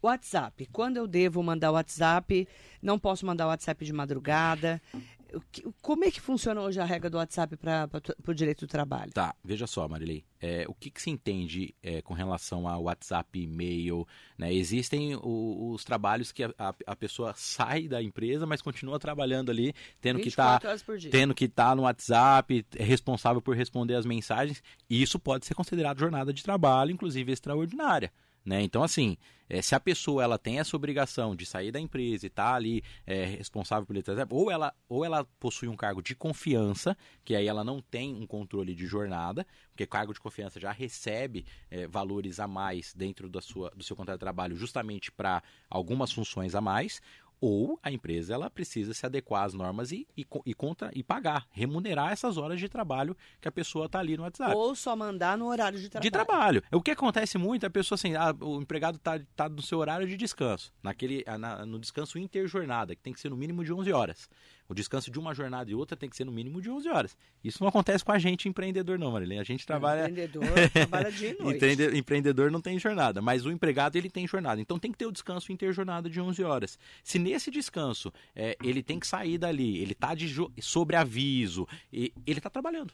WhatsApp. 0.04 0.68
Quando 0.72 0.98
eu 0.98 1.08
devo 1.08 1.42
mandar 1.42 1.72
WhatsApp? 1.72 2.48
Não 2.80 3.00
posso 3.00 3.26
mandar 3.26 3.48
WhatsApp 3.48 3.84
de 3.84 3.92
madrugada. 3.92 4.80
Como 5.82 6.04
é 6.06 6.12
que 6.12 6.22
funciona 6.22 6.62
hoje 6.62 6.80
a 6.80 6.86
regra 6.86 7.10
do 7.10 7.18
WhatsApp 7.18 7.56
para 7.58 7.90
o 8.28 8.34
direito 8.34 8.66
do 8.66 8.70
trabalho? 8.70 9.12
Tá, 9.12 9.36
veja 9.44 9.68
só, 9.68 9.88
Marilei. 9.88 10.24
É, 10.40 10.66
o 10.68 10.74
que, 10.74 10.90
que 10.92 11.02
se 11.02 11.10
entende 11.10 11.74
é, 11.82 12.02
com 12.02 12.14
relação 12.14 12.68
a 12.68 12.78
WhatsApp, 12.78 13.40
e-mail? 13.40 14.08
Né? 14.38 14.54
Existem 14.54 15.16
o- 15.16 15.72
os 15.74 15.84
trabalhos 15.84 16.32
que 16.32 16.44
a, 16.44 16.54
a- 16.58 16.76
a 16.86 16.96
pessoa 16.96 17.34
sai 17.36 17.88
da 17.88 18.02
empresa, 18.02 18.46
mas 18.46 18.62
continua 18.62 19.00
trabalhando 19.00 19.50
ali, 19.50 19.74
tendo 20.00 20.20
que 20.20 20.30
estar 20.30 20.44
24 20.60 20.70
horas 20.70 20.84
por 20.84 20.98
dia. 20.98 21.12
tendo 21.12 21.34
que 21.34 21.46
estar 21.46 21.76
no 21.76 21.84
WhatsApp, 21.84 22.66
é 22.76 22.84
responsável 22.84 23.42
por 23.42 23.56
responder 23.56 23.96
as 23.96 24.06
mensagens. 24.06 24.62
E 24.90 25.02
isso 25.02 25.18
pode 25.20 25.46
ser 25.46 25.56
considerado 25.56 26.00
jornada 26.00 26.32
de 26.32 26.44
trabalho, 26.44 26.92
inclusive 26.92 27.32
extraordinária. 27.32 28.12
Né? 28.48 28.62
Então, 28.62 28.82
assim, 28.82 29.18
é, 29.50 29.62
se 29.62 29.76
a 29.76 29.80
pessoa 29.80 30.24
ela 30.24 30.38
tem 30.38 30.58
essa 30.58 30.74
obrigação 30.74 31.36
de 31.36 31.46
sair 31.46 31.70
da 31.70 31.82
empresa 31.82 32.26
e 32.26 32.28
estar 32.28 32.54
ali 32.54 32.82
é, 33.06 33.26
responsável 33.26 33.86
por 33.86 33.94
letras, 33.94 34.18
ou 34.30 34.50
ela, 34.50 34.74
ou 34.88 35.04
ela 35.04 35.26
possui 35.38 35.68
um 35.68 35.76
cargo 35.76 36.02
de 36.02 36.16
confiança, 36.16 36.96
que 37.26 37.36
aí 37.36 37.46
ela 37.46 37.62
não 37.62 37.82
tem 37.82 38.16
um 38.16 38.26
controle 38.26 38.74
de 38.74 38.86
jornada, 38.86 39.46
porque 39.72 39.86
cargo 39.86 40.14
de 40.14 40.22
confiança 40.22 40.62
já 40.62 40.72
recebe 40.72 41.46
é, 41.70 41.88
valores 41.88 42.40
a 42.40 42.48
mais 42.48 42.94
dentro 42.94 43.28
da 43.28 43.42
sua, 43.42 43.70
do 43.72 43.84
seu 43.84 43.98
contrato 43.98 44.16
de 44.16 44.22
trabalho, 44.22 44.56
justamente 44.56 45.12
para 45.12 45.44
algumas 45.70 46.14
funções 46.14 46.56
a 46.56 46.62
mais, 46.62 47.02
ou 47.40 47.80
a 47.84 47.92
empresa 47.92 48.34
ela 48.34 48.50
precisa 48.50 48.94
se 48.94 49.06
adequar 49.06 49.44
às 49.44 49.54
normas 49.54 49.92
e, 49.92 50.08
e, 50.18 50.26
e 50.46 50.54
contra, 50.54 50.90
e 50.94 51.04
pagar, 51.04 51.46
remunerar 51.52 52.12
essas 52.12 52.38
horas 52.38 52.60
de 52.60 52.68
trabalho 52.68 53.16
que 53.40 53.48
a 53.48 53.52
pessoa 53.52 53.86
está 53.86 54.00
ali 54.00 54.18
no 54.18 54.24
WhatsApp. 54.24 54.56
Ou 54.56 54.76
só 54.76 54.96
mandar 54.96 55.38
no 55.38 55.46
horário 55.48 55.80
de 55.80 55.88
trabalho. 55.90 56.04
De 56.04 56.12
trabalho. 56.12 56.64
O 56.72 56.82
que 56.82 56.92
acontece 56.92 57.38
muito 57.38 57.64
é 57.64 57.68
a 57.68 57.70
pessoa 57.70 57.96
assim, 57.96 58.16
ah, 58.16 58.34
o 58.42 58.62
empregado 58.62 58.96
está 58.98 59.20
tá 59.36 59.48
no 59.48 59.62
seu 59.62 59.78
horário 59.80 60.08
de 60.08 60.18
descanso, 60.18 60.72
naquele, 60.82 61.24
ah, 61.28 61.38
na- 61.38 61.66
no 61.66 61.78
descanso 61.80 62.18
interjornada, 62.18 62.96
que 62.96 63.02
tem 63.02 63.14
que 63.14 63.20
ser 63.20 63.30
no 63.30 63.38
mínimo 63.38 63.64
de 63.64 63.72
11 63.72 63.92
horas. 63.94 64.30
O 64.70 64.74
descanso 64.74 65.10
de 65.10 65.18
uma 65.18 65.34
jornada 65.34 65.72
e 65.72 65.76
outra 65.76 65.96
tem 65.96 66.10
que 66.10 66.16
ser 66.18 66.26
no 66.26 66.32
mínimo 66.32 66.62
de 66.62 66.70
11 66.70 66.90
horas. 66.90 67.18
Isso 67.42 67.60
não 67.64 67.70
acontece 67.70 68.04
com 68.04 68.12
a 68.12 68.20
gente 68.20 68.50
empreendedor 68.50 69.00
não, 69.00 69.12
Marilene. 69.12 69.40
A 69.40 69.44
gente 69.44 69.66
trabalha 69.66 70.10
Empreendedor 70.10 70.44
trabalha 70.74 71.10
dia 71.12 71.30
e 71.30 71.42
noite. 71.42 71.56
Empreende- 71.56 71.98
empreendedor 71.98 72.52
não 72.52 72.60
tem 72.60 72.78
jornada, 72.78 73.22
mas 73.22 73.46
o 73.46 73.52
empregado 73.52 73.96
ele 73.96 74.10
tem 74.10 74.28
jornada. 74.28 74.60
Então 74.60 74.78
tem 74.78 74.92
que 74.92 74.98
ter 74.98 75.06
o 75.06 75.12
descanso 75.12 75.54
interjornada 75.54 76.10
de 76.10 76.20
11 76.20 76.44
horas. 76.44 76.78
Se 77.02 77.18
nesse 77.28 77.52
descanso 77.52 78.12
é, 78.36 78.58
ele 78.64 78.82
tem 78.84 79.00
que 79.00 79.08
sair 79.08 79.38
dali, 79.38 79.78
ele 79.78 79.92
está 79.94 80.14
de 80.16 80.28
jo- 80.28 80.52
sobre 80.62 80.96
aviso, 80.96 81.68
e 81.92 82.14
ele 82.26 82.40
está 82.40 82.50
trabalhando. 82.50 82.94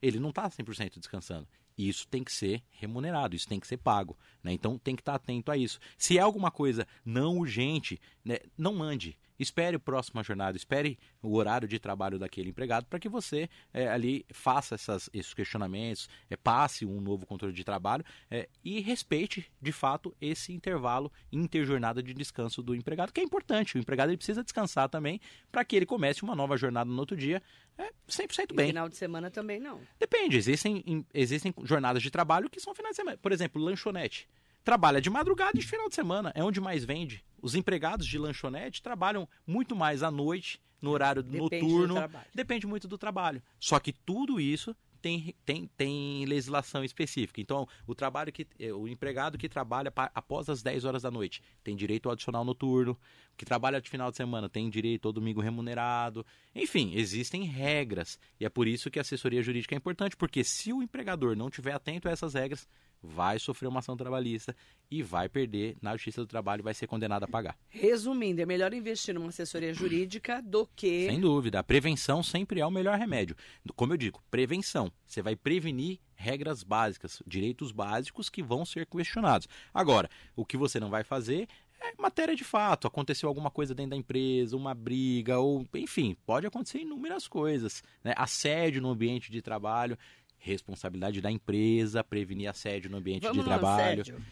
Ele 0.00 0.18
não 0.18 0.30
está 0.30 0.48
100% 0.48 0.98
descansando. 0.98 1.46
Isso 1.78 2.06
tem 2.08 2.22
que 2.22 2.32
ser 2.32 2.62
remunerado, 2.70 3.34
isso 3.34 3.48
tem 3.48 3.58
que 3.60 3.66
ser 3.66 3.78
pago. 3.78 4.18
né? 4.42 4.52
Então 4.52 4.76
tem 4.78 4.94
que 4.96 5.00
estar 5.02 5.14
atento 5.14 5.50
a 5.50 5.56
isso. 5.56 5.78
Se 5.96 6.18
é 6.18 6.20
alguma 6.20 6.50
coisa 6.50 6.86
não 7.04 7.38
urgente, 7.38 7.98
né, 8.24 8.38
não 8.58 8.74
mande. 8.74 9.16
Espere 9.42 9.76
a 9.76 9.80
próxima 9.80 10.22
jornada, 10.22 10.56
espere 10.56 10.98
o 11.22 11.36
horário 11.36 11.66
de 11.68 11.78
trabalho 11.78 12.18
daquele 12.18 12.50
empregado 12.50 12.86
para 12.86 12.98
que 12.98 13.08
você 13.08 13.48
é, 13.74 13.88
ali 13.88 14.24
faça 14.32 14.74
essas- 14.76 15.10
esses 15.12 15.34
questionamentos, 15.34 16.08
é, 16.30 16.36
passe 16.36 16.86
um 16.86 17.00
novo 17.00 17.26
controle 17.26 17.52
de 17.54 17.64
trabalho 17.64 18.04
é, 18.30 18.48
e 18.64 18.80
respeite 18.80 19.50
de 19.60 19.72
fato 19.72 20.14
esse 20.20 20.52
intervalo 20.52 21.10
interjornada 21.30 22.02
de 22.02 22.14
descanso 22.14 22.62
do 22.62 22.74
empregado, 22.74 23.12
que 23.12 23.20
é 23.20 23.24
importante. 23.24 23.76
O 23.76 23.80
empregado 23.80 24.10
ele 24.10 24.16
precisa 24.16 24.42
descansar 24.44 24.88
também 24.88 25.20
para 25.50 25.64
que 25.64 25.74
ele 25.76 25.86
comece 25.86 26.22
uma 26.22 26.34
nova 26.36 26.56
jornada 26.56 26.88
no 26.90 26.98
outro 26.98 27.16
dia 27.16 27.42
é, 27.78 27.90
100% 28.08 28.52
E 28.52 28.54
bem. 28.54 28.66
final 28.68 28.88
de 28.88 28.96
semana 28.96 29.30
também 29.30 29.58
não. 29.58 29.80
Depende, 29.98 30.36
existem, 30.36 30.82
em- 30.86 31.06
existem 31.14 31.52
jornadas 31.64 32.02
de 32.02 32.10
trabalho 32.10 32.50
que 32.50 32.60
são 32.60 32.74
finais 32.74 32.92
de 32.92 32.96
semana. 32.96 33.16
Por 33.16 33.32
exemplo, 33.32 33.60
lanchonete. 33.62 34.28
Trabalha 34.64 35.00
de 35.00 35.10
madrugada 35.10 35.52
e 35.56 35.60
de 35.60 35.66
final 35.66 35.88
de 35.88 35.94
semana, 35.94 36.32
é 36.34 36.42
onde 36.42 36.60
mais 36.60 36.84
vende. 36.84 37.24
Os 37.40 37.54
empregados 37.54 38.06
de 38.06 38.18
lanchonete 38.18 38.82
trabalham 38.82 39.28
muito 39.46 39.74
mais 39.74 40.02
à 40.02 40.10
noite, 40.10 40.60
no 40.80 40.90
horário 40.90 41.22
Depende 41.22 41.62
noturno. 41.62 41.94
Depende 42.34 42.66
muito 42.66 42.86
do 42.86 42.96
trabalho. 42.96 43.42
Só 43.58 43.78
que 43.78 43.92
tudo 43.92 44.40
isso 44.40 44.74
tem, 45.02 45.34
tem, 45.44 45.68
tem 45.76 46.24
legislação 46.24 46.84
específica. 46.84 47.40
Então, 47.40 47.66
o 47.86 47.94
trabalho 47.94 48.32
que 48.32 48.46
eh, 48.58 48.72
o 48.72 48.86
empregado 48.86 49.36
que 49.36 49.48
trabalha 49.48 49.92
após 50.14 50.48
as 50.48 50.62
10 50.62 50.84
horas 50.84 51.02
da 51.02 51.10
noite 51.10 51.42
tem 51.64 51.74
direito 51.74 52.08
ao 52.08 52.12
adicional 52.12 52.44
noturno. 52.44 52.92
O 52.92 53.36
que 53.36 53.44
trabalha 53.44 53.80
de 53.80 53.90
final 53.90 54.10
de 54.10 54.16
semana 54.16 54.48
tem 54.48 54.70
direito 54.70 55.08
ao 55.08 55.12
domingo 55.12 55.40
remunerado. 55.40 56.24
Enfim, 56.54 56.92
existem 56.94 57.42
regras. 57.42 58.18
E 58.38 58.44
é 58.44 58.48
por 58.48 58.68
isso 58.68 58.90
que 58.90 59.00
a 59.00 59.02
assessoria 59.02 59.42
jurídica 59.42 59.74
é 59.74 59.78
importante, 59.78 60.16
porque 60.16 60.44
se 60.44 60.72
o 60.72 60.82
empregador 60.82 61.36
não 61.36 61.48
estiver 61.48 61.74
atento 61.74 62.08
a 62.08 62.12
essas 62.12 62.34
regras, 62.34 62.68
vai 63.02 63.38
sofrer 63.38 63.68
uma 63.68 63.80
ação 63.80 63.96
trabalhista 63.96 64.54
e 64.90 65.02
vai 65.02 65.28
perder 65.28 65.76
na 65.80 65.92
justiça 65.92 66.20
do 66.20 66.26
trabalho 66.26 66.60
e 66.60 66.62
vai 66.62 66.74
ser 66.74 66.86
condenado 66.86 67.24
a 67.24 67.28
pagar. 67.28 67.56
Resumindo, 67.68 68.40
é 68.40 68.46
melhor 68.46 68.72
investir 68.72 69.14
numa 69.14 69.28
assessoria 69.28 69.72
jurídica 69.72 70.40
do 70.42 70.68
que. 70.76 71.06
Sem 71.08 71.20
dúvida. 71.20 71.58
A 71.58 71.64
prevenção 71.64 72.22
sempre 72.22 72.60
é 72.60 72.66
o 72.66 72.70
melhor 72.70 72.98
remédio. 72.98 73.34
Como 73.74 73.92
eu 73.92 73.96
digo, 73.96 74.22
prevenção. 74.30 74.92
Você 75.06 75.22
vai 75.22 75.34
prevenir 75.34 75.98
regras 76.14 76.62
básicas, 76.62 77.22
direitos 77.26 77.72
básicos 77.72 78.30
que 78.30 78.42
vão 78.42 78.64
ser 78.64 78.86
questionados. 78.86 79.48
Agora, 79.74 80.08
o 80.36 80.44
que 80.44 80.56
você 80.56 80.78
não 80.78 80.90
vai 80.90 81.02
fazer 81.02 81.48
é 81.82 82.00
matéria 82.00 82.36
de 82.36 82.44
fato. 82.44 82.86
Aconteceu 82.86 83.28
alguma 83.28 83.50
coisa 83.50 83.74
dentro 83.74 83.90
da 83.90 83.96
empresa, 83.96 84.56
uma 84.56 84.72
briga, 84.72 85.38
ou 85.40 85.66
enfim, 85.74 86.16
pode 86.24 86.46
acontecer 86.46 86.78
inúmeras 86.78 87.26
coisas. 87.26 87.82
Né? 88.04 88.14
Assédio 88.16 88.80
no 88.80 88.90
ambiente 88.90 89.32
de 89.32 89.42
trabalho, 89.42 89.98
responsabilidade 90.44 91.20
da 91.20 91.30
empresa, 91.30 92.02
prevenir 92.02 92.48
assédio 92.50 92.90
no 92.90 92.96
ambiente 92.98 93.22
Vamos 93.22 93.38
de 93.38 93.44
trabalho. 93.44 94.02
assédio. 94.02 94.24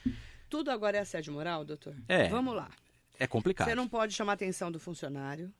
Tudo 0.48 0.70
agora 0.70 0.96
é 0.96 1.00
assédio 1.00 1.32
moral, 1.32 1.64
doutor? 1.64 1.94
É. 2.08 2.28
Vamos 2.28 2.54
lá. 2.54 2.68
É 3.18 3.26
complicado. 3.26 3.68
Você 3.68 3.74
não 3.74 3.86
pode 3.88 4.12
chamar 4.14 4.32
a 4.32 4.34
atenção 4.34 4.72
do 4.72 4.80
funcionário. 4.80 5.52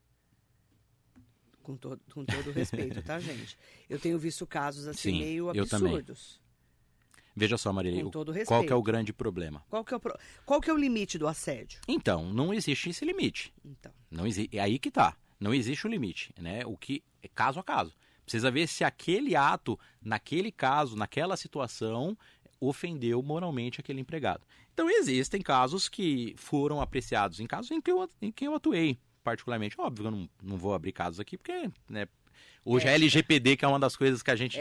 Com, 1.63 1.77
to 1.77 1.99
com 2.13 2.25
todo 2.25 2.49
o 2.49 2.51
respeito, 2.53 3.01
tá, 3.03 3.19
gente? 3.21 3.57
Eu 3.89 3.99
tenho 3.99 4.17
visto 4.17 4.45
casos 4.47 4.87
assim 4.87 5.11
Sim, 5.13 5.19
meio 5.19 5.51
eu 5.55 5.65
também. 5.67 5.89
absurdos. 5.93 6.41
Veja 7.35 7.57
só, 7.57 7.71
Maria, 7.71 7.93
Com 8.01 8.07
o- 8.07 8.11
todo 8.11 8.33
qual 8.45 8.63
que 8.65 8.73
é 8.73 8.75
o 8.75 8.81
grande 8.81 9.13
problema? 9.13 9.63
Qual 9.69 9.85
que, 9.85 9.93
é 9.93 9.97
o 9.97 9.99
pro- 9.99 10.17
Qual 10.45 10.59
que 10.59 10.69
é 10.69 10.73
o 10.73 10.77
limite 10.77 11.17
do 11.17 11.27
assédio? 11.27 11.79
Então, 11.87 12.33
não 12.33 12.53
existe 12.53 12.89
esse 12.89 13.05
limite. 13.05 13.53
Então, 13.63 13.93
Não 14.09 14.27
existe. 14.27 14.57
É 14.57 14.59
aí 14.59 14.77
que 14.77 14.91
tá. 14.91 15.15
Não 15.39 15.53
existe 15.53 15.87
o 15.87 15.89
limite, 15.89 16.33
né? 16.39 16.65
O 16.65 16.75
que 16.75 17.01
é 17.23 17.27
caso 17.29 17.59
a 17.59 17.63
caso. 17.63 17.93
Precisa 18.31 18.49
ver 18.49 18.65
se 18.65 18.81
aquele 18.85 19.35
ato, 19.35 19.77
naquele 20.01 20.53
caso, 20.53 20.95
naquela 20.95 21.35
situação, 21.35 22.17
ofendeu 22.61 23.21
moralmente 23.21 23.81
aquele 23.81 23.99
empregado. 23.99 24.47
Então 24.73 24.89
existem 24.89 25.41
casos 25.41 25.89
que 25.89 26.33
foram 26.37 26.79
apreciados 26.79 27.41
em 27.41 27.45
casos 27.45 27.71
em 27.71 27.81
que 27.81 27.91
eu, 27.91 28.09
em 28.21 28.31
que 28.31 28.47
eu 28.47 28.55
atuei 28.55 28.97
particularmente. 29.21 29.75
Óbvio, 29.77 30.07
eu 30.07 30.11
não, 30.11 30.29
não 30.41 30.55
vou 30.55 30.73
abrir 30.73 30.93
casos 30.93 31.19
aqui 31.19 31.37
porque 31.37 31.69
né, 31.89 32.07
Hoje 32.63 32.85
Ética. 32.85 32.91
a 32.91 32.95
LGPD, 32.95 33.57
que 33.57 33.65
é 33.65 33.67
uma 33.67 33.79
das 33.79 33.95
coisas 33.95 34.21
que 34.21 34.29
a 34.29 34.35
gente 34.35 34.59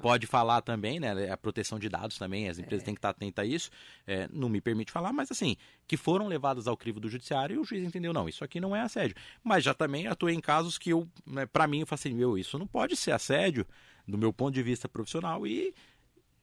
pode 0.00 0.26
falar 0.26 0.60
também, 0.62 0.98
né? 0.98 1.30
A 1.30 1.36
proteção 1.36 1.78
de 1.78 1.88
dados 1.88 2.18
também, 2.18 2.48
as 2.48 2.58
empresas 2.58 2.82
é. 2.82 2.86
têm 2.86 2.94
que 2.94 2.98
estar 2.98 3.10
atentas 3.10 3.44
a 3.44 3.46
isso. 3.46 3.70
É, 4.06 4.28
não 4.32 4.48
me 4.48 4.60
permite 4.60 4.90
falar, 4.90 5.12
mas 5.12 5.30
assim, 5.30 5.56
que 5.86 5.96
foram 5.96 6.26
levadas 6.26 6.66
ao 6.66 6.76
crivo 6.76 6.98
do 6.98 7.08
judiciário 7.08 7.56
e 7.56 7.58
o 7.58 7.64
juiz 7.64 7.84
entendeu, 7.84 8.12
não, 8.12 8.28
isso 8.28 8.42
aqui 8.42 8.60
não 8.60 8.74
é 8.74 8.80
assédio. 8.80 9.16
Mas 9.42 9.62
já 9.64 9.74
também 9.74 10.06
atuei 10.06 10.34
em 10.34 10.40
casos 10.40 10.78
que 10.78 10.90
eu, 10.90 11.08
né, 11.26 11.46
para 11.46 11.66
mim, 11.66 11.80
eu 11.80 11.86
falei 11.86 12.00
assim, 12.00 12.14
meu, 12.14 12.36
isso 12.36 12.58
não 12.58 12.66
pode 12.66 12.96
ser 12.96 13.12
assédio, 13.12 13.66
do 14.06 14.18
meu 14.18 14.32
ponto 14.32 14.52
de 14.54 14.62
vista 14.62 14.88
profissional, 14.88 15.46
e 15.46 15.72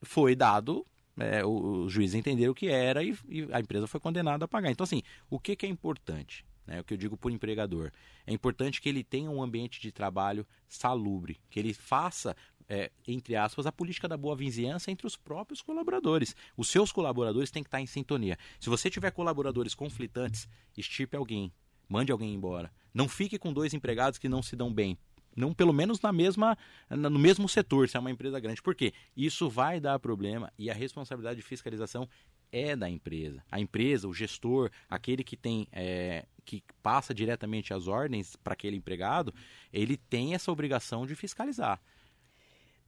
foi 0.02 0.36
dado 0.36 0.86
é, 1.20 1.44
o, 1.44 1.50
o, 1.50 1.90
juiz 1.90 2.14
entendeu 2.14 2.52
o 2.52 2.56
que 2.56 2.68
era 2.68 3.04
e, 3.04 3.18
e, 3.28 3.48
a 3.52 3.60
empresa 3.60 3.88
foi 3.88 4.00
condenada 4.00 4.46
a 4.46 4.48
pagar. 4.48 4.70
Então, 4.70 4.84
assim, 4.84 5.02
o 5.30 5.40
que, 5.40 5.56
que 5.56 5.66
é 5.66 5.70
importante? 5.70 6.46
Né, 6.68 6.82
o 6.82 6.84
que 6.84 6.94
eu 6.94 6.98
digo 6.98 7.16
por 7.16 7.32
empregador. 7.32 7.92
É 8.26 8.34
importante 8.34 8.82
que 8.82 8.90
ele 8.90 9.02
tenha 9.02 9.32
um 9.32 9.42
ambiente 9.42 9.80
de 9.80 9.90
trabalho 9.90 10.46
salubre, 10.68 11.40
que 11.50 11.58
ele 11.58 11.74
faça, 11.74 12.36
é, 12.68 12.92
entre 13.08 13.38
aspas, 13.38 13.66
a 13.66 13.72
política 13.72 14.06
da 14.06 14.18
boa 14.18 14.36
vizinhança 14.36 14.92
entre 14.92 15.08
os 15.08 15.16
próprios 15.16 15.62
colaboradores. 15.62 16.36
Os 16.58 16.68
seus 16.68 16.92
colaboradores 16.92 17.50
têm 17.50 17.64
que 17.64 17.68
estar 17.68 17.80
em 17.80 17.88
sintonia. 17.88 18.38
Se 18.60 18.70
você 18.70 18.90
tiver 18.90 19.12
colaboradores 19.12 19.74
conflitantes, 19.74 20.46
estirpe 20.76 21.16
alguém, 21.16 21.54
mande 21.88 22.12
alguém 22.12 22.34
embora. 22.34 22.70
Não 22.94 23.08
fique 23.08 23.40
com 23.40 23.54
dois 23.54 23.74
empregados 23.74 24.20
que 24.20 24.28
não 24.28 24.44
se 24.44 24.56
dão 24.56 24.74
bem 24.74 24.98
não 25.38 25.54
pelo 25.54 25.72
menos 25.72 26.02
na 26.02 26.12
mesma 26.12 26.58
no 26.90 27.20
mesmo 27.20 27.48
setor, 27.48 27.88
se 27.88 27.96
é 27.96 28.00
uma 28.00 28.10
empresa 28.10 28.40
grande. 28.40 28.62
Por 28.62 28.74
quê? 28.74 28.92
Isso 29.16 29.48
vai 29.48 29.80
dar 29.80 30.00
problema 30.00 30.52
e 30.58 30.70
a 30.70 30.74
responsabilidade 30.74 31.38
de 31.40 31.46
fiscalização 31.46 32.10
é 32.52 32.76
da 32.76 32.90
empresa. 32.90 33.44
A 33.52 33.60
empresa, 33.60 34.08
o 34.08 34.14
gestor, 34.14 34.72
aquele 34.90 35.24
que 35.24 35.36
tem 35.36 35.68
é, 35.72 36.26
que 36.46 36.64
passa 36.82 37.14
diretamente 37.14 37.74
as 37.74 37.88
ordens 37.88 38.36
para 38.36 38.54
aquele 38.54 38.78
empregado, 38.78 39.34
ele 39.72 39.98
tem 39.98 40.34
essa 40.34 40.52
obrigação 40.52 41.06
de 41.06 41.16
fiscalizar. 41.16 41.82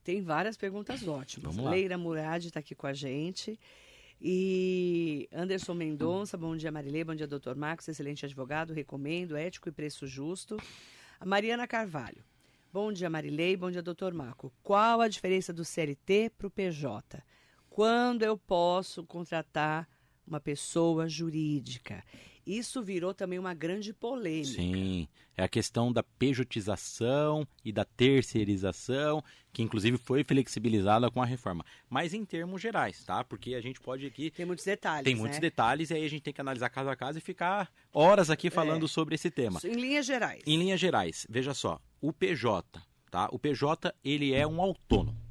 Tem 0.04 0.22
várias 0.22 0.58
perguntas 0.58 1.08
ótimas. 1.08 1.58
Leira 1.58 1.98
Murad 1.98 2.46
está 2.46 2.60
aqui 2.60 2.74
com 2.74 2.88
a 2.88 2.94
gente. 2.94 3.60
E 4.22 5.30
Anderson 5.32 5.74
Mendonça, 5.74 6.38
bom 6.38 6.56
dia 6.56 6.72
Marilê, 6.72 7.04
bom 7.06 7.16
dia 7.16 7.28
doutor 7.28 7.56
Marcos, 7.56 7.88
excelente 7.88 8.26
advogado, 8.26 8.74
recomendo, 8.74 9.38
ético 9.38 9.70
e 9.70 9.72
preço 9.72 10.06
justo. 10.06 10.58
A 11.20 11.26
Mariana 11.26 11.66
Carvalho, 11.66 12.22
Bom 12.72 12.94
dia, 12.94 13.10
Marilei. 13.10 13.58
Bom 13.58 13.72
dia, 13.72 13.82
doutor 13.82 14.14
Marco. 14.14 14.54
Qual 14.62 15.02
a 15.02 15.08
diferença 15.08 15.52
do 15.52 15.66
CLT 15.66 16.32
para 16.38 16.46
o 16.46 16.52
PJ? 16.52 17.20
Quando 17.80 18.24
eu 18.24 18.38
posso 18.38 19.06
contratar 19.06 19.88
uma 20.28 20.42
pessoa 20.42 21.08
jurídica? 21.08 22.04
Isso 22.46 22.84
virou 22.84 23.14
também 23.14 23.40
uma 23.40 23.54
grande 23.54 23.94
polêmica. 23.94 24.62
Sim, 24.62 25.08
é 25.38 25.46
a 25.46 25.48
questão 25.48 25.90
da 25.90 26.04
pejotização 26.04 27.48
e 27.64 27.72
da 27.72 27.86
terceirização, 27.86 29.24
que 29.54 29.64
inclusive 29.64 29.98
foi 29.98 30.26
flexibilizada 30.26 31.10
com 31.10 31.22
a 31.22 31.26
reforma. 31.26 31.64
Mas 31.90 32.14
em 32.14 32.26
termos 32.26 32.62
gerais, 32.62 33.02
tá? 33.06 33.24
Porque 33.24 33.56
a 33.56 33.62
gente 33.62 33.80
pode 33.80 34.06
aqui. 34.06 34.30
Tem 34.30 34.46
muitos 34.46 34.66
detalhes. 34.66 35.06
Tem 35.06 35.16
muitos 35.16 35.38
né? 35.38 35.42
detalhes, 35.44 35.90
e 35.90 35.94
aí 35.94 36.04
a 36.04 36.10
gente 36.10 36.24
tem 36.24 36.34
que 36.34 36.42
analisar 36.42 36.70
caso 36.70 36.90
a 36.90 36.98
caso 36.98 37.18
e 37.18 37.22
ficar 37.22 37.72
horas 37.94 38.30
aqui 38.30 38.50
falando 38.50 38.88
é. 38.88 38.90
sobre 38.90 39.16
esse 39.16 39.32
tema. 39.32 39.58
Em 39.64 39.72
linhas 39.72 40.06
gerais. 40.06 40.44
Em 40.46 40.58
linhas 40.60 40.82
gerais, 40.82 41.26
veja 41.30 41.54
só, 41.54 41.80
o 42.02 42.12
PJ, 42.12 42.78
tá? 43.10 43.30
O 43.32 43.40
PJ, 43.40 43.96
ele 44.04 44.34
é 44.34 44.46
um 44.46 44.60
autônomo 44.60 45.29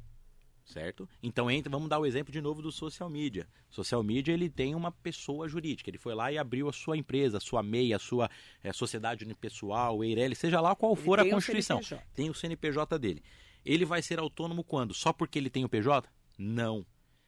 certo? 0.69 1.09
Então 1.21 1.49
entra, 1.49 1.69
vamos 1.69 1.89
dar 1.89 1.99
o 1.99 2.05
exemplo 2.05 2.31
de 2.31 2.39
novo 2.39 2.61
do 2.61 2.71
social 2.71 3.09
media. 3.09 3.47
Social 3.69 4.03
media 4.03 4.33
ele 4.33 4.49
tem 4.49 4.75
uma 4.75 4.91
pessoa 4.91 5.49
jurídica, 5.49 5.89
ele 5.89 5.97
foi 5.97 6.13
lá 6.13 6.31
e 6.31 6.37
abriu 6.37 6.69
a 6.69 6.73
sua 6.73 6.95
empresa, 6.95 7.37
a 7.37 7.41
sua 7.41 7.63
MEI, 7.63 7.93
a 7.93 7.99
sua 7.99 8.29
é, 8.63 8.71
sociedade 8.71 9.25
unipessoal, 9.25 10.03
EIRELI, 10.03 10.35
seja 10.35 10.61
lá 10.61 10.75
qual 10.75 10.95
for 10.95 11.19
a 11.19 11.29
constituição. 11.29 11.79
O 11.79 11.83
tem 12.13 12.29
o 12.29 12.33
CNPJ 12.33 12.97
dele. 12.99 13.23
Ele 13.65 13.83
vai 13.83 14.01
ser 14.01 14.19
autônomo 14.19 14.63
quando? 14.63 14.93
Só 14.93 15.11
porque 15.11 15.39
ele 15.39 15.49
tem 15.49 15.65
o 15.65 15.69
PJ? 15.69 16.07
Não. 16.37 16.85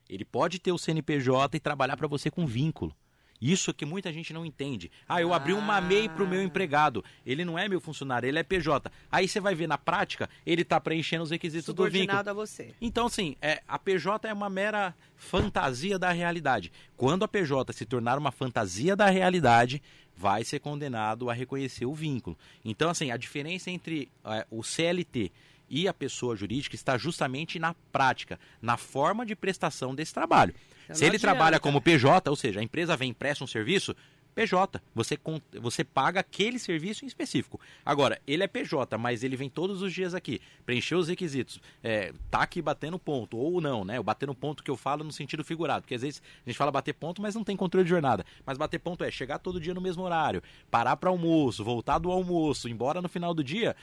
Ele 0.08 0.24
pode 0.24 0.60
ter 0.60 0.72
o 0.72 0.78
CNPJ 0.78 1.58
e 1.58 1.60
trabalhar 1.60 1.98
para 1.98 2.08
você 2.08 2.30
com 2.30 2.46
vínculo. 2.46 2.96
Isso 3.42 3.74
que 3.74 3.86
muita 3.86 4.14
gente 4.14 4.32
não 4.32 4.46
entende. 4.46 4.92
Ah, 5.10 5.20
eu 5.20 5.34
abri 5.34 5.54
uma 5.54 5.82
MEI 5.82 6.08
para 6.08 6.24
o 6.24 6.28
meu 6.28 6.44
empregado. 6.44 7.04
Ele 7.26 7.44
não 7.44 7.58
é 7.58 7.68
meu 7.68 7.82
funcionário, 7.82 8.28
ele 8.28 8.38
é 8.38 8.44
PJ. 8.44 8.92
Aí 9.12 9.28
você 9.28 9.40
vai 9.40 9.56
ver 9.56 9.68
na 9.68 9.78
prática, 9.78 10.30
ele 10.46 10.62
está 10.62 10.80
preenchendo 10.80 11.24
os 11.24 11.32
requisitos 11.32 11.74
do 11.74 11.90
vínculo. 11.90 12.30
a 12.30 12.34
você. 12.34 12.74
Então, 12.80 13.08
assim, 13.08 13.36
é, 13.42 13.64
a 13.68 13.80
PJ 13.80 14.28
é 14.28 14.34
uma 14.34 14.50
mera 14.50 14.94
fantasia 15.16 15.98
da 15.98 16.12
realidade. 16.12 16.72
Quando 16.96 17.24
a 17.24 17.28
PJ 17.28 17.74
se 17.74 17.86
tornar 17.86 18.18
uma 18.18 18.32
fantasia 18.32 18.96
da 18.96 19.10
realidade, 19.10 19.82
vai 20.16 20.44
ser 20.44 20.60
condenado 20.60 21.30
a 21.30 21.34
reconhecer 21.34 21.86
o 21.86 21.96
vínculo. 21.96 22.38
Então, 22.64 22.92
assim, 22.92 23.10
a 23.10 23.18
diferença 23.18 23.72
entre 23.72 24.08
é, 24.24 24.46
o 24.52 24.62
CLT 24.64 25.32
e 25.72 25.88
a 25.88 25.94
pessoa 25.94 26.36
jurídica 26.36 26.76
está 26.76 26.98
justamente 26.98 27.58
na 27.58 27.74
prática, 27.94 28.38
na 28.62 28.76
forma 28.76 29.26
de 29.26 29.38
prestação 29.38 29.96
desse 29.96 30.14
trabalho. 30.14 30.54
Se 30.92 31.06
ele 31.06 31.16
adianta. 31.16 31.20
trabalha 31.20 31.60
como 31.62 31.82
PJ, 31.82 32.30
ou 32.30 32.36
seja, 32.36 32.60
a 32.60 32.64
empresa 32.64 32.98
vem 32.98 33.12
e 33.12 33.14
presta 33.14 33.46
um 33.46 33.48
serviço, 33.48 33.96
PJ, 34.36 34.82
você, 34.94 35.18
você 35.62 35.84
paga 35.84 36.20
aquele 36.20 36.58
serviço 36.58 37.04
em 37.06 37.08
específico. 37.08 37.60
Agora, 37.86 38.20
ele 38.26 38.44
é 38.44 38.48
PJ, 38.48 38.98
mas 38.98 39.24
ele 39.24 39.36
vem 39.36 39.50
todos 39.50 39.82
os 39.82 39.94
dias 39.94 40.14
aqui, 40.14 40.42
preencheu 40.66 40.98
os 41.00 41.08
requisitos, 41.08 41.60
é, 41.84 42.14
tá 42.30 42.40
aqui 42.40 42.62
batendo 42.62 42.98
ponto, 42.98 43.38
ou 43.38 43.62
não, 43.62 43.84
né? 43.84 44.00
O 44.00 44.04
batendo 44.04 44.34
ponto 44.34 44.64
que 44.64 44.72
eu 44.72 44.78
falo 44.78 45.04
no 45.04 45.12
sentido 45.12 45.44
figurado, 45.44 45.84
porque 45.84 45.96
às 45.96 46.02
vezes 46.02 46.22
a 46.46 46.50
gente 46.50 46.58
fala 46.58 46.72
bater 46.72 46.94
ponto, 46.94 47.22
mas 47.22 47.36
não 47.36 47.44
tem 47.44 47.56
controle 47.56 47.84
de 47.84 47.90
jornada. 47.90 48.26
Mas 48.46 48.58
bater 48.58 48.80
ponto 48.80 49.04
é 49.04 49.12
chegar 49.12 49.40
todo 49.40 49.60
dia 49.60 49.74
no 49.74 49.82
mesmo 49.82 50.04
horário, 50.04 50.42
parar 50.70 50.96
para 50.98 51.10
almoço, 51.10 51.64
voltar 51.64 51.98
do 51.98 52.12
almoço, 52.12 52.68
embora 52.68 53.02
no 53.02 53.10
final 53.10 53.34
do 53.34 53.44
dia 53.44 53.76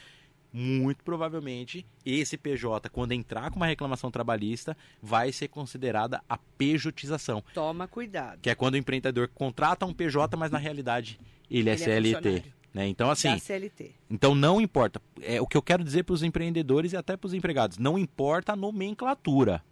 muito 0.53 1.05
provavelmente 1.05 1.87
esse 2.05 2.37
PJ, 2.37 2.89
quando 2.89 3.13
entrar 3.13 3.51
com 3.51 3.57
uma 3.57 3.67
reclamação 3.67 4.11
trabalhista, 4.11 4.77
vai 5.03 5.33
ser 5.33 5.49
considerada 5.49 6.23
a 6.29 6.37
pejotização. 6.37 7.43
Toma 7.53 7.87
cuidado. 7.87 8.41
Que 8.41 8.51
é 8.51 8.55
quando 8.55 8.75
o 8.75 8.79
empreendedor 8.79 9.29
contrata 9.29 9.87
um 9.87 9.93
PJ, 9.93 10.37
mas 10.37 10.51
na 10.51 10.59
realidade 10.59 11.21
ele, 11.51 11.71
é 11.71 11.75
ele 11.75 11.83
é 11.83 11.85
CLT. 11.85 12.29
É 12.29 12.59
né? 12.73 12.87
Então, 12.87 13.11
assim. 13.11 13.39
CLT. 13.39 13.93
Então, 14.11 14.35
não 14.35 14.61
importa. 14.61 15.01
É, 15.21 15.41
o 15.41 15.47
que 15.47 15.57
eu 15.57 15.63
quero 15.63 15.83
dizer 15.83 16.05
para 16.05 16.13
os 16.13 16.23
empreendedores 16.23 16.93
e 16.93 16.97
até 16.97 17.17
para 17.17 17.27
os 17.27 17.35
empregados: 17.35 17.79
não 17.79 17.99
importa 17.99 18.53
a 18.53 18.57
nomenclatura. 18.57 19.63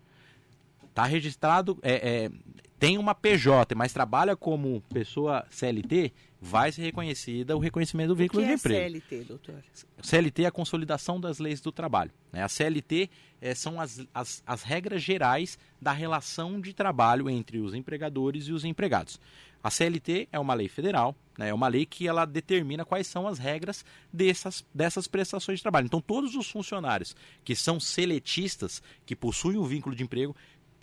Está 0.84 1.04
registrado, 1.04 1.78
é, 1.82 2.24
é, 2.24 2.30
tem 2.78 2.96
uma 2.96 3.14
PJ, 3.14 3.74
mas 3.74 3.92
trabalha 3.92 4.34
como 4.34 4.82
pessoa 4.92 5.44
CLT, 5.50 6.10
vai 6.40 6.70
ser 6.70 6.82
reconhecida 6.82 7.56
o 7.56 7.58
reconhecimento 7.58 8.08
do 8.08 8.16
vínculo 8.16 8.42
de 8.42 8.50
é 8.50 8.54
emprego. 8.54 9.00
CLT, 9.00 9.24
doutor? 9.24 9.64
CLT 10.02 10.42
é 10.42 10.46
a 10.46 10.50
consolidação 10.50 11.20
das 11.20 11.38
leis 11.38 11.60
do 11.60 11.72
trabalho. 11.72 12.10
Né? 12.32 12.42
A 12.42 12.48
CLT 12.48 13.10
é, 13.40 13.54
são 13.54 13.80
as, 13.80 14.06
as, 14.14 14.42
as 14.46 14.62
regras 14.62 15.02
gerais 15.02 15.58
da 15.80 15.92
relação 15.92 16.60
de 16.60 16.72
trabalho 16.72 17.28
entre 17.30 17.58
os 17.58 17.74
empregadores 17.74 18.48
e 18.48 18.52
os 18.52 18.64
empregados. 18.64 19.20
A 19.62 19.70
CLT 19.70 20.28
é 20.30 20.38
uma 20.38 20.54
lei 20.54 20.68
federal, 20.68 21.16
né? 21.36 21.48
é 21.48 21.54
uma 21.54 21.66
lei 21.66 21.84
que 21.84 22.06
ela 22.06 22.24
determina 22.24 22.84
quais 22.84 23.06
são 23.06 23.26
as 23.26 23.38
regras 23.38 23.84
dessas, 24.12 24.64
dessas 24.72 25.08
prestações 25.08 25.58
de 25.58 25.62
trabalho. 25.62 25.86
Então, 25.86 26.00
todos 26.00 26.36
os 26.36 26.48
funcionários 26.48 27.16
que 27.42 27.56
são 27.56 27.80
seletistas, 27.80 28.82
que 29.04 29.16
possuem 29.16 29.56
o 29.56 29.62
um 29.62 29.66
vínculo 29.66 29.96
de 29.96 30.04
emprego, 30.04 30.36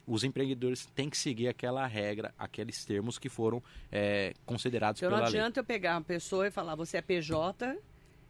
os 0.05 0.23
empreendedores 0.23 0.85
têm 0.87 1.09
que 1.09 1.17
seguir 1.17 1.47
aquela 1.47 1.85
regra, 1.87 2.33
aqueles 2.37 2.83
termos 2.85 3.17
que 3.17 3.29
foram 3.29 3.63
é, 3.91 4.33
considerados 4.45 4.99
então, 4.99 5.09
pela 5.09 5.21
lei. 5.21 5.29
Então 5.29 5.39
não 5.39 5.45
adianta 5.45 5.59
eu 5.59 5.63
pegar 5.63 5.95
uma 5.95 6.01
pessoa 6.01 6.47
e 6.47 6.51
falar, 6.51 6.75
você 6.75 6.97
é 6.97 7.01
PJ 7.01 7.77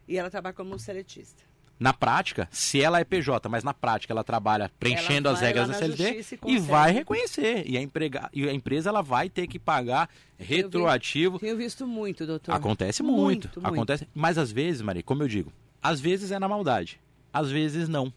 e 0.06 0.16
ela 0.16 0.30
trabalha 0.30 0.54
como 0.54 0.78
seletista. 0.78 1.42
Na 1.78 1.92
prática, 1.92 2.48
se 2.52 2.80
ela 2.80 3.00
é 3.00 3.04
PJ, 3.04 3.48
mas 3.48 3.64
na 3.64 3.74
prática 3.74 4.12
ela 4.12 4.22
trabalha 4.22 4.70
preenchendo 4.78 5.28
ela 5.28 5.36
as 5.36 5.42
regras 5.42 5.68
da 5.68 5.74
CLT 5.74 6.24
e, 6.46 6.52
e, 6.52 6.58
vai 6.58 6.92
reconhecer. 6.92 7.68
E 7.68 7.76
a, 7.76 7.82
emprega, 7.82 8.30
e 8.32 8.48
a 8.48 8.52
empresa 8.52 8.90
ela 8.90 9.02
vai 9.02 9.28
ter 9.28 9.48
que 9.48 9.58
pagar 9.58 10.08
retroativo. 10.38 11.40
Tenho, 11.40 11.56
visto 11.56 11.84
muito, 11.84 12.24
doutor. 12.26 12.52
Acontece 12.52 13.02
muito, 13.02 13.50
muito, 13.60 13.66
acontece. 13.66 14.08
Mas 14.14 14.38
às 14.38 14.52
vezes, 14.52 14.82
Maria, 14.82 15.02
como 15.02 15.24
eu 15.24 15.28
digo, 15.28 15.52
às 15.82 16.00
vezes 16.00 16.30
é 16.30 16.38
na 16.38 16.48
maldade, 16.48 17.00
às 17.32 17.50
vezes 17.50 17.88
não. 17.88 18.12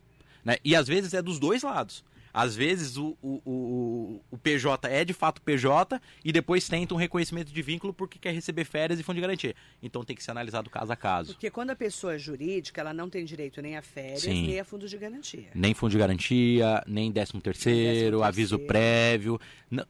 Né? 0.46 0.58
E 0.64 0.76
às 0.76 0.88
vezes 0.88 1.16
é 1.16 1.22
dos 1.22 1.40
dois 1.40 1.64
lados. 1.64 2.06
Às 2.38 2.56
vezes 2.56 2.98
o, 2.98 3.18
o, 3.20 3.42
o, 3.44 4.22
o, 4.30 4.38
PJ 4.38 4.88
é 4.88 5.04
de 5.04 5.12
fato 5.12 5.42
PJ 5.42 6.00
e 6.24 6.32
depois 6.32 6.70
tenta 6.70 6.94
um 6.94 6.98
reconhecimento 6.98 7.52
de 7.52 7.62
vínculo 7.64 7.92
porque 7.92 8.20
quer 8.20 8.32
receber 8.32 8.64
férias 8.64 9.00
e 9.00 9.04
fundo 9.04 9.16
de 9.16 9.22
garantia. 9.22 9.56
Então 9.82 10.04
tem 10.04 10.16
que 10.16 10.24
ser 10.24 10.30
analisado 10.30 10.70
caso 10.70 10.94
a 10.94 10.96
caso. 10.96 11.34
Porque 11.34 11.50
quando 11.50 11.72
a 11.72 11.76
pessoa 11.76 12.14
é 12.14 12.20
jurídica, 12.20 12.80
ela 12.80 12.94
não 12.94 13.10
tem 13.10 13.26
direito 13.26 13.60
nem 13.60 13.76
a 13.76 13.82
férias, 13.82 14.22
Sim. 14.22 14.46
nem 14.50 14.60
a 14.60 14.64
fundo 14.64 14.88
de 14.88 14.96
garantia. 15.00 15.50
Nem 15.56 15.74
fundo 15.74 15.90
de 15.90 15.98
garantia, 15.98 16.84
nem 16.86 17.12
décimo 17.12 17.42
terceiro, 17.42 18.22
aviso 18.22 18.60
prévio, 18.60 19.42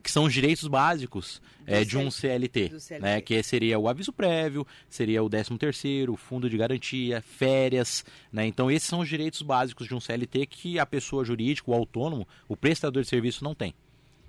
que 0.02 0.10
são 0.10 0.24
os 0.24 0.34
direitos 0.34 0.70
básicos 0.70 1.42
é, 1.66 1.84
de 1.84 1.98
um 1.98 2.10
CLT, 2.10 2.80
CLT, 2.80 3.00
Né, 3.02 3.20
que 3.20 3.44
seria 3.44 3.78
o 3.78 3.90
aviso 3.90 4.14
prévio, 4.14 4.66
seria 4.90 5.22
o 5.22 5.28
décimo 5.28 5.58
terceiro, 5.58 6.16
fundo 6.16 6.50
de 6.50 6.58
garantia, 6.58 7.22
férias. 7.22 8.06
Né, 8.32 8.48
então 8.48 8.72
esses 8.72 8.88
são 8.88 9.02
os 9.02 9.10
direitos 9.10 9.42
básicos 9.42 9.86
de 9.86 9.94
um 9.94 10.00
CLT 10.00 10.46
que 10.46 10.80
a 10.80 10.86
pessoa 10.86 11.26
jurídica, 11.26 11.70
o 11.70 11.74
autônomo, 11.74 12.26
o 12.47 12.56
prestador 12.56 13.04
de 13.04 13.10
serviço 13.10 13.43
não 13.43 13.56
tem. 13.56 13.73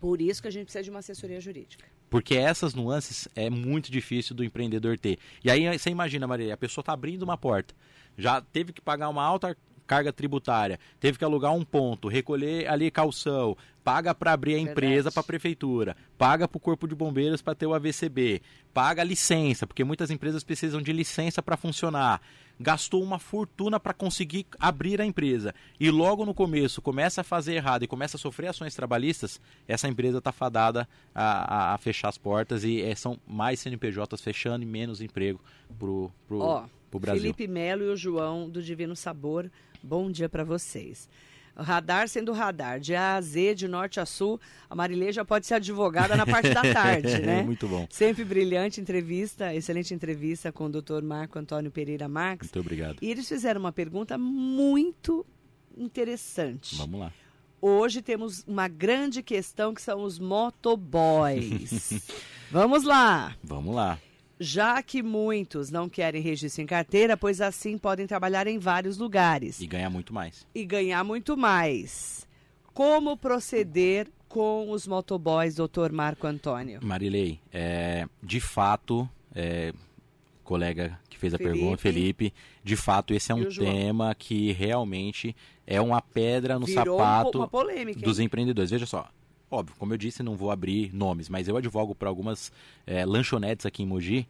Por 0.00 0.20
isso 0.20 0.40
que 0.40 0.48
a 0.48 0.50
gente 0.50 0.64
precisa 0.64 0.84
de 0.84 0.90
uma 0.90 1.00
assessoria 1.00 1.40
jurídica. 1.40 1.84
Porque 2.08 2.36
essas 2.36 2.74
nuances 2.74 3.28
é 3.34 3.50
muito 3.50 3.90
difícil 3.90 4.34
do 4.34 4.44
empreendedor 4.44 4.98
ter. 4.98 5.18
E 5.44 5.50
aí 5.50 5.66
você 5.78 5.90
imagina, 5.90 6.26
Maria, 6.26 6.54
a 6.54 6.56
pessoa 6.56 6.82
está 6.82 6.92
abrindo 6.92 7.22
uma 7.22 7.36
porta, 7.36 7.74
já 8.16 8.40
teve 8.40 8.72
que 8.72 8.80
pagar 8.80 9.08
uma 9.08 9.22
alta 9.22 9.56
carga 9.86 10.12
tributária, 10.12 10.78
teve 11.00 11.18
que 11.18 11.24
alugar 11.24 11.52
um 11.54 11.64
ponto, 11.64 12.08
recolher 12.08 12.68
ali 12.68 12.90
calção, 12.90 13.56
paga 13.82 14.14
para 14.14 14.34
abrir 14.34 14.54
a 14.54 14.58
empresa 14.58 15.10
para 15.10 15.20
a 15.20 15.24
prefeitura, 15.24 15.96
paga 16.18 16.46
para 16.46 16.58
o 16.58 16.60
corpo 16.60 16.86
de 16.86 16.94
bombeiros 16.94 17.40
para 17.40 17.54
ter 17.54 17.66
o 17.66 17.72
AVCB, 17.72 18.42
paga 18.74 19.02
licença, 19.02 19.66
porque 19.66 19.82
muitas 19.82 20.10
empresas 20.10 20.44
precisam 20.44 20.82
de 20.82 20.92
licença 20.92 21.42
para 21.42 21.56
funcionar. 21.56 22.20
Gastou 22.60 23.02
uma 23.02 23.18
fortuna 23.18 23.78
para 23.78 23.94
conseguir 23.94 24.46
abrir 24.58 25.00
a 25.00 25.04
empresa 25.04 25.54
e 25.78 25.90
logo 25.90 26.26
no 26.26 26.34
começo 26.34 26.82
começa 26.82 27.20
a 27.20 27.24
fazer 27.24 27.54
errado 27.54 27.84
e 27.84 27.86
começa 27.86 28.16
a 28.16 28.20
sofrer 28.20 28.48
ações 28.48 28.74
trabalhistas, 28.74 29.40
essa 29.66 29.88
empresa 29.88 30.18
está 30.18 30.32
fadada 30.32 30.88
a, 31.14 31.72
a, 31.72 31.74
a, 31.74 31.78
fechar 31.78 32.08
as 32.08 32.18
portas 32.18 32.64
e 32.64 32.82
é, 32.82 32.94
são 32.94 33.18
mais 33.26 33.60
CNPJs 33.60 34.20
fechando 34.20 34.64
e 34.64 34.66
menos 34.66 35.00
emprego 35.00 35.40
pro, 35.78 36.10
pro, 36.26 36.40
Ó, 36.40 36.64
pro 36.90 37.00
Brasil. 37.00 37.22
Felipe 37.22 37.46
Melo 37.46 37.84
e 37.84 37.88
o 37.88 37.96
João 37.96 38.48
do 38.48 38.62
Divino 38.62 38.96
Sabor, 38.96 39.50
bom 39.82 40.10
dia 40.10 40.28
para 40.28 40.44
vocês. 40.44 41.08
Radar 41.58 42.08
sendo 42.08 42.32
radar, 42.32 42.78
de 42.78 42.94
A 42.94 43.16
a 43.16 43.20
Z, 43.20 43.54
de 43.54 43.68
norte 43.68 43.98
a 43.98 44.06
sul. 44.06 44.40
A 44.70 44.74
Marilê 44.74 45.12
já 45.12 45.24
pode 45.24 45.46
ser 45.46 45.54
advogada 45.54 46.16
na 46.16 46.24
parte 46.24 46.50
da 46.50 46.62
tarde, 46.62 47.18
né? 47.22 47.42
Muito 47.42 47.66
bom. 47.66 47.86
Sempre 47.90 48.24
brilhante 48.24 48.80
entrevista, 48.80 49.54
excelente 49.54 49.92
entrevista 49.92 50.52
com 50.52 50.66
o 50.66 50.68
doutor 50.68 51.02
Marco 51.02 51.38
Antônio 51.38 51.70
Pereira 51.70 52.08
Marques. 52.08 52.48
Muito 52.48 52.60
obrigado. 52.60 52.98
E 53.02 53.10
eles 53.10 53.28
fizeram 53.28 53.60
uma 53.60 53.72
pergunta 53.72 54.16
muito 54.16 55.26
interessante. 55.76 56.76
Vamos 56.76 57.00
lá. 57.00 57.12
Hoje 57.60 58.02
temos 58.02 58.44
uma 58.46 58.68
grande 58.68 59.22
questão 59.22 59.74
que 59.74 59.82
são 59.82 60.02
os 60.02 60.18
motoboys. 60.18 61.92
Vamos 62.50 62.84
lá. 62.84 63.36
Vamos 63.42 63.74
lá 63.74 63.98
já 64.38 64.82
que 64.82 65.02
muitos 65.02 65.70
não 65.70 65.88
querem 65.88 66.22
registro 66.22 66.62
em 66.62 66.66
carteira, 66.66 67.16
pois 67.16 67.40
assim 67.40 67.76
podem 67.76 68.06
trabalhar 68.06 68.46
em 68.46 68.58
vários 68.58 68.98
lugares. 68.98 69.60
E 69.60 69.66
ganhar 69.66 69.90
muito 69.90 70.12
mais. 70.12 70.46
E 70.54 70.64
ganhar 70.64 71.02
muito 71.04 71.36
mais. 71.36 72.26
Como 72.72 73.16
proceder 73.16 74.08
com 74.28 74.70
os 74.70 74.86
motoboys, 74.86 75.56
doutor 75.56 75.90
Marco 75.90 76.26
Antônio? 76.26 76.80
Marilei, 76.82 77.40
é, 77.52 78.06
de 78.22 78.40
fato, 78.40 79.08
é, 79.34 79.72
colega 80.44 80.98
que 81.10 81.18
fez 81.18 81.34
a 81.34 81.38
Felipe. 81.38 81.58
pergunta, 81.58 81.82
Felipe, 81.82 82.34
de 82.62 82.76
fato 82.76 83.12
esse 83.12 83.32
é 83.32 83.34
um 83.34 83.48
tema 83.48 84.14
que 84.14 84.52
realmente 84.52 85.34
é 85.66 85.80
uma 85.80 86.00
pedra 86.00 86.58
no 86.58 86.66
Virou 86.66 86.98
sapato 86.98 87.38
uma 87.38 87.48
polêmica, 87.48 88.00
dos 88.00 88.18
empreendedores. 88.18 88.70
Veja 88.70 88.86
só, 88.86 89.08
Óbvio, 89.50 89.74
como 89.78 89.94
eu 89.94 89.98
disse, 89.98 90.22
não 90.22 90.36
vou 90.36 90.50
abrir 90.50 90.92
nomes, 90.92 91.28
mas 91.28 91.48
eu 91.48 91.56
advogo 91.56 91.94
para 91.94 92.08
algumas 92.08 92.52
é, 92.86 93.04
lanchonetes 93.04 93.64
aqui 93.64 93.82
em 93.82 93.86
Mogi 93.86 94.28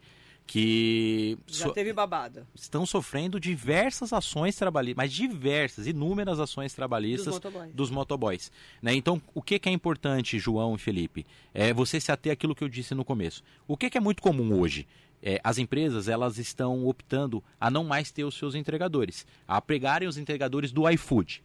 que 0.49 1.37
já 1.45 1.67
so 1.67 1.73
teve 1.73 1.93
babado. 1.93 2.47
Estão 2.55 2.83
sofrendo 2.83 3.39
diversas 3.39 4.11
ações 4.11 4.55
trabalhistas, 4.55 4.97
mas 4.97 5.13
diversas, 5.13 5.85
inúmeras 5.85 6.39
ações 6.39 6.73
trabalhistas 6.73 7.25
dos 7.25 7.35
motoboys. 7.35 7.75
Dos 7.75 7.91
motoboys 7.91 8.51
né? 8.81 8.95
Então, 8.95 9.21
o 9.35 9.43
que, 9.43 9.59
que, 9.59 9.69
é 9.69 9.71
importante, 9.71 10.39
João 10.39 10.73
e 10.73 10.79
Felipe? 10.79 11.23
É 11.53 11.71
você 11.71 11.99
se 11.99 12.11
ater 12.11 12.33
àquilo 12.33 12.55
que 12.55 12.63
eu 12.63 12.67
disse 12.67 12.95
no 12.95 13.05
começo. 13.05 13.43
O 13.67 13.77
que, 13.77 13.91
que 13.91 13.97
é 13.99 14.01
muito 14.01 14.23
comum 14.23 14.59
hoje? 14.59 14.87
É, 15.21 15.39
as 15.43 15.59
empresas 15.59 16.07
elas 16.07 16.39
estão 16.39 16.87
optando 16.87 17.43
a 17.59 17.69
não 17.69 17.83
mais 17.83 18.09
ter 18.09 18.23
os 18.23 18.35
seus 18.35 18.55
entregadores, 18.55 19.27
a 19.47 19.61
pregarem 19.61 20.07
os 20.07 20.17
entregadores 20.17 20.71
do 20.71 20.89
iFood. 20.89 21.43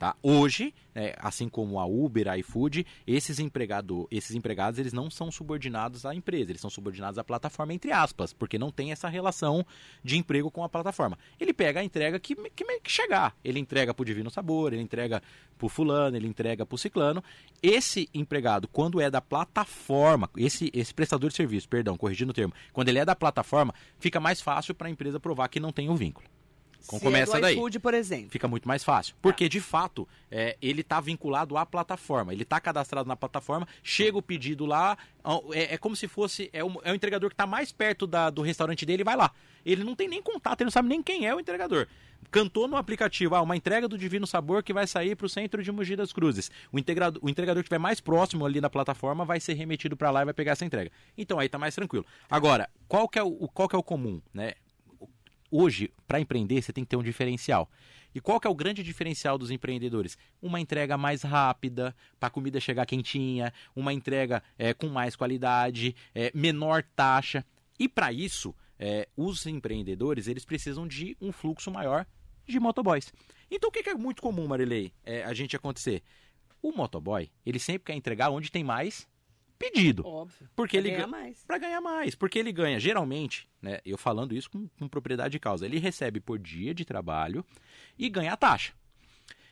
Tá? 0.00 0.16
Hoje, 0.22 0.72
é, 0.94 1.14
assim 1.18 1.46
como 1.46 1.78
a 1.78 1.84
Uber, 1.84 2.26
a 2.26 2.38
iFood, 2.38 2.86
esses, 3.06 3.38
empregado, 3.38 4.08
esses 4.10 4.34
empregados 4.34 4.78
eles 4.78 4.94
não 4.94 5.10
são 5.10 5.30
subordinados 5.30 6.06
à 6.06 6.14
empresa, 6.14 6.50
eles 6.50 6.62
são 6.62 6.70
subordinados 6.70 7.18
à 7.18 7.22
plataforma, 7.22 7.74
entre 7.74 7.92
aspas, 7.92 8.32
porque 8.32 8.58
não 8.58 8.70
tem 8.70 8.92
essa 8.92 9.10
relação 9.10 9.62
de 10.02 10.16
emprego 10.16 10.50
com 10.50 10.64
a 10.64 10.70
plataforma. 10.70 11.18
Ele 11.38 11.52
pega 11.52 11.80
a 11.80 11.84
entrega 11.84 12.18
que, 12.18 12.34
que, 12.34 12.64
que 12.64 12.90
chegar. 12.90 13.36
Ele 13.44 13.58
entrega 13.58 13.92
para 13.92 14.00
o 14.00 14.06
Divino 14.06 14.30
Sabor, 14.30 14.72
ele 14.72 14.80
entrega 14.80 15.22
para 15.58 15.66
o 15.66 15.68
fulano, 15.68 16.16
ele 16.16 16.26
entrega 16.26 16.64
para 16.64 16.74
o 16.74 16.78
ciclano. 16.78 17.22
Esse 17.62 18.08
empregado, 18.14 18.68
quando 18.68 19.02
é 19.02 19.10
da 19.10 19.20
plataforma, 19.20 20.30
esse, 20.34 20.70
esse 20.72 20.94
prestador 20.94 21.28
de 21.28 21.36
serviço, 21.36 21.68
perdão, 21.68 21.98
corrigindo 21.98 22.30
o 22.30 22.34
termo, 22.34 22.54
quando 22.72 22.88
ele 22.88 23.00
é 23.00 23.04
da 23.04 23.14
plataforma, 23.14 23.74
fica 23.98 24.18
mais 24.18 24.40
fácil 24.40 24.74
para 24.74 24.88
a 24.88 24.90
empresa 24.90 25.20
provar 25.20 25.48
que 25.48 25.60
não 25.60 25.70
tem 25.70 25.90
o 25.90 25.92
um 25.92 25.96
vínculo. 25.96 26.26
Com, 26.86 26.98
Se 26.98 27.04
começa 27.04 27.32
é 27.32 27.36
do 27.36 27.42
daí. 27.42 27.54
iFood, 27.54 27.78
por 27.78 27.94
exemplo. 27.94 28.30
Fica 28.30 28.48
muito 28.48 28.66
mais 28.66 28.82
fácil. 28.82 29.14
Porque, 29.20 29.48
de 29.48 29.60
fato, 29.60 30.08
é, 30.30 30.56
ele 30.60 30.80
está 30.80 31.00
vinculado 31.00 31.56
à 31.56 31.64
plataforma. 31.64 32.32
Ele 32.32 32.42
está 32.42 32.60
cadastrado 32.60 33.08
na 33.08 33.16
plataforma, 33.16 33.66
chega 33.82 34.16
o 34.18 34.22
pedido 34.22 34.66
lá, 34.66 34.96
é, 35.52 35.74
é 35.74 35.78
como 35.78 35.94
se 35.94 36.08
fosse. 36.08 36.50
É 36.52 36.64
o, 36.64 36.80
é 36.82 36.92
o 36.92 36.94
entregador 36.94 37.30
que 37.30 37.34
está 37.34 37.46
mais 37.46 37.72
perto 37.72 38.06
da, 38.06 38.30
do 38.30 38.42
restaurante 38.42 38.84
dele 38.84 39.02
e 39.02 39.04
vai 39.04 39.16
lá. 39.16 39.30
Ele 39.64 39.84
não 39.84 39.94
tem 39.94 40.08
nem 40.08 40.22
contato, 40.22 40.60
ele 40.60 40.66
não 40.66 40.72
sabe 40.72 40.88
nem 40.88 41.02
quem 41.02 41.26
é 41.26 41.34
o 41.34 41.40
entregador. 41.40 41.86
Cantou 42.30 42.68
no 42.68 42.76
aplicativo, 42.76 43.34
ah, 43.34 43.42
uma 43.42 43.56
entrega 43.56 43.88
do 43.88 43.98
Divino 43.98 44.26
Sabor 44.26 44.62
que 44.62 44.72
vai 44.72 44.86
sair 44.86 45.16
para 45.16 45.26
o 45.26 45.28
centro 45.28 45.62
de 45.62 45.72
Mogi 45.72 45.96
das 45.96 46.12
Cruzes. 46.12 46.50
O, 46.70 46.78
integrado, 46.78 47.18
o 47.22 47.28
entregador 47.28 47.62
que 47.62 47.66
estiver 47.66 47.78
mais 47.78 48.00
próximo 48.00 48.46
ali 48.46 48.60
na 48.60 48.70
plataforma 48.70 49.24
vai 49.24 49.40
ser 49.40 49.54
remetido 49.54 49.96
para 49.96 50.10
lá 50.10 50.22
e 50.22 50.24
vai 50.26 50.34
pegar 50.34 50.52
essa 50.52 50.64
entrega. 50.64 50.90
Então 51.16 51.38
aí 51.38 51.46
está 51.46 51.58
mais 51.58 51.74
tranquilo. 51.74 52.06
Agora, 52.28 52.68
qual 52.86 53.08
que 53.08 53.18
é 53.18 53.22
o, 53.22 53.48
qual 53.48 53.68
que 53.68 53.74
é 53.74 53.78
o 53.78 53.82
comum? 53.82 54.20
Né? 54.32 54.54
Hoje, 55.50 55.92
para 56.06 56.20
empreender, 56.20 56.62
você 56.62 56.72
tem 56.72 56.84
que 56.84 56.90
ter 56.90 56.96
um 56.96 57.02
diferencial. 57.02 57.70
E 58.14 58.20
qual 58.20 58.40
que 58.40 58.46
é 58.46 58.50
o 58.50 58.54
grande 58.54 58.82
diferencial 58.82 59.38
dos 59.38 59.50
empreendedores? 59.50 60.18
Uma 60.42 60.60
entrega 60.60 60.96
mais 60.96 61.22
rápida, 61.22 61.94
para 62.18 62.26
a 62.26 62.30
comida 62.30 62.60
chegar 62.60 62.86
quentinha, 62.86 63.52
uma 63.74 63.92
entrega 63.92 64.42
é, 64.58 64.74
com 64.74 64.88
mais 64.88 65.14
qualidade, 65.14 65.94
é, 66.14 66.30
menor 66.34 66.82
taxa. 66.96 67.44
E 67.78 67.88
para 67.88 68.12
isso, 68.12 68.54
é, 68.78 69.08
os 69.16 69.46
empreendedores 69.46 70.26
eles 70.26 70.44
precisam 70.44 70.88
de 70.88 71.16
um 71.20 71.30
fluxo 71.30 71.70
maior 71.70 72.06
de 72.46 72.58
motoboys. 72.58 73.12
Então 73.50 73.68
o 73.68 73.72
que, 73.72 73.88
é 73.88 73.94
muito 73.94 74.22
comum, 74.22 74.46
Marilei, 74.48 74.92
é, 75.04 75.22
a 75.24 75.32
gente 75.32 75.54
acontecer? 75.54 76.02
O 76.62 76.72
motoboy, 76.72 77.30
ele 77.44 77.58
sempre 77.58 77.86
quer 77.86 77.94
entregar 77.94 78.30
onde 78.30 78.50
tem 78.50 78.64
mais 78.64 79.08
pedido. 79.60 80.06
Óbvio. 80.06 80.48
Porque 80.56 80.80
pra 80.80 80.88
ele 80.88 80.96
ganhar 80.96 81.06
mais. 81.06 81.44
Para 81.44 81.58
ganhar 81.58 81.80
mais. 81.82 82.14
Porque 82.14 82.38
ele 82.38 82.50
ganha, 82.50 82.80
geralmente, 82.80 83.46
né? 83.60 83.78
Eu 83.84 83.98
falando 83.98 84.34
isso 84.34 84.50
com, 84.50 84.66
com 84.78 84.88
propriedade 84.88 85.32
de 85.32 85.38
causa, 85.38 85.66
ele 85.66 85.78
recebe 85.78 86.18
por 86.18 86.38
dia 86.38 86.74
de 86.74 86.82
trabalho 86.82 87.44
e 87.98 88.08
ganha 88.08 88.32
a 88.32 88.36
taxa. 88.38 88.72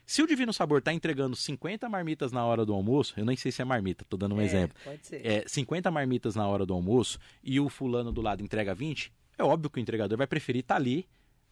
Se 0.06 0.22
o 0.22 0.26
Divino 0.26 0.54
Sabor 0.54 0.78
está 0.78 0.90
entregando 0.90 1.36
50 1.36 1.86
marmitas 1.86 2.32
na 2.32 2.42
hora 2.42 2.64
do 2.64 2.72
almoço, 2.72 3.12
eu 3.18 3.26
nem 3.26 3.36
sei 3.36 3.52
se 3.52 3.60
é 3.60 3.64
marmita, 3.66 4.04
estou 4.04 4.18
dando 4.18 4.34
um 4.34 4.40
é, 4.40 4.44
exemplo. 4.46 4.74
Pode 4.82 5.06
ser. 5.06 5.24
É, 5.24 5.44
50 5.46 5.90
marmitas 5.90 6.34
na 6.34 6.48
hora 6.48 6.64
do 6.64 6.72
almoço 6.72 7.18
e 7.44 7.60
o 7.60 7.68
fulano 7.68 8.10
do 8.10 8.22
lado 8.22 8.42
entrega 8.42 8.74
20, 8.74 9.12
é 9.36 9.44
óbvio 9.44 9.68
que 9.68 9.78
o 9.78 9.82
entregador 9.82 10.16
vai 10.16 10.26
preferir 10.26 10.60
estar 10.60 10.76
tá 10.76 10.80
ali 10.80 11.06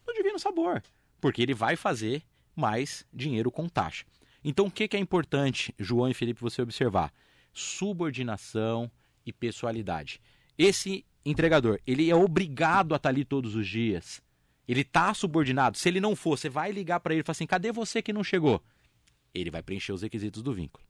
no 0.07 0.13
Divino 0.15 0.39
Sabor, 0.39 0.81
porque 1.21 1.43
ele 1.43 1.53
vai 1.53 1.75
fazer 1.75 2.23
mais 2.55 3.05
dinheiro 3.13 3.51
com 3.51 3.69
taxa. 3.69 4.05
Então, 4.43 4.65
o 4.65 4.71
que, 4.71 4.87
que 4.87 4.97
é 4.97 4.99
importante, 4.99 5.75
João 5.77 6.09
e 6.09 6.15
Felipe, 6.15 6.41
você 6.41 6.59
observar? 6.59 7.13
Subordinação 7.57 8.89
e 9.25 9.33
pessoalidade. 9.33 10.21
Esse 10.57 11.03
entregador, 11.25 11.79
ele 11.85 12.09
é 12.09 12.15
obrigado 12.15 12.93
a 12.93 12.97
estar 12.97 13.09
ali 13.09 13.25
todos 13.25 13.55
os 13.55 13.67
dias. 13.67 14.21
Ele 14.67 14.81
está 14.81 15.13
subordinado. 15.13 15.77
Se 15.77 15.89
ele 15.89 15.99
não 15.99 16.15
for, 16.15 16.37
você 16.37 16.49
vai 16.49 16.71
ligar 16.71 16.99
para 16.99 17.13
ele 17.13 17.21
e 17.21 17.23
falar 17.23 17.31
assim: 17.31 17.47
cadê 17.47 17.71
você 17.71 18.01
que 18.01 18.13
não 18.13 18.23
chegou? 18.23 18.61
Ele 19.33 19.49
vai 19.49 19.63
preencher 19.63 19.91
os 19.91 20.01
requisitos 20.01 20.43
do 20.43 20.53
vínculo. 20.53 20.85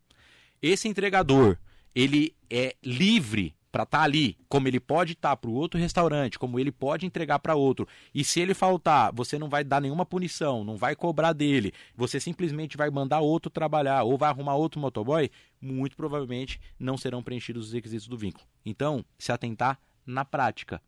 Esse 0.62 0.88
entregador, 0.88 1.58
ele 1.96 2.36
é 2.50 2.76
livre 2.84 3.56
para 3.72 3.84
estar 3.84 4.00
tá 4.00 4.04
ali, 4.04 4.38
como 4.48 4.68
ele 4.68 4.80
pode 4.80 5.14
estar 5.14 5.30
tá 5.30 5.36
para 5.36 5.50
o 5.50 5.54
outro 5.54 5.80
restaurante, 5.80 6.40
como 6.40 6.60
ele 6.60 6.72
pode 6.72 7.06
entregar 7.06 7.40
para 7.40 7.56
outro. 7.56 7.88
E 8.14 8.24
se 8.24 8.40
ele 8.40 8.54
faltar, 8.54 9.12
você 9.14 9.38
não 9.38 9.50
vai 9.50 9.64
dar 9.64 9.82
nenhuma 9.82 10.06
punição, 10.06 10.64
não 10.64 10.78
vai 10.78 10.96
cobrar 10.96 11.34
dele, 11.34 11.74
você 11.96 12.20
simplesmente 12.20 12.78
vai 12.78 12.90
mandar 12.90 13.20
outro 13.20 13.50
trabalhar 13.50 14.04
ou 14.04 14.18
vai 14.18 14.30
arrumar 14.30 14.56
outro 14.56 14.80
motoboy, 14.80 15.30
muito 15.62 15.96
provavelmente 15.96 16.60
não 16.80 16.98
serão 16.98 17.24
preenchidos 17.24 17.68
os 17.68 17.74
requisitos 17.74 18.08
do 18.08 18.18
vínculo. 18.18 18.46
Então, 18.66 19.04
se 19.18 19.32
atentar 19.32 19.80
na 20.06 20.24
prática. 20.24 20.82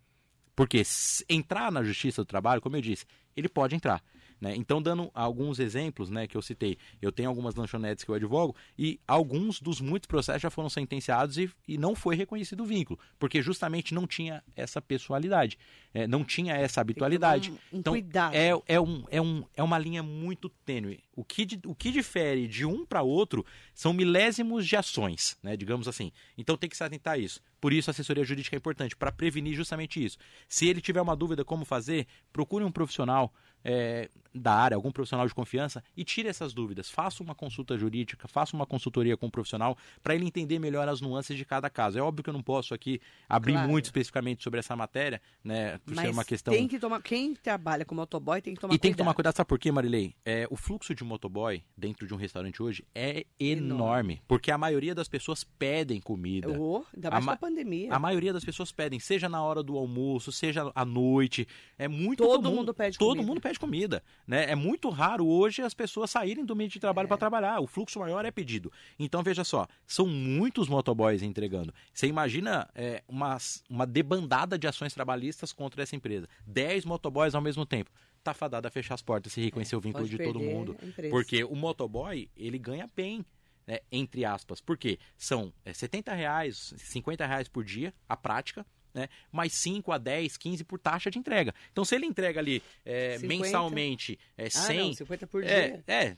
Porque 0.56 0.82
entrar 1.30 1.72
na 1.72 1.84
justiça 1.84 2.22
do 2.22 2.26
trabalho, 2.26 2.62
como 2.62 2.76
eu 2.76 2.82
disse, 2.82 3.06
ele 3.36 3.48
pode 3.48 3.76
entrar. 3.76 4.04
Né? 4.40 4.56
Então, 4.56 4.82
dando 4.82 5.12
alguns 5.14 5.60
exemplos 5.60 6.10
né, 6.10 6.26
que 6.26 6.38
eu 6.38 6.42
citei, 6.42 6.78
eu 7.02 7.12
tenho 7.12 7.28
algumas 7.28 7.56
lanchonetes 7.56 8.04
que 8.04 8.12
eu 8.12 8.16
advogo 8.16 8.56
e 8.78 9.00
alguns 9.08 9.60
dos 9.60 9.82
muitos 9.82 10.08
processos 10.08 10.42
já 10.42 10.50
foram 10.50 10.70
sentenciados 10.70 11.38
e, 11.38 11.52
e 11.68 11.78
não 11.78 11.94
foi 11.94 12.16
reconhecido 12.16 12.62
o 12.62 12.66
vínculo, 12.66 12.98
porque 13.18 13.42
justamente 13.42 13.94
não 13.94 14.08
tinha 14.08 14.42
essa 14.56 14.82
pessoalidade, 14.82 15.58
é, 15.94 16.08
não 16.08 16.24
tinha 16.24 16.54
essa 16.56 16.80
habitualidade. 16.80 17.52
Um, 17.52 17.78
um 17.78 17.80
então, 17.80 17.94
cuidado. 17.94 18.34
É, 18.34 18.50
é, 18.68 18.80
um, 18.80 19.04
é, 19.10 19.22
um, 19.22 19.44
é 19.56 19.64
uma 19.64 19.78
linha 19.78 20.02
muito 20.02 20.48
tênue. 20.48 21.04
O 21.14 21.24
que, 21.24 21.46
o 21.66 21.76
que 21.76 21.92
difere 21.92 22.48
de 22.48 22.66
um 22.66 22.86
para 22.86 23.02
outro 23.02 23.46
são 23.74 23.92
milésimos 23.92 24.66
de 24.66 24.78
ações, 24.78 25.38
né, 25.44 25.58
digamos 25.58 25.88
assim. 25.88 26.14
Então 26.38 26.56
tem 26.56 26.70
que 26.70 26.78
se 26.78 26.84
atentar 26.84 27.16
a 27.16 27.18
isso. 27.18 27.42
Por 27.60 27.74
isso 27.74 27.90
a 27.90 27.92
assessoria 27.92 28.24
jurídica 28.24 28.56
é 28.56 28.58
importante, 28.58 28.96
para 28.96 29.12
prevenir 29.12 29.54
justamente 29.54 30.04
isso. 30.04 30.18
Se 30.48 30.68
ele 30.68 30.80
tiver 30.80 31.02
uma 31.02 31.16
dúvida 31.16 31.44
como 31.44 31.66
fazer, 31.66 32.08
procure 32.32 32.64
um 32.64 32.72
profissional 32.72 33.34
é, 33.64 34.10
da 34.34 34.54
área, 34.54 34.76
algum 34.76 34.92
profissional 34.92 35.28
de 35.28 35.34
confiança 35.34 35.84
e 35.96 36.04
tire 36.04 36.28
essas 36.28 36.54
dúvidas. 36.54 36.90
Faça 36.90 37.24
uma 37.24 37.36
consulta 37.36 37.78
jurídica, 37.78 38.28
faça 38.28 38.56
uma 38.56 38.66
consultoria 38.66 39.18
com 39.18 39.28
um 39.28 39.30
profissional 39.30 39.78
para 40.04 40.16
ele 40.16 40.26
entender 40.26 40.60
melhor 40.60 40.88
as 40.88 41.02
nuances 41.02 41.36
de 41.36 41.46
cada 41.46 41.70
caso. 41.70 41.98
É 41.98 42.02
óbvio 42.02 42.24
que 42.24 42.30
eu 42.30 42.34
não 42.34 42.44
posso 42.44 42.74
aqui 42.74 43.02
abrir 43.28 43.54
claro. 43.54 43.70
muito 43.70 43.86
especificamente 43.86 44.44
sobre 44.44 44.60
essa 44.60 44.76
matéria, 44.76 45.22
né? 45.44 45.80
Por 45.80 45.96
Mas 45.96 46.06
ser 46.06 46.12
uma 46.12 46.24
questão. 46.24 46.54
Tem 46.54 46.68
que 46.68 46.80
tomar. 46.80 47.02
Quem 47.02 47.34
trabalha 47.34 47.86
com 47.86 47.96
motoboy 47.96 48.42
tem 48.42 48.54
que 48.54 48.62
tomar 48.62 48.74
e 48.74 48.78
cuidado. 48.78 48.80
E 48.80 48.82
tem 48.82 48.92
que 48.92 48.98
tomar 48.98 49.14
cuidado, 49.14 49.36
sabe 49.36 49.48
por 49.48 49.60
quê, 49.60 49.72
Marilei? 49.72 50.16
É, 50.26 50.48
o 50.50 50.56
fluxo 50.56 50.94
de 50.94 51.04
motoboy 51.04 51.64
dentro 51.76 52.06
de 52.06 52.14
um 52.14 52.18
restaurante 52.18 52.62
hoje 52.62 52.86
é 52.94 53.26
enorme, 53.40 53.76
enorme 53.76 54.22
porque 54.28 54.52
a 54.52 54.58
maioria 54.58 54.94
das 54.94 55.08
pessoas 55.08 55.44
pedem 55.44 56.00
comida. 56.00 56.50
Oh, 56.50 56.84
ainda 56.94 57.10
mais 57.10 57.24
a, 57.24 57.28
com 57.28 57.34
a 57.34 57.38
pandemia. 57.38 57.94
A 57.94 58.00
maioria 58.00 58.34
das 58.34 58.44
pessoas 58.44 58.72
pedem, 58.72 59.00
seja 59.00 59.28
na 59.28 59.44
hora 59.44 59.64
do 59.64 59.78
almoço, 59.78 60.32
seja 60.32 60.72
à 60.76 60.86
noite. 60.86 61.48
É 61.78 61.88
muito 61.88 62.24
Todo 62.24 62.44
comum. 62.44 62.58
mundo 62.58 62.74
pede 62.74 62.98
Todo 62.98 63.10
comida. 63.10 63.28
mundo 63.28 63.42
pede 63.42 63.49
comida. 63.58 64.04
Né? 64.28 64.52
É 64.52 64.56
muito 64.56 64.90
raro 64.90 65.26
hoje 65.28 65.62
as 65.62 65.74
pessoas 65.74 66.12
saírem 66.12 66.46
do 66.46 66.56
meio 66.56 66.70
de 66.70 66.80
trabalho 66.80 67.06
é. 67.06 67.08
para 67.08 67.18
trabalhar. 67.18 67.60
O 67.60 67.68
fluxo 67.68 68.00
maior 68.00 68.26
é 68.26 68.32
pedido. 68.32 68.72
Então, 68.98 69.24
veja 69.24 69.44
só, 69.44 69.68
são 69.86 70.06
muitos 70.06 70.68
motoboys 70.68 71.22
entregando. 71.22 71.74
Você 71.94 72.08
imagina 72.08 72.70
é, 72.76 73.04
uma, 73.08 73.38
uma 73.70 73.86
debandada 73.86 74.58
de 74.58 74.68
ações 74.68 74.94
trabalhistas 74.94 75.52
contra 75.54 75.84
essa 75.84 75.96
empresa. 75.96 76.28
Dez 76.46 76.86
motoboys 76.86 77.36
ao 77.36 77.42
mesmo 77.42 77.66
tempo 77.66 77.90
tá 78.24 78.34
fadada 78.34 78.68
a 78.68 78.72
fechar 78.72 78.96
as 78.96 79.02
portas 79.02 79.32
se 79.32 79.42
reconhecer 79.42 79.76
é, 79.76 79.78
o 79.78 79.82
vínculo 79.82 80.08
de 80.08 80.18
todo 80.18 80.40
mundo. 80.40 80.76
Porque 81.10 81.44
o 81.44 81.56
motoboy, 81.56 82.30
ele 82.36 82.58
ganha 82.60 82.90
bem. 82.96 83.26
Né, 83.66 83.82
entre 83.92 84.26
aspas, 84.26 84.60
porque 84.60 84.98
são 85.16 85.54
é, 85.64 85.72
70 85.72 86.12
reais, 86.16 86.74
50 86.76 87.24
reais 87.24 87.48
por 87.48 87.64
dia, 87.64 87.94
a 88.08 88.18
prática, 88.18 88.66
né? 88.94 89.08
mais 89.32 89.54
5 89.54 89.92
a 89.92 89.98
10, 89.98 90.38
15 90.38 90.64
por 90.64 90.80
taxa 90.80 91.12
de 91.12 91.20
entrega. 91.20 91.54
Então, 91.72 91.86
se 91.86 91.96
ele 91.96 92.06
entrega 92.06 92.40
ali 92.40 92.62
é, 92.86 93.18
mensalmente 93.20 94.20
é, 94.38 94.50
100... 94.50 94.80
Ah, 94.80 94.84
não, 94.84 94.94
50 94.94 95.28
por 95.28 95.44
é, 95.44 95.46
dia. 95.46 95.84
É, 95.88 96.16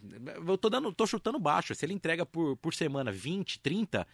eu 0.48 0.58
tô, 0.58 0.70
dando, 0.70 0.92
tô 0.94 1.06
chutando 1.06 1.40
baixo. 1.40 1.76
Se 1.76 1.86
ele 1.86 1.94
entrega 1.94 2.26
por, 2.26 2.56
por 2.58 2.74
semana 2.74 3.12
20, 3.12 3.60
30, 3.60 4.08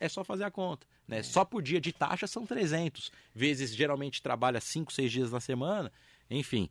é 0.00 0.08
só 0.08 0.24
fazer 0.24 0.44
a 0.44 0.50
conta. 0.50 0.86
Né? 1.06 1.18
É. 1.18 1.22
Só 1.22 1.44
por 1.44 1.62
dia 1.62 1.80
de 1.80 1.92
taxa 1.92 2.26
são 2.26 2.46
300. 2.46 3.10
Vezes, 3.34 3.74
geralmente, 3.74 4.22
trabalha 4.22 4.60
5, 4.60 4.92
6 4.92 5.12
dias 5.12 5.30
na 5.30 5.40
semana. 5.40 5.92
Enfim, 6.30 6.70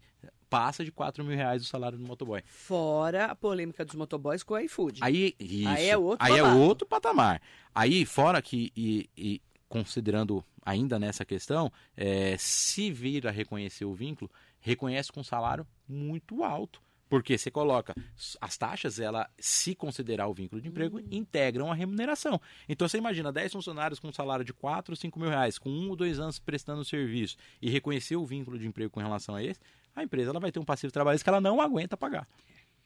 passa 0.50 0.84
de 0.84 0.92
4 0.92 1.24
mil 1.24 1.36
reais 1.36 1.62
o 1.62 1.66
salário 1.66 1.98
do 1.98 2.06
motoboy. 2.06 2.42
Fora 2.46 3.26
a 3.26 3.36
polêmica 3.36 3.86
dos 3.86 3.96
motoboys 3.96 4.44
com 4.44 4.56
o 4.56 4.60
iFood. 4.60 5.00
Aí, 5.02 5.36
isso, 5.40 5.68
aí 5.68 5.90
é 5.90 5.98
outro 5.98 6.26
Aí 6.26 6.38
é 6.38 6.44
outro 6.44 6.88
patamar. 6.88 7.42
Aí, 7.74 8.06
fora 8.06 8.42
que... 8.42 8.72
E, 8.76 9.10
e, 9.18 9.42
considerando 9.68 10.46
ainda 10.66 11.00
nessa 11.00 11.26
questão, 11.26 11.72
é, 11.96 12.36
se 12.38 12.92
vir 12.92 13.28
a 13.28 13.32
reconhecer 13.32 13.86
o 13.86 13.94
vínculo, 13.94 14.30
reconhece 14.60 15.12
com 15.12 15.20
um 15.20 15.24
salário 15.24 15.68
muito 15.88 16.44
alto. 16.44 16.82
Porque 17.10 17.38
você 17.38 17.52
coloca 17.52 17.94
as 18.42 18.58
taxas, 18.58 19.00
ela, 19.00 19.30
se 19.38 19.76
considerar 19.76 20.28
o 20.28 20.34
vínculo 20.34 20.60
de 20.60 20.68
emprego, 20.68 20.98
uhum. 20.98 21.08
integram 21.12 21.72
a 21.72 21.76
remuneração. 21.76 22.42
Então 22.68 22.88
você 22.88 22.98
imagina 22.98 23.32
10 23.32 23.52
funcionários 23.52 24.00
com 24.00 24.08
um 24.08 24.12
salário 24.12 24.44
de 24.44 24.52
4 24.52 24.94
ou 24.94 24.96
5 24.96 25.20
mil 25.20 25.30
reais, 25.30 25.60
com 25.60 25.70
um 25.70 25.90
ou 25.90 25.96
dois 25.96 26.20
anos 26.20 26.40
prestando 26.40 26.84
serviço, 26.84 27.38
e 27.62 27.70
reconhecer 27.70 28.16
o 28.16 28.26
vínculo 28.26 28.58
de 28.58 28.66
emprego 28.66 28.90
com 28.90 29.00
relação 29.00 29.36
a 29.36 29.44
esse, 29.44 29.60
a 29.96 30.02
empresa 30.02 30.32
ela 30.32 30.40
vai 30.40 30.52
ter 30.52 30.60
um 30.60 30.66
passivo 30.66 30.92
trabalhista 30.92 31.24
que 31.24 31.30
ela 31.30 31.40
não 31.40 31.62
aguenta 31.62 31.96
pagar. 31.96 32.28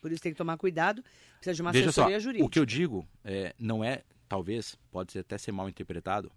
Por 0.01 0.11
isso 0.11 0.21
tem 0.21 0.33
que 0.33 0.37
tomar 0.37 0.57
cuidado, 0.57 1.01
precisa 1.35 1.55
de 1.55 1.61
uma 1.61 1.71
Veja 1.71 1.85
assessoria 1.85 2.19
só, 2.19 2.23
jurídica. 2.23 2.45
O 2.45 2.49
que 2.49 2.59
eu 2.59 2.65
digo 2.65 3.07
é, 3.23 3.55
não 3.57 3.81
é, 3.81 4.03
talvez, 4.27 4.77
pode 4.91 5.17
até 5.17 5.37
ser 5.37 5.53
mal 5.53 5.69
interpretado, 5.69 6.29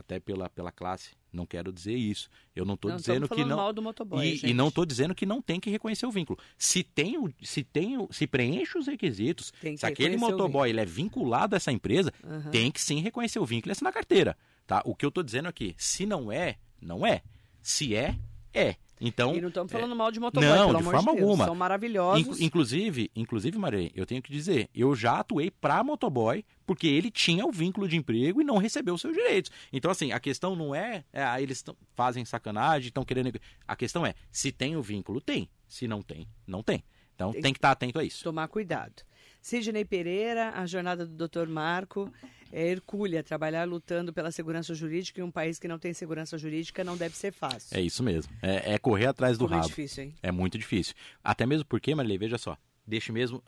até 0.00 0.18
pela, 0.18 0.48
pela 0.48 0.72
classe. 0.72 1.10
Não 1.32 1.46
quero 1.46 1.72
dizer 1.72 1.94
isso. 1.94 2.28
Eu 2.54 2.64
não 2.64 2.74
estou 2.74 2.90
dizendo 2.90 3.28
que 3.28 3.44
não. 3.44 3.56
Mal 3.56 3.72
do 3.72 3.80
motoboy, 3.80 4.40
e, 4.42 4.50
e, 4.50 4.54
não 4.54 4.68
estou 4.68 4.84
dizendo 4.84 5.14
que 5.14 5.24
não 5.24 5.40
tem 5.40 5.60
que 5.60 5.70
reconhecer 5.70 6.06
o 6.06 6.10
vínculo. 6.10 6.38
Se 6.58 6.82
tem 6.82 7.16
o, 7.16 7.32
se 7.42 7.62
tem 7.62 7.96
o, 7.98 8.08
se 8.10 8.26
preenche 8.26 8.76
os 8.76 8.86
requisitos, 8.86 9.52
se 9.76 9.86
aquele 9.86 10.16
motoboy 10.16 10.68
ele 10.68 10.80
é 10.80 10.84
vinculado 10.84 11.54
a 11.54 11.58
essa 11.58 11.70
empresa, 11.70 12.12
uhum. 12.24 12.50
tem 12.50 12.70
que 12.70 12.80
sim 12.80 13.00
reconhecer 13.00 13.38
o 13.38 13.46
vínculo 13.46 13.70
e 13.70 13.72
assinar 13.72 13.92
carteira. 13.92 14.36
Tá? 14.66 14.82
O 14.84 14.94
que 14.94 15.04
eu 15.04 15.08
estou 15.08 15.22
dizendo 15.22 15.48
aqui, 15.48 15.74
se 15.78 16.06
não 16.06 16.32
é, 16.32 16.56
não 16.80 17.06
é. 17.06 17.22
Se 17.62 17.94
é, 17.94 18.16
é. 18.52 18.76
Então, 19.00 19.34
e 19.34 19.40
não 19.40 19.48
estamos 19.48 19.72
falando 19.72 19.92
é... 19.92 19.94
mal 19.94 20.10
de 20.10 20.20
motoboy, 20.20 20.48
não, 20.48 20.66
pelo 20.66 20.78
de 20.78 20.82
amor 20.82 20.94
forma 20.94 21.12
de 21.12 21.16
Deus. 21.16 21.28
alguma. 21.30 21.44
São 21.46 21.54
maravilhosos. 21.54 22.40
inclusive, 22.40 23.10
inclusive, 23.16 23.58
Marei, 23.58 23.90
eu 23.94 24.04
tenho 24.04 24.20
que 24.20 24.30
dizer, 24.30 24.68
eu 24.74 24.94
já 24.94 25.20
atuei 25.20 25.50
para 25.50 25.82
motoboy 25.82 26.44
porque 26.66 26.86
ele 26.86 27.10
tinha 27.10 27.46
o 27.46 27.50
vínculo 27.50 27.88
de 27.88 27.96
emprego 27.96 28.42
e 28.42 28.44
não 28.44 28.58
recebeu 28.58 28.94
os 28.94 29.00
seus 29.00 29.14
direitos. 29.14 29.50
Então, 29.72 29.90
assim, 29.90 30.12
a 30.12 30.20
questão 30.20 30.54
não 30.54 30.74
é, 30.74 31.04
é 31.12 31.24
ah, 31.24 31.40
eles 31.40 31.64
fazem 31.94 32.24
sacanagem, 32.24 32.88
estão 32.88 33.04
querendo. 33.04 33.32
A 33.66 33.74
questão 33.74 34.04
é, 34.04 34.14
se 34.30 34.52
tem 34.52 34.76
o 34.76 34.82
vínculo, 34.82 35.20
tem. 35.20 35.48
Se 35.66 35.88
não 35.88 36.02
tem, 36.02 36.28
não 36.46 36.62
tem. 36.62 36.84
Então 37.14 37.32
tem, 37.32 37.42
tem 37.42 37.52
que 37.52 37.58
estar 37.58 37.70
atento 37.70 37.98
a 37.98 38.04
isso. 38.04 38.22
Tomar 38.24 38.48
cuidado. 38.48 39.02
Sidney 39.40 39.84
Pereira, 39.84 40.50
a 40.54 40.66
jornada 40.66 41.06
do 41.06 41.28
Dr. 41.28 41.48
Marco 41.48 42.12
é 42.52 42.68
hercúlea. 42.68 43.22
Trabalhar 43.22 43.66
lutando 43.66 44.12
pela 44.12 44.30
segurança 44.30 44.74
jurídica 44.74 45.20
em 45.20 45.24
um 45.24 45.30
país 45.30 45.58
que 45.58 45.68
não 45.68 45.78
tem 45.78 45.92
segurança 45.92 46.36
jurídica 46.36 46.84
não 46.84 46.96
deve 46.96 47.16
ser 47.16 47.32
fácil. 47.32 47.76
É 47.76 47.80
isso 47.80 48.02
mesmo. 48.02 48.32
É, 48.42 48.74
é 48.74 48.78
correr 48.78 49.06
atrás 49.06 49.38
do 49.38 49.44
Como 49.44 49.54
rabo. 49.54 49.66
É 49.66 49.68
difícil, 49.68 50.04
hein? 50.04 50.14
É 50.22 50.30
muito 50.30 50.58
difícil. 50.58 50.94
Até 51.22 51.46
mesmo 51.46 51.64
porque, 51.64 51.94
Marilei, 51.94 52.18
veja 52.18 52.38
só. 52.38 52.56
Deixe 52.86 53.12
mesmo. 53.12 53.42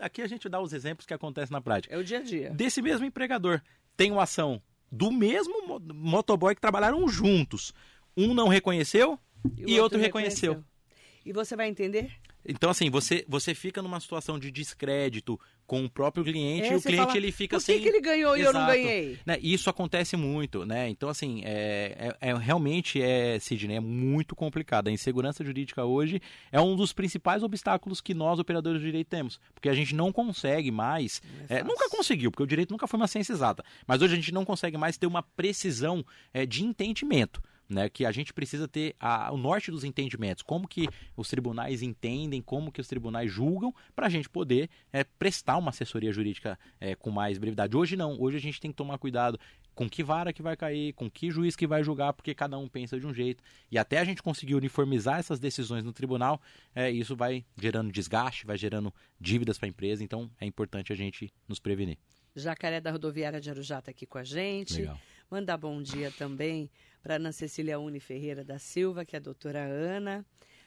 Aqui 0.00 0.20
a 0.20 0.26
gente 0.26 0.48
dá 0.48 0.60
os 0.60 0.72
exemplos 0.72 1.06
que 1.06 1.14
acontecem 1.14 1.52
na 1.52 1.60
prática. 1.60 1.94
É 1.94 1.98
o 1.98 2.02
dia 2.02 2.18
a 2.18 2.22
dia. 2.22 2.50
Desse 2.50 2.82
mesmo 2.82 3.06
empregador. 3.06 3.60
Tem 3.96 4.10
uma 4.10 4.24
ação 4.24 4.60
do 4.90 5.12
mesmo 5.12 5.80
motoboy 5.94 6.54
que 6.54 6.60
trabalharam 6.60 7.06
juntos. 7.08 7.72
Um 8.16 8.34
não 8.34 8.48
reconheceu 8.48 9.18
e, 9.56 9.60
e 9.60 9.62
outro, 9.62 9.82
outro 9.82 9.98
reconheceu. 10.00 10.52
reconheceu. 10.54 10.78
E 11.24 11.32
você 11.32 11.54
vai 11.54 11.68
entender? 11.68 12.10
Então, 12.48 12.70
assim, 12.70 12.88
você, 12.88 13.24
você 13.28 13.54
fica 13.54 13.82
numa 13.82 14.00
situação 14.00 14.38
de 14.38 14.50
descrédito 14.50 15.38
com 15.66 15.84
o 15.84 15.90
próprio 15.90 16.24
cliente 16.24 16.68
é, 16.68 16.72
e 16.72 16.76
o 16.76 16.80
cliente 16.80 17.04
fala, 17.04 17.16
ele 17.18 17.30
fica 17.30 17.58
por 17.58 17.60
que 17.60 17.72
sem. 17.72 17.82
que 17.82 17.88
ele 17.88 18.00
ganhou 18.00 18.34
Exato. 18.34 18.40
e 18.40 18.42
eu 18.42 18.52
não 18.58 18.66
ganhei? 18.66 19.18
Né? 19.26 19.38
Isso 19.42 19.68
acontece 19.68 20.16
muito, 20.16 20.64
né? 20.64 20.88
Então, 20.88 21.10
assim, 21.10 21.42
é, 21.44 22.14
é, 22.20 22.30
é, 22.30 22.34
realmente 22.34 23.02
é, 23.02 23.38
Sidney, 23.38 23.76
é 23.76 23.80
muito 23.80 24.34
complicado. 24.34 24.88
A 24.88 24.90
insegurança 24.90 25.44
jurídica 25.44 25.84
hoje 25.84 26.22
é 26.50 26.58
um 26.58 26.74
dos 26.74 26.94
principais 26.94 27.42
obstáculos 27.42 28.00
que 28.00 28.14
nós, 28.14 28.38
operadores 28.38 28.80
de 28.80 28.86
direito, 28.86 29.08
temos. 29.08 29.38
Porque 29.52 29.68
a 29.68 29.74
gente 29.74 29.94
não 29.94 30.10
consegue 30.10 30.70
mais. 30.70 31.20
É 31.50 31.62
nunca 31.62 31.90
conseguiu, 31.90 32.30
porque 32.30 32.42
o 32.42 32.46
direito 32.46 32.70
nunca 32.70 32.86
foi 32.86 32.98
uma 32.98 33.06
ciência 33.06 33.34
exata. 33.34 33.62
Mas 33.86 34.00
hoje 34.00 34.14
a 34.14 34.16
gente 34.16 34.32
não 34.32 34.46
consegue 34.46 34.78
mais 34.78 34.96
ter 34.96 35.06
uma 35.06 35.22
precisão 35.22 36.02
é, 36.32 36.46
de 36.46 36.64
entendimento 36.64 37.42
né, 37.68 37.88
que 37.88 38.06
a 38.06 38.12
gente 38.12 38.32
precisa 38.32 38.66
ter 38.66 38.96
a, 38.98 39.30
o 39.32 39.36
norte 39.36 39.70
dos 39.70 39.84
entendimentos, 39.84 40.42
como 40.42 40.66
que 40.66 40.88
os 41.16 41.28
tribunais 41.28 41.82
entendem, 41.82 42.40
como 42.40 42.72
que 42.72 42.80
os 42.80 42.88
tribunais 42.88 43.30
julgam, 43.30 43.74
para 43.94 44.06
a 44.06 44.08
gente 44.08 44.28
poder 44.28 44.70
é, 44.92 45.04
prestar 45.04 45.58
uma 45.58 45.70
assessoria 45.70 46.10
jurídica 46.10 46.58
é, 46.80 46.94
com 46.94 47.10
mais 47.10 47.36
brevidade. 47.36 47.76
Hoje 47.76 47.96
não, 47.96 48.18
hoje 48.20 48.38
a 48.38 48.40
gente 48.40 48.60
tem 48.60 48.70
que 48.70 48.76
tomar 48.76 48.98
cuidado 48.98 49.38
com 49.74 49.88
que 49.88 50.02
vara 50.02 50.32
que 50.32 50.42
vai 50.42 50.56
cair, 50.56 50.92
com 50.94 51.08
que 51.08 51.30
juiz 51.30 51.54
que 51.54 51.66
vai 51.66 51.84
julgar, 51.84 52.12
porque 52.12 52.34
cada 52.34 52.58
um 52.58 52.66
pensa 52.66 52.98
de 52.98 53.06
um 53.06 53.14
jeito. 53.14 53.44
E 53.70 53.78
até 53.78 53.98
a 53.98 54.04
gente 54.04 54.22
conseguir 54.22 54.56
uniformizar 54.56 55.20
essas 55.20 55.38
decisões 55.38 55.84
no 55.84 55.92
tribunal, 55.92 56.40
é, 56.74 56.90
isso 56.90 57.14
vai 57.14 57.44
gerando 57.56 57.92
desgaste, 57.92 58.44
vai 58.44 58.56
gerando 58.56 58.92
dívidas 59.20 59.56
para 59.56 59.66
a 59.66 59.70
empresa, 59.70 60.02
então 60.02 60.28
é 60.40 60.46
importante 60.46 60.92
a 60.92 60.96
gente 60.96 61.32
nos 61.46 61.60
prevenir. 61.60 61.96
Jacaré 62.34 62.80
da 62.80 62.90
Rodoviária 62.90 63.40
de 63.40 63.50
Arujá 63.50 63.78
está 63.78 63.90
aqui 63.90 64.06
com 64.06 64.18
a 64.18 64.24
gente. 64.24 64.80
Legal. 64.80 64.98
Mandar 65.30 65.56
bom 65.56 65.82
dia 65.82 66.10
também 66.10 66.70
para 67.02 67.16
Ana 67.16 67.32
Cecília 67.32 67.78
Uni 67.78 68.00
Ferreira 68.00 68.44
da 68.44 68.58
Silva, 68.58 69.04
que 69.04 69.16
é 69.16 69.18
a 69.18 69.22
doutora 69.22 69.60
Ana. 69.60 70.24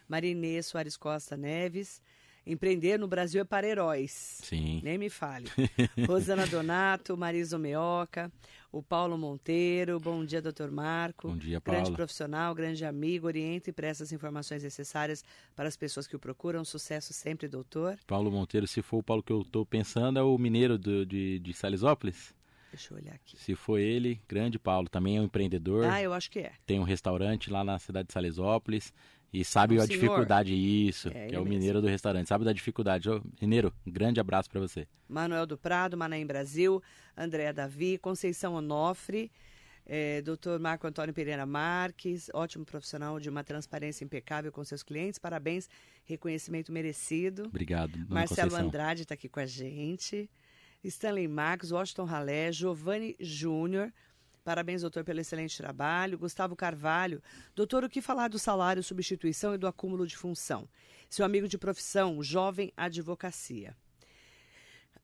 Marinê 0.08 0.62
Soares 0.62 0.98
Costa 0.98 1.38
Neves. 1.38 2.02
Empreender 2.46 2.98
no 2.98 3.08
Brasil 3.08 3.42
é 3.42 3.44
para 3.44 3.68
heróis. 3.68 4.40
Sim. 4.44 4.82
Nem 4.84 4.98
me 4.98 5.10
fale. 5.10 5.46
Rosana 6.08 6.48
Donato, 6.48 7.16
Marisa 7.16 7.58
Meoca, 7.60 8.32
o 8.72 8.82
Paulo 8.82 9.16
Monteiro. 9.16 10.00
Bom 10.00 10.26
dia, 10.26 10.42
doutor 10.42 10.72
Marco. 10.72 11.28
Bom 11.28 11.38
dia, 11.38 11.62
Paulo. 11.62 11.80
Grande 11.80 11.96
profissional, 11.96 12.56
grande 12.56 12.84
amigo, 12.84 13.28
orienta 13.28 13.70
e 13.70 13.74
presta 13.74 14.04
as 14.04 14.12
informações 14.12 14.64
necessárias 14.64 15.24
para 15.56 15.68
as 15.68 15.78
pessoas 15.78 16.08
que 16.08 16.16
o 16.16 16.20
procuram. 16.20 16.66
Sucesso 16.66 17.14
sempre, 17.14 17.48
doutor. 17.48 18.00
Paulo 18.08 18.32
Monteiro, 18.32 18.68
se 18.68 18.82
for 18.82 18.98
o 18.98 19.04
Paulo 19.04 19.22
que 19.22 19.32
eu 19.32 19.42
estou 19.42 19.64
pensando, 19.64 20.18
é 20.18 20.24
o 20.24 20.36
mineiro 20.38 20.80
do, 20.80 21.06
de, 21.06 21.38
de 21.38 21.54
Salisópolis? 21.54 22.34
Deixa 22.72 22.94
eu 22.94 22.98
olhar 22.98 23.14
aqui. 23.14 23.38
Se 23.38 23.54
foi 23.54 23.82
ele, 23.84 24.22
grande 24.28 24.58
Paulo, 24.58 24.88
também 24.88 25.18
é 25.18 25.22
um 25.22 25.26
empreendedor. 25.26 25.86
Ah, 25.86 26.02
eu 26.02 26.14
acho 26.14 26.32
que 26.32 26.40
é. 26.40 26.54
Tem 26.66 26.80
um 26.80 26.84
restaurante 26.84 27.50
lá 27.50 27.64
na 27.64 27.78
cidade 27.78 28.08
de 28.08 28.14
Salesópolis 28.14 28.94
e 29.34 29.44
sabe 29.44 29.78
o 29.78 29.82
a 29.82 29.86
senhor. 29.86 30.00
dificuldade 30.00 30.54
isso, 30.54 31.10
é, 31.10 31.28
que 31.28 31.36
é 31.36 31.40
o 31.40 31.44
mesmo. 31.44 31.58
mineiro 31.58 31.82
do 31.82 31.88
restaurante. 31.88 32.28
Sabe 32.28 32.46
da 32.46 32.54
dificuldade. 32.54 33.10
Ô, 33.10 33.22
mineiro, 33.42 33.74
um 33.86 33.92
grande 33.92 34.20
abraço 34.20 34.50
para 34.50 34.60
você. 34.60 34.88
Manuel 35.08 35.46
do 35.46 35.58
Prado, 35.58 35.98
Manaim 35.98 36.26
Brasil, 36.26 36.82
Andréa 37.18 37.54
Davi, 37.54 37.98
Conceição 37.98 38.54
Onofre, 38.54 39.32
é, 39.86 40.22
Dr. 40.22 40.60
Marco 40.60 40.88
Antônio 40.88 41.14
Pereira 41.14 41.46
Marques, 41.46 42.30
ótimo 42.34 42.66
profissional 42.66 43.20
de 43.20 43.30
uma 43.30 43.44
transparência 43.44 44.06
impecável 44.06 44.52
com 44.52 44.64
seus 44.64 44.84
clientes. 44.84 45.20
Parabéns, 45.20 45.70
reconhecimento 46.06 46.72
merecido. 46.72 47.44
Obrigado. 47.48 47.98
Marcelo 48.08 48.50
Conceição. 48.50 48.68
Andrade 48.68 49.02
está 49.04 49.14
aqui 49.16 49.28
com 49.28 49.40
a 49.40 49.46
gente. 49.46 50.30
Stanley 50.84 51.28
Marques, 51.28 51.72
Washington 51.72 52.06
Ralé, 52.06 52.52
Giovanni 52.52 53.16
Júnior, 53.20 53.92
Parabéns, 54.44 54.82
doutor, 54.82 55.04
pelo 55.04 55.20
excelente 55.20 55.56
trabalho. 55.56 56.18
Gustavo 56.18 56.56
Carvalho. 56.56 57.22
Doutor, 57.56 57.84
o 57.84 57.90
que 57.90 58.02
falar 58.02 58.28
do 58.28 58.40
salário, 58.40 58.82
substituição 58.82 59.54
e 59.54 59.58
do 59.58 59.68
acúmulo 59.68 60.08
de 60.08 60.18
função? 60.18 60.68
Seu 61.10 61.24
amigo 61.24 61.48
de 61.48 61.58
profissão, 61.58 62.24
jovem 62.24 62.74
advocacia. 62.76 63.76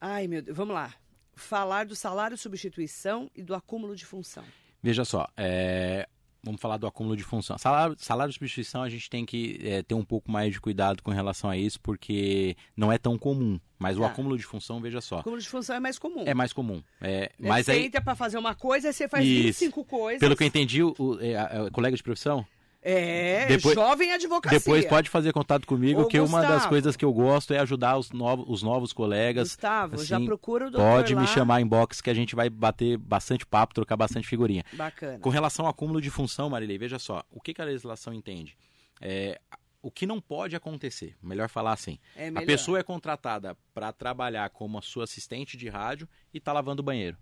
Ai, 0.01 0.27
meu 0.27 0.41
Deus, 0.41 0.57
vamos 0.57 0.73
lá. 0.73 0.93
Falar 1.35 1.85
do 1.85 1.95
salário, 1.95 2.35
substituição 2.35 3.29
e 3.35 3.43
do 3.43 3.53
acúmulo 3.53 3.95
de 3.95 4.05
função. 4.05 4.43
Veja 4.81 5.05
só, 5.05 5.27
é, 5.37 6.07
vamos 6.43 6.61
falar 6.61 6.77
do 6.77 6.87
acúmulo 6.87 7.15
de 7.17 7.23
função. 7.23 7.57
Salário, 7.57 7.95
salário 7.99 8.31
de 8.31 8.35
substituição, 8.39 8.81
a 8.83 8.89
gente 8.89 9.09
tem 9.09 9.25
que 9.25 9.59
é, 9.63 9.81
ter 9.83 9.93
um 9.95 10.03
pouco 10.03 10.31
mais 10.31 10.51
de 10.53 10.59
cuidado 10.61 11.01
com 11.03 11.11
relação 11.11 11.49
a 11.49 11.57
isso, 11.57 11.79
porque 11.81 12.55
não 12.75 12.91
é 12.91 12.97
tão 12.97 13.17
comum. 13.17 13.59
Mas 13.79 13.95
o 13.97 14.01
Tá. 14.01 14.07
acúmulo 14.07 14.37
de 14.37 14.43
função, 14.43 14.81
veja 14.81 14.99
só, 15.01 15.17
O 15.17 15.19
acúmulo 15.19 15.41
de 15.41 15.47
função 15.49 15.75
é 15.75 15.79
mais 15.79 15.99
comum. 15.99 16.23
é 16.25 16.33
mais 16.33 16.51
comum. 16.53 16.81
É, 16.99 17.25
É, 17.39 17.47
mas 17.47 17.65
você 17.65 17.73
aí, 17.73 17.85
entra 17.85 18.01
para 18.01 18.15
fazer 18.15 18.37
uma 18.37 18.55
coisa, 18.55 18.91
você 18.91 19.07
faz 19.07 19.23
Isso. 19.25 19.43
25 19.65 19.85
coisas. 19.85 20.19
pelo 20.19 20.35
que 20.35 20.43
eu 20.43 20.47
entendi, 20.47 20.81
o, 20.83 20.95
é, 21.21 21.35
a 21.37 21.69
colega 21.71 21.95
de 21.95 22.01
profissão, 22.01 22.45
É, 22.89 23.45
Depois- 23.47 23.75
jovem 23.75 24.13
advocacia. 24.13 24.57
depois 24.59 24.85
pode 24.85 25.09
fazer 25.09 25.33
contato 25.33 25.67
comigo, 25.67 26.03
Ô, 26.03 26.05
que 26.07 26.17
uma 26.21 26.39
das 26.39 26.49
Gustavo. 26.51 26.69
coisas 26.69 26.95
que 26.95 27.03
eu 27.03 27.11
gosto 27.11 27.53
é 27.53 27.59
ajudar 27.59 27.97
os 27.97 28.11
novos, 28.11 28.45
os 28.47 28.63
novos 28.63 28.93
colegas. 28.93 29.49
Gustavo, 29.49 29.97
já 30.05 30.15
assim, 30.15 30.25
procura 30.25 30.67
o 30.67 30.71
doutor 30.71 30.87
Pode 30.89 31.13
lá. 31.13 31.19
me 31.21 31.27
chamar 31.27 31.59
em 31.59 31.67
box 31.67 31.99
que 31.99 32.09
a 32.09 32.13
gente 32.13 32.33
vai 32.33 32.49
bater 32.49 32.97
bastante 32.97 33.45
papo, 33.45 33.73
trocar 33.73 33.97
bastante 33.97 34.25
figurinha. 34.25 34.63
Bacana. 34.71 35.19
Com 35.19 35.29
relação 35.29 35.65
ao 35.65 35.71
acúmulo 35.71 35.99
de 35.99 36.09
função, 36.09 36.49
Marilei, 36.49 36.77
veja 36.77 36.97
só, 36.97 37.23
o 37.29 37.41
que, 37.41 37.53
que 37.53 37.61
a 37.61 37.65
legislação 37.65 38.13
entende? 38.13 38.57
É, 39.01 39.37
o 39.81 39.91
que 39.91 40.05
não 40.05 40.21
pode 40.21 40.55
acontecer, 40.55 41.13
melhor 41.21 41.49
falar 41.49 41.73
assim. 41.73 41.99
É 42.15 42.29
A 42.29 42.31
melhor. 42.31 42.45
pessoa 42.45 42.79
é 42.79 42.83
contratada 42.83 43.57
para 43.73 43.91
trabalhar 43.91 44.49
como 44.51 44.77
a 44.77 44.81
sua 44.81 45.03
assistente 45.03 45.57
de 45.57 45.67
rádio 45.67 46.07
e 46.33 46.39
tá 46.39 46.53
lavando 46.53 46.81
o 46.81 46.85
banheiro. 46.85 47.17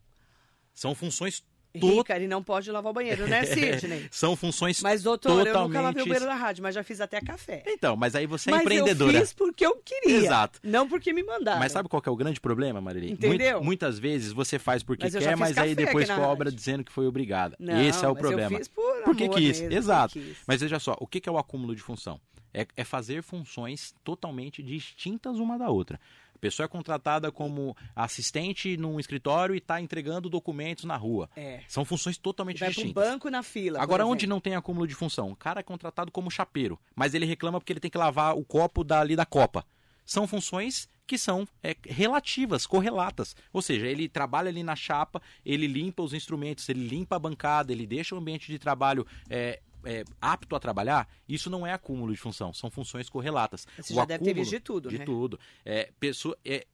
São 0.76 0.94
funções 0.94 1.44
to- 1.80 1.98
Rica, 1.98 2.16
ele 2.16 2.28
não 2.28 2.42
pode 2.44 2.72
lavar 2.72 2.92
o 2.92 2.94
banheiro, 2.94 3.28
né, 3.28 3.44
Sidney? 3.46 4.08
são 4.12 4.36
funções 4.36 4.82
Mas, 4.82 5.04
doutor, 5.04 5.30
eu 5.32 5.36
nunca 5.38 5.52
totalmente 5.52 5.82
lavei 5.84 6.04
o 6.04 6.06
banheiro 6.06 6.26
da 6.26 6.36
rádio, 6.36 6.64
mas 6.64 6.76
já 6.76 6.84
fiz 6.84 7.02
até 7.02 7.20
café. 7.22 7.64
Então, 7.68 7.96
mas 7.96 8.16
aí 8.16 8.26
você 8.26 8.50
é 8.50 8.54
mas 8.54 8.62
empreendedora. 8.62 9.18
eu 9.18 9.22
fiz 9.22 9.34
porque 9.34 9.66
eu 9.66 9.76
queria. 9.84 10.18
Exato. 10.18 10.60
Não 10.64 10.88
porque 10.88 11.12
me 11.14 11.24
mandaram. 11.24 11.60
Mas 11.60 11.72
sabe 11.72 11.88
qual 11.90 12.02
que 12.02 12.10
é 12.10 12.12
o 12.12 12.16
grande 12.16 12.40
problema, 12.40 12.80
Marilei? 12.82 13.12
Entendeu? 13.12 13.58
Mui- 13.58 13.66
muitas 13.66 14.00
vezes 14.00 14.32
você 14.32 14.58
faz 14.58 14.84
porque 14.84 15.04
Mas 15.06 15.16
quer, 15.16 15.36
mas 15.38 15.58
aí 15.58 15.76
depois 15.76 16.08
cobra 16.10 16.46
rádio. 16.46 16.52
dizendo 16.52 16.84
que 16.84 16.92
foi 16.92 17.08
obrigada. 17.08 17.56
Não, 17.60 17.82
Esse 17.82 18.04
é 18.06 18.08
o 18.08 18.14
mas 18.14 18.20
problema. 18.22 18.52
Eu 18.54 18.58
fiz 18.58 18.68
por 18.68 19.02
Porque 19.04 19.24
amor 19.26 19.36
quis, 19.38 19.60
mesmo, 19.62 19.78
exato. 19.78 20.14
quis. 20.14 20.38
Mas 20.48 20.62
veja 20.62 20.80
só, 20.80 20.96
o 21.00 21.06
que 21.08 21.20
que 21.20 21.28
é 21.30 21.32
o 21.32 21.38
acúmulo 21.38 21.76
de 21.76 21.82
função? 21.82 22.20
É, 22.54 22.66
é 22.78 22.84
fazer 22.86 23.22
funções 23.22 23.94
totalmente 24.04 24.64
distintas 24.64 25.38
uma 25.40 25.58
da 25.58 25.70
outra. 25.70 26.00
A 26.36 26.38
pessoa 26.38 26.66
é 26.66 26.68
contratada 26.68 27.32
como 27.32 27.76
assistente 27.96 28.76
num 28.78 29.00
escritório 29.00 29.56
e 29.56 29.58
está 29.58 29.80
entregando 29.80 30.30
documentos 30.30 30.84
na 30.84 30.98
rua. 30.98 31.30
É. 31.36 31.62
São 31.68 31.86
funções 31.86 32.18
totalmente 32.18 32.60
Vai 32.60 32.70
distintas. 32.70 32.94
banco 32.94 33.30
na 33.30 33.42
fila. 33.42 33.82
Agora, 33.82 34.06
onde 34.06 34.28
não 34.28 34.40
tem 34.40 34.56
acúmulo 34.56 34.86
de 34.88 34.94
função? 34.94 35.32
O 35.32 35.36
cara 35.36 35.62
é 35.62 35.64
contratado 35.64 36.12
como 36.12 36.30
chapeiro, 36.30 36.80
mas 36.96 37.14
ele 37.14 37.26
reclama 37.26 37.60
porque 37.60 37.74
ele 37.74 37.80
tem 37.80 37.90
que 37.92 37.98
lavar 37.98 38.38
o 38.38 38.44
copo 38.44 38.84
dali 38.84 39.16
da 39.16 39.26
copa. 39.26 39.66
São 40.06 40.28
funções 40.28 40.88
que 41.08 41.18
são 41.18 41.48
é, 41.64 41.76
relativas, 41.86 42.66
correlatas. 42.66 43.36
Ou 43.54 43.62
seja, 43.62 43.88
ele 43.88 44.10
trabalha 44.10 44.50
ali 44.50 44.64
na 44.64 44.76
chapa, 44.76 45.22
ele 45.46 45.68
limpa 45.68 46.04
os 46.04 46.14
instrumentos, 46.14 46.68
ele 46.68 46.88
limpa 46.88 47.16
a 47.16 47.20
bancada, 47.20 47.72
ele 47.72 47.86
deixa 47.86 48.16
o 48.16 48.18
ambiente 48.18 48.52
de 48.52 48.60
trabalho 48.60 49.06
é, 49.30 49.62
é, 49.86 50.04
apto 50.22 50.56
a 50.56 50.60
trabalhar. 50.60 51.08
Isso 51.28 51.50
não 51.50 51.66
é 51.66 51.72
acúmulo 51.74 52.12
de 52.12 52.20
função, 52.20 52.54
são 52.54 52.70
funções 52.70 53.10
correlatas. 53.10 53.68
Você 53.78 53.94
O 53.94 53.96
já 53.96 54.06
deve 54.06 54.24
ter 54.24 54.34
visto 54.34 54.52
de 54.52 54.60
tudo, 54.60 54.90
de 54.90 55.00
né? 55.00 55.06
tudo. 55.06 55.40
É, 55.64 55.92
pessoa, 56.00 56.38
é, 56.44 56.66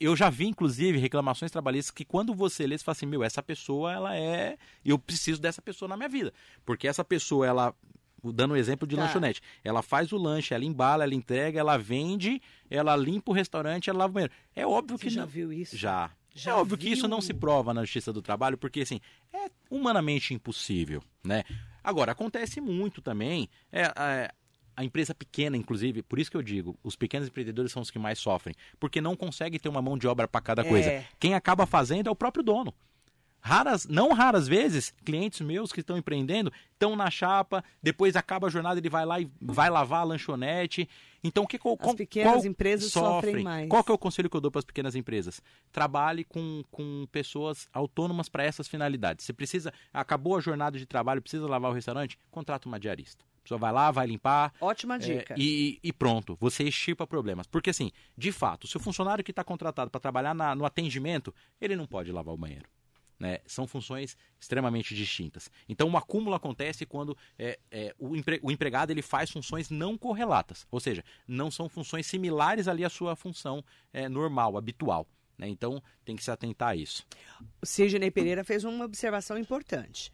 eu 0.00 0.16
já 0.16 0.30
vi, 0.30 0.46
inclusive, 0.46 0.98
reclamações 0.98 1.50
trabalhistas 1.50 1.90
que 1.92 2.04
quando 2.04 2.34
você 2.34 2.66
lê, 2.66 2.76
você 2.76 2.84
fala 2.84 2.96
assim, 2.96 3.06
meu, 3.06 3.22
essa 3.22 3.42
pessoa, 3.42 3.92
ela 3.92 4.16
é... 4.16 4.56
Eu 4.84 4.98
preciso 4.98 5.40
dessa 5.40 5.62
pessoa 5.62 5.88
na 5.88 5.96
minha 5.96 6.08
vida. 6.08 6.32
Porque 6.64 6.88
essa 6.88 7.04
pessoa, 7.04 7.46
ela... 7.46 7.74
Dando 8.24 8.54
um 8.54 8.56
exemplo 8.56 8.86
de 8.86 8.94
Tá. 8.94 9.02
lanchonete. 9.02 9.40
Ela 9.64 9.82
faz 9.82 10.12
o 10.12 10.16
lanche, 10.16 10.54
ela 10.54 10.64
embala, 10.64 11.02
ela 11.02 11.14
entrega, 11.14 11.58
ela 11.58 11.76
vende, 11.76 12.40
ela 12.70 12.94
limpa 12.94 13.32
o 13.32 13.34
restaurante, 13.34 13.90
ela 13.90 13.98
lava 14.00 14.10
o 14.10 14.14
banheiro. 14.14 14.32
É 14.54 14.64
óbvio 14.64 14.96
Você 14.96 15.04
que 15.04 15.10
já 15.10 15.22
não... 15.22 15.28
viu 15.28 15.52
isso? 15.52 15.76
Já. 15.76 16.10
Já 16.34 16.52
é 16.52 16.54
óbvio 16.54 16.78
que 16.78 16.88
isso 16.88 17.02
viu? 17.02 17.10
não 17.10 17.20
se 17.20 17.34
prova 17.34 17.74
na 17.74 17.82
Justiça 17.82 18.12
do 18.12 18.22
Trabalho, 18.22 18.56
porque 18.56 18.80
assim, 18.80 19.00
é 19.32 19.50
humanamente 19.68 20.32
impossível, 20.34 21.02
né? 21.24 21.42
Agora, 21.82 22.12
acontece 22.12 22.60
muito 22.60 23.00
também, 23.00 23.48
é, 23.70 23.82
é, 23.82 24.30
a 24.76 24.84
empresa 24.84 25.14
pequena, 25.14 25.56
inclusive, 25.56 26.02
por 26.02 26.18
isso 26.18 26.30
que 26.30 26.36
eu 26.36 26.42
digo, 26.42 26.78
os 26.82 26.96
pequenos 26.96 27.28
empreendedores 27.28 27.72
são 27.72 27.82
os 27.82 27.90
que 27.90 27.98
mais 27.98 28.18
sofrem, 28.18 28.54
porque 28.80 29.00
não 29.00 29.14
conseguem 29.14 29.58
ter 29.58 29.68
uma 29.68 29.82
mão 29.82 29.98
de 29.98 30.06
obra 30.06 30.26
para 30.26 30.40
cada 30.40 30.64
coisa. 30.64 30.90
É. 30.90 31.06
Quem 31.18 31.34
acaba 31.34 31.66
fazendo 31.66 32.08
é 32.08 32.10
o 32.10 32.16
próprio 32.16 32.42
dono. 32.42 32.74
Raras, 33.44 33.86
não 33.88 34.12
raras 34.12 34.46
vezes, 34.46 34.94
clientes 35.04 35.40
meus 35.40 35.72
que 35.72 35.80
estão 35.80 35.96
empreendendo 35.98 36.52
estão 36.72 36.94
na 36.94 37.10
chapa, 37.10 37.64
depois 37.82 38.14
acaba 38.14 38.46
a 38.46 38.50
jornada, 38.50 38.78
ele 38.78 38.88
vai 38.88 39.04
lá 39.04 39.20
e 39.20 39.28
vai 39.40 39.68
lavar 39.68 40.02
a 40.02 40.04
lanchonete. 40.04 40.88
Então, 41.24 41.42
o 41.42 41.46
que 41.46 41.58
qual, 41.58 41.76
As 41.80 41.94
pequenas 41.94 42.44
empresas 42.44 42.92
sofrem 42.92 43.42
mais. 43.42 43.68
Qual 43.68 43.82
que 43.82 43.90
é 43.90 43.94
o 43.94 43.98
conselho 43.98 44.30
que 44.30 44.36
eu 44.36 44.40
dou 44.40 44.50
para 44.50 44.60
as 44.60 44.64
pequenas 44.64 44.94
empresas? 44.94 45.42
Trabalhe 45.72 46.22
com, 46.24 46.62
com 46.70 47.04
pessoas 47.10 47.68
autônomas 47.72 48.28
para 48.28 48.44
essas 48.44 48.68
finalidades. 48.68 49.24
Você 49.26 49.32
precisa, 49.32 49.72
acabou 49.92 50.36
a 50.36 50.40
jornada 50.40 50.78
de 50.78 50.86
trabalho, 50.86 51.20
precisa 51.20 51.44
lavar 51.46 51.72
o 51.72 51.74
restaurante, 51.74 52.16
contrata 52.30 52.68
uma 52.68 52.78
diarista. 52.78 53.24
A 53.24 53.42
pessoa 53.42 53.58
vai 53.58 53.72
lá, 53.72 53.90
vai 53.90 54.06
limpar, 54.06 54.52
Ótima 54.60 54.94
é, 54.94 54.98
dica. 54.98 55.34
e, 55.36 55.80
e 55.82 55.92
pronto, 55.92 56.36
você 56.40 56.62
estipa 56.62 57.08
problemas. 57.08 57.44
Porque 57.48 57.70
assim, 57.70 57.90
de 58.16 58.30
fato, 58.30 58.68
se 58.68 58.76
o 58.76 58.80
funcionário 58.80 59.24
que 59.24 59.32
está 59.32 59.42
contratado 59.42 59.90
para 59.90 60.00
trabalhar 60.00 60.32
na- 60.32 60.54
no 60.54 60.64
atendimento, 60.64 61.34
ele 61.60 61.74
não 61.74 61.86
pode 61.88 62.12
lavar 62.12 62.32
o 62.32 62.38
banheiro. 62.38 62.68
Né? 63.22 63.38
São 63.46 63.68
funções 63.68 64.16
extremamente 64.40 64.96
distintas. 64.96 65.48
Então, 65.68 65.88
o 65.88 65.96
acúmulo 65.96 66.34
acontece 66.34 66.84
quando 66.84 67.16
é, 67.38 67.56
é, 67.70 67.94
o, 67.96 68.16
empre- 68.16 68.40
o 68.42 68.50
empregado 68.50 68.90
ele 68.90 69.00
faz 69.00 69.30
funções 69.30 69.70
não 69.70 69.96
correlatas, 69.96 70.66
ou 70.72 70.80
seja, 70.80 71.04
não 71.28 71.48
são 71.48 71.68
funções 71.68 72.04
similares 72.04 72.66
ali 72.66 72.84
à 72.84 72.88
sua 72.90 73.14
função 73.14 73.64
é, 73.92 74.08
normal, 74.08 74.56
habitual. 74.56 75.06
né? 75.38 75.46
Então, 75.46 75.80
tem 76.04 76.16
que 76.16 76.24
se 76.24 76.32
atentar 76.32 76.70
a 76.70 76.74
isso. 76.74 77.06
O 77.62 77.64
Sidney 77.66 78.10
Pereira 78.10 78.42
fez 78.42 78.64
uma 78.64 78.84
observação 78.84 79.38
importante. 79.38 80.10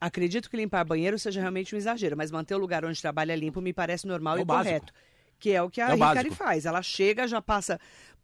Acredito 0.00 0.50
que 0.50 0.56
limpar 0.56 0.84
banheiro 0.84 1.16
seja 1.16 1.40
realmente 1.40 1.76
um 1.76 1.78
exagero, 1.78 2.16
mas 2.16 2.32
manter 2.32 2.56
o 2.56 2.58
lugar 2.58 2.84
onde 2.84 3.00
trabalha 3.00 3.36
limpo 3.36 3.60
me 3.60 3.72
parece 3.72 4.04
normal 4.04 4.36
É 4.38 4.40
e 4.40 4.44
básico. 4.44 4.64
correto. 4.80 4.92
Que 5.40 5.52
é 5.52 5.62
o 5.62 5.70
que 5.70 5.80
a 5.80 5.90
É 5.90 5.94
Ricari 5.94 6.32
faz. 6.32 6.66
Ela 6.66 6.82
chega, 6.82 7.28
já 7.28 7.40
passa 7.40 7.78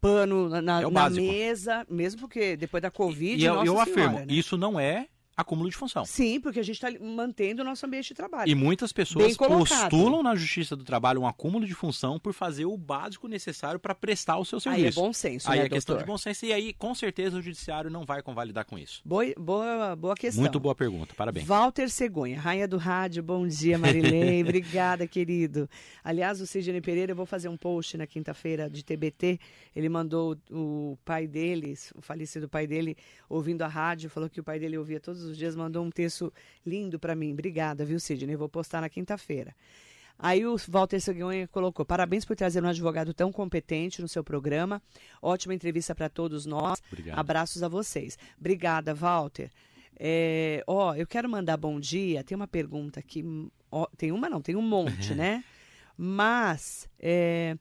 pano 0.04 0.48
na, 0.60 0.82
É 0.82 0.90
na 0.90 1.10
mesa, 1.10 1.86
mesmo 1.88 2.20
porque 2.20 2.56
depois 2.56 2.82
da 2.82 2.90
Covid, 2.90 3.42
e 3.42 3.46
eu, 3.46 3.64
eu 3.64 3.80
afirmo, 3.80 4.18
né? 4.18 4.26
isso 4.28 4.58
não 4.58 4.78
é 4.78 5.06
acúmulo 5.36 5.68
de 5.68 5.76
função. 5.76 6.04
Sim, 6.04 6.40
porque 6.40 6.60
a 6.60 6.62
gente 6.62 6.76
está 6.76 6.88
mantendo 7.04 7.62
o 7.62 7.64
nosso 7.64 7.84
ambiente 7.86 8.08
de 8.08 8.14
trabalho. 8.14 8.48
E 8.50 8.54
muitas 8.54 8.92
pessoas 8.92 9.36
postulam 9.36 10.22
na 10.22 10.34
Justiça 10.34 10.76
do 10.76 10.84
Trabalho 10.84 11.20
um 11.20 11.26
acúmulo 11.26 11.66
de 11.66 11.74
função 11.74 12.18
por 12.18 12.32
fazer 12.32 12.64
o 12.64 12.76
básico 12.76 13.26
necessário 13.28 13.78
para 13.80 13.94
prestar 13.94 14.38
o 14.38 14.44
seu 14.44 14.58
Aí 14.58 14.62
serviço. 14.62 14.98
é 14.98 15.02
bom 15.02 15.12
senso, 15.12 15.50
Aí 15.50 15.58
né, 15.60 15.66
é 15.66 15.68
questão 15.68 15.94
doutor? 15.94 16.06
de 16.06 16.12
bom 16.12 16.18
senso. 16.18 16.46
E 16.46 16.52
aí, 16.52 16.72
com 16.72 16.94
certeza, 16.94 17.38
o 17.38 17.42
Judiciário 17.42 17.90
não 17.90 18.04
vai 18.04 18.22
convalidar 18.22 18.64
com 18.64 18.78
isso. 18.78 19.02
Boa, 19.04 19.24
boa, 19.38 19.96
boa 19.96 20.14
questão. 20.14 20.40
Muito 20.42 20.60
boa 20.60 20.74
pergunta, 20.74 21.14
parabéns. 21.14 21.46
Walter 21.46 21.88
Cegonha, 21.88 22.38
rainha 22.40 22.68
do 22.68 22.76
rádio, 22.76 23.22
bom 23.22 23.46
dia, 23.46 23.78
Marilei. 23.78 24.42
Obrigada, 24.44 25.06
querido. 25.06 25.68
Aliás, 26.02 26.40
o 26.40 26.46
Sidney 26.46 26.80
Pereira, 26.80 27.12
eu 27.12 27.16
vou 27.16 27.26
fazer 27.26 27.48
um 27.48 27.56
post 27.56 27.96
na 27.96 28.06
quinta-feira 28.06 28.68
de 28.70 28.84
TBT. 28.84 29.38
Ele 29.74 29.88
mandou 29.88 30.36
o 30.50 30.96
pai 31.04 31.26
dele, 31.26 31.74
o 31.94 32.00
falecido 32.00 32.48
pai 32.48 32.66
dele, 32.66 32.96
ouvindo 33.28 33.62
a 33.62 33.68
rádio, 33.68 34.08
falou 34.10 34.28
que 34.28 34.40
o 34.40 34.44
pai 34.44 34.58
dele 34.58 34.78
ouvia 34.78 35.00
todos 35.00 35.23
os 35.24 35.36
dias, 35.36 35.56
mandou 35.56 35.84
um 35.84 35.90
texto 35.90 36.32
lindo 36.64 36.98
para 36.98 37.14
mim. 37.14 37.32
Obrigada, 37.32 37.84
viu, 37.84 37.98
Sidney? 37.98 38.36
Vou 38.36 38.48
postar 38.48 38.80
na 38.80 38.88
quinta-feira. 38.88 39.54
Aí 40.18 40.46
o 40.46 40.56
Walter 40.68 41.00
Cegonha 41.00 41.48
colocou: 41.48 41.84
parabéns 41.84 42.24
por 42.24 42.36
trazer 42.36 42.62
um 42.62 42.68
advogado 42.68 43.12
tão 43.12 43.32
competente 43.32 44.00
no 44.00 44.08
seu 44.08 44.22
programa. 44.22 44.80
Ótima 45.20 45.54
entrevista 45.54 45.94
para 45.94 46.08
todos 46.08 46.46
nós. 46.46 46.80
Obrigado. 46.90 47.18
Abraços 47.18 47.62
a 47.62 47.68
vocês. 47.68 48.18
Obrigada, 48.38 48.94
Walter. 48.94 49.50
É, 49.96 50.62
ó, 50.66 50.94
eu 50.94 51.06
quero 51.06 51.28
mandar 51.28 51.56
bom 51.56 51.78
dia. 51.80 52.22
Tem 52.22 52.36
uma 52.36 52.48
pergunta 52.48 53.00
aqui. 53.00 53.24
ó, 53.70 53.86
tem 53.96 54.12
uma, 54.12 54.28
não, 54.28 54.40
tem 54.40 54.56
um 54.56 54.62
monte, 54.62 55.14
né? 55.14 55.44
Mas 55.96 56.88
é, 56.98 57.56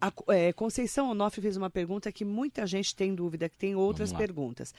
a 0.00 0.12
é, 0.28 0.52
Conceição 0.52 1.10
Onofre 1.10 1.42
fez 1.42 1.56
uma 1.56 1.68
pergunta 1.68 2.10
que 2.10 2.24
muita 2.24 2.66
gente 2.66 2.96
tem 2.96 3.14
dúvida, 3.14 3.48
que 3.48 3.56
tem 3.56 3.74
outras 3.74 4.12
perguntas. 4.12 4.74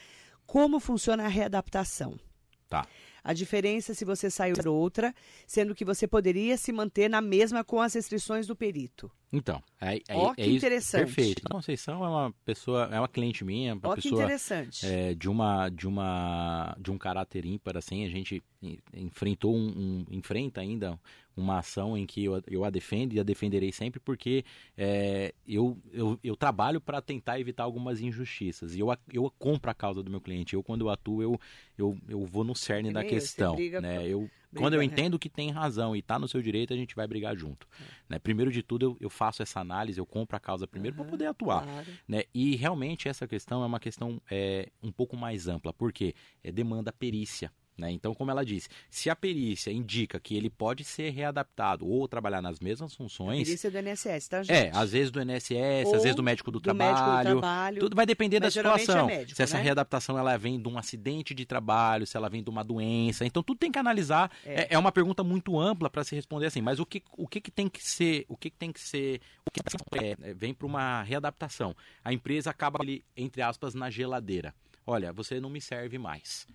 Como 0.52 0.82
funciona 0.82 1.24
a 1.24 1.30
readaptação? 1.30 2.20
Tá. 2.68 2.86
A 3.24 3.34
diferença 3.34 3.94
se 3.94 4.04
você 4.04 4.30
saiu 4.30 4.56
para 4.56 4.72
outra, 4.72 5.14
sendo 5.46 5.76
que 5.76 5.86
você 5.86 6.08
poderia 6.08 6.58
se 6.58 6.72
manter 6.72 7.10
na 7.10 7.22
mesma 7.22 7.64
com 7.64 7.80
as 7.82 7.94
restrições 7.94 8.48
do 8.48 8.56
perito. 8.56 9.12
Então, 9.34 9.64
é, 9.80 9.96
é, 10.10 10.18
Ó, 10.18 10.34
que 10.34 10.42
é 10.42 10.46
isso- 10.48 10.58
interessante. 10.58 11.06
Perfeito. 11.06 11.42
A 11.46 11.50
Conceição 11.54 12.04
é 12.04 12.10
uma 12.10 12.34
pessoa, 12.44 12.90
é 12.92 13.00
uma 13.00 13.08
cliente 13.08 13.46
minha, 13.46 13.74
uma 13.76 13.82
Ó, 13.90 13.96
que 13.96 14.02
pessoa 14.02 14.24
interessante. 14.24 14.86
é, 14.86 15.14
de 15.16 15.30
uma 15.30 15.70
de 15.70 15.88
uma 15.88 16.76
de 16.78 16.92
um 16.92 16.98
caráter 16.98 17.46
ímpar 17.46 17.78
assim 17.78 18.04
a 18.06 18.10
gente 18.10 18.44
en- 18.62 18.78
enfrentou 18.94 19.56
um, 19.56 19.68
um- 19.70 20.06
enfrenta 20.12 20.60
ainda 20.60 21.00
uma 21.38 21.60
ação 21.60 21.98
em 21.98 22.06
que 22.06 22.26
eu, 22.26 22.44
eu 22.46 22.66
a 22.66 22.70
defendo 22.70 23.14
e 23.14 23.20
a 23.22 23.24
defenderei 23.24 23.72
sempre 23.72 24.02
porque 24.02 24.44
é, 24.78 25.34
eu, 25.48 25.78
eu, 25.94 26.20
eu 26.22 26.36
trabalho 26.36 26.82
para 26.82 27.02
tentar 27.02 27.40
evitar 27.40 27.64
algumas 27.64 28.02
injustiças 28.02 28.76
e 28.76 28.82
eu, 28.82 28.94
eu 29.14 29.32
compro 29.40 29.72
a 29.72 29.74
causa 29.74 30.04
do 30.04 30.12
meu 30.12 30.20
cliente 30.20 30.56
eu 30.56 30.62
quando 30.62 30.82
eu 30.82 30.90
atuo 30.90 31.22
eu 31.24 31.40
eu, 31.78 31.98
eu 32.10 32.26
vou 32.26 32.44
no 32.44 32.54
cerne 32.54 32.90
É 32.90 32.92
da 32.92 33.02
questão 33.20 33.56
né 33.82 34.08
eu 34.08 34.20
briga, 34.52 34.64
quando 34.64 34.74
eu 34.74 34.80
né? 34.80 34.86
entendo 34.86 35.18
que 35.18 35.30
tem 35.30 35.50
razão 35.52 35.96
e 35.96 36.00
está 36.00 36.20
no 36.20 36.28
seu 36.28 36.42
direito 36.42 36.74
a 36.74 36.78
gente 36.78 36.96
vai 36.96 37.08
brigar 37.08 37.36
junto 37.36 37.68
né? 38.10 38.20
primeiro 38.20 38.52
de 38.52 38.62
tudo 38.62 38.86
eu, 38.86 38.98
eu 39.00 39.10
faço 39.10 39.42
essa 39.42 39.60
análise 39.60 40.00
eu 40.00 40.06
compro 40.06 40.36
a 40.36 40.40
causa 40.40 40.68
primeiro 40.68 40.96
para 40.96 41.04
Aham, 41.04 41.12
poder 41.12 41.26
atuar 41.28 41.64
Claro. 41.64 41.88
né? 42.08 42.24
E 42.34 42.56
realmente 42.56 43.08
essa 43.08 43.28
questão 43.28 43.64
é 43.64 43.66
uma 43.66 43.80
questão 43.80 44.22
é, 44.30 44.70
um 44.84 44.92
pouco 44.92 45.16
mais 45.16 45.48
ampla, 45.48 45.74
porque 45.74 46.14
é, 46.44 46.52
demanda 46.52 46.92
perícia. 46.92 47.52
Né? 47.78 47.92
Então, 47.92 48.14
como 48.14 48.30
ela 48.30 48.46
disse, 48.46 48.70
se 48.90 49.10
a 49.10 49.16
perícia 49.16 49.72
indica 49.72 50.20
que 50.20 50.36
ele 50.36 50.50
pode 50.50 50.84
ser 50.84 51.10
readaptado 51.12 51.88
ou 51.88 52.08
trabalhar 52.08 52.42
nas 52.42 52.60
mesmas 52.60 52.94
funções, 52.94 53.48
Perícia 53.48 53.72
do 53.72 53.80
INSS, 53.80 54.28
tá, 54.28 54.44
gente? 54.44 54.56
é, 54.56 54.72
às 54.74 54.92
vezes 54.92 55.10
do 55.10 55.22
INSS, 55.22 55.88
Ou 55.88 55.96
às 55.96 56.04
vezes 56.04 56.16
do 56.16 56.22
médico 56.22 56.52
do, 56.52 56.60
do 56.60 56.76
médico 56.76 57.00
do 57.00 57.06
trabalho, 57.06 57.30
trabalho. 57.40 57.80
tudo 57.80 57.96
vai 57.96 58.06
depender 58.06 58.40
da 58.40 58.48
é 58.48 58.52
situação. 58.52 59.08
médico, 59.08 59.36
se 59.36 59.42
essa 59.42 59.58
né? 59.58 59.64
readaptação 59.64 60.18
ela 60.18 60.38
vem 60.38 60.62
de 60.62 60.68
um 60.68 60.78
acidente 60.78 61.34
de 61.34 61.46
trabalho, 61.46 62.06
se 62.06 62.16
ela 62.16 62.30
vem 62.30 62.44
de 62.44 62.50
uma 62.50 62.64
doença, 62.64 63.26
então 63.26 63.42
tudo 63.42 63.58
tem 63.58 63.72
que 63.72 63.80
analisar. 63.80 64.32
É. 64.46 64.62
É, 64.62 64.68
é 64.72 64.78
uma 64.78 64.92
pergunta 64.92 65.24
muito 65.24 65.60
ampla 65.60 65.90
para 65.90 66.04
se 66.04 66.16
responder 66.16 66.48
assim. 66.48 66.62
Mas 66.62 66.80
o 66.80 66.86
que, 66.86 67.02
o 67.18 67.28
que, 67.28 67.42
que 67.42 67.52
tem 67.52 67.68
que 67.68 67.84
ser, 67.84 68.26
o 68.28 68.38
que, 68.38 68.50
que 68.50 68.58
tem 68.58 68.72
que 68.72 68.80
ser, 68.80 69.22
o 69.46 69.52
que 69.52 70.06
é, 70.06 70.18
é, 70.22 70.34
vem 70.34 70.54
para 70.54 70.68
uma 70.68 71.02
readaptação. 71.04 71.76
A 72.04 72.14
empresa 72.14 72.50
acaba 72.50 72.80
ali 72.82 73.04
entre 73.16 73.42
aspas 73.42 73.74
na 73.74 73.90
geladeira. 73.90 74.54
Olha, 74.86 75.14
você 75.14 75.40
não 75.40 75.50
me 75.50 75.62
serve 75.62 75.98
mais. 75.98 76.48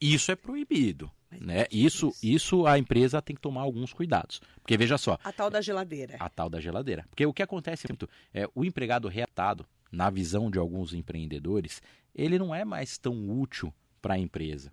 Isso 0.00 0.30
é 0.30 0.36
proibido. 0.36 1.10
Né? 1.40 1.66
Isso, 1.70 2.12
isso 2.22 2.66
a 2.66 2.78
empresa 2.78 3.20
tem 3.20 3.34
que 3.34 3.42
tomar 3.42 3.62
alguns 3.62 3.92
cuidados. 3.92 4.40
Porque 4.60 4.76
veja 4.76 4.96
só, 4.96 5.18
A 5.22 5.32
tal 5.32 5.50
da 5.50 5.60
geladeira. 5.60 6.16
a 6.18 6.28
tal 6.28 6.48
da 6.48 6.60
geladeira. 6.60 7.04
Porque 7.10 7.26
o 7.26 7.32
que 7.32 7.42
acontece 7.42 7.86
muito 7.88 8.08
é 8.32 8.48
o 8.54 8.64
empregado 8.64 9.08
reatado, 9.08 9.66
na 9.90 10.10
visão 10.10 10.50
de 10.50 10.58
alguns 10.58 10.92
empreendedores, 10.92 11.82
ele 12.14 12.38
não 12.38 12.54
é 12.54 12.64
mais 12.64 12.98
tão 12.98 13.30
útil 13.30 13.72
para 14.00 14.14
a 14.14 14.18
empresa. 14.18 14.72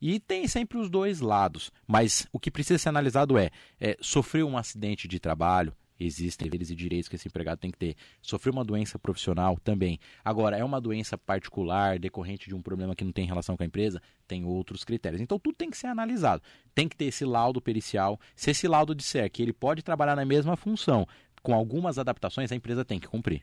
E 0.00 0.18
tem 0.18 0.48
sempre 0.48 0.78
os 0.78 0.88
dois 0.88 1.20
lados, 1.20 1.70
mas 1.86 2.26
o 2.32 2.38
que 2.40 2.50
precisa 2.50 2.78
ser 2.78 2.88
analisado 2.88 3.36
é, 3.36 3.50
é 3.78 3.96
sofreu 4.00 4.48
um 4.48 4.56
acidente 4.56 5.06
de 5.06 5.20
trabalho, 5.20 5.74
existem 6.00 6.46
deveres 6.46 6.70
e 6.70 6.74
direitos 6.74 7.08
que 7.08 7.16
esse 7.16 7.28
empregado 7.28 7.58
tem 7.58 7.70
que 7.70 7.78
ter. 7.78 7.96
Sofreu 8.22 8.52
uma 8.52 8.64
doença 8.64 8.98
profissional 8.98 9.58
também. 9.62 9.98
Agora, 10.24 10.56
é 10.56 10.64
uma 10.64 10.80
doença 10.80 11.18
particular, 11.18 11.98
decorrente 11.98 12.48
de 12.48 12.54
um 12.54 12.62
problema 12.62 12.96
que 12.96 13.04
não 13.04 13.12
tem 13.12 13.26
relação 13.26 13.56
com 13.56 13.62
a 13.62 13.66
empresa, 13.66 14.00
tem 14.26 14.44
outros 14.44 14.84
critérios. 14.84 15.20
Então, 15.20 15.38
tudo 15.38 15.54
tem 15.54 15.70
que 15.70 15.76
ser 15.76 15.88
analisado. 15.88 16.42
Tem 16.74 16.88
que 16.88 16.96
ter 16.96 17.06
esse 17.06 17.24
laudo 17.24 17.60
pericial. 17.60 18.18
Se 18.34 18.50
esse 18.50 18.66
laudo 18.66 18.94
disser 18.94 19.30
que 19.30 19.42
ele 19.42 19.52
pode 19.52 19.82
trabalhar 19.82 20.16
na 20.16 20.24
mesma 20.24 20.56
função, 20.56 21.06
com 21.42 21.54
algumas 21.54 21.98
adaptações, 21.98 22.52
a 22.52 22.56
empresa 22.56 22.84
tem 22.84 22.98
que 22.98 23.08
cumprir. 23.08 23.42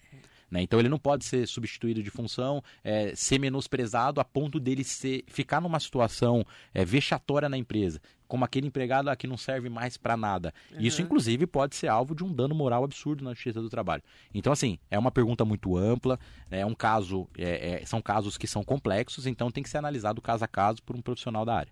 Né? 0.50 0.62
Então 0.62 0.80
ele 0.80 0.90
não 0.90 0.98
pode 0.98 1.26
ser 1.26 1.48
substituído 1.48 2.02
de 2.02 2.10
função, 2.10 2.64
é, 2.84 3.14
ser 3.16 3.40
menosprezado 3.40 4.22
a 4.22 4.26
ponto 4.26 4.60
dele 4.60 4.84
ser, 4.84 5.24
ficar 5.28 5.62
numa 5.62 5.80
situação 5.80 6.46
é, 6.74 6.86
vexatória 6.86 7.50
na 7.50 7.58
empresa, 7.58 8.00
como 8.28 8.44
aquele 8.46 8.68
empregado 8.68 9.16
que 9.18 9.26
não 9.28 9.38
serve 9.38 9.70
mais 9.70 9.98
para 9.98 10.18
nada. 10.18 10.54
Isso, 10.80 11.00
Uhum. 11.02 11.06
inclusive, 11.06 11.48
pode 11.48 11.76
ser 11.76 11.88
alvo 11.88 12.14
de 12.14 12.24
um 12.24 12.32
dano 12.34 12.54
moral 12.54 12.84
absurdo 12.84 13.24
na 13.24 13.34
justiça 13.34 13.62
do 13.62 13.70
trabalho. 13.70 14.04
Então, 14.34 14.52
assim, 14.54 14.78
é 14.92 14.98
uma 15.00 15.12
pergunta 15.12 15.46
muito 15.46 15.78
ampla, 15.78 16.20
é 16.52 16.66
um 16.66 16.76
caso, 16.76 17.28
é, 17.38 17.82
é, 17.82 17.86
são 17.86 18.02
casos 18.02 18.38
que 18.38 18.48
são 18.48 18.64
complexos, 18.64 19.26
então 19.28 19.50
tem 19.50 19.64
que 19.64 19.70
ser 19.70 19.78
analisado 19.78 20.22
caso 20.22 20.44
a 20.44 20.48
caso 20.48 20.84
por 20.84 20.96
um 20.96 21.02
profissional 21.02 21.46
da 21.46 21.56
área. 21.56 21.72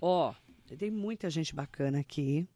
Ó, 0.00 0.34
tem 0.78 0.90
muita 0.90 1.30
gente 1.30 1.54
bacana 1.54 2.00
aqui. 2.00 2.46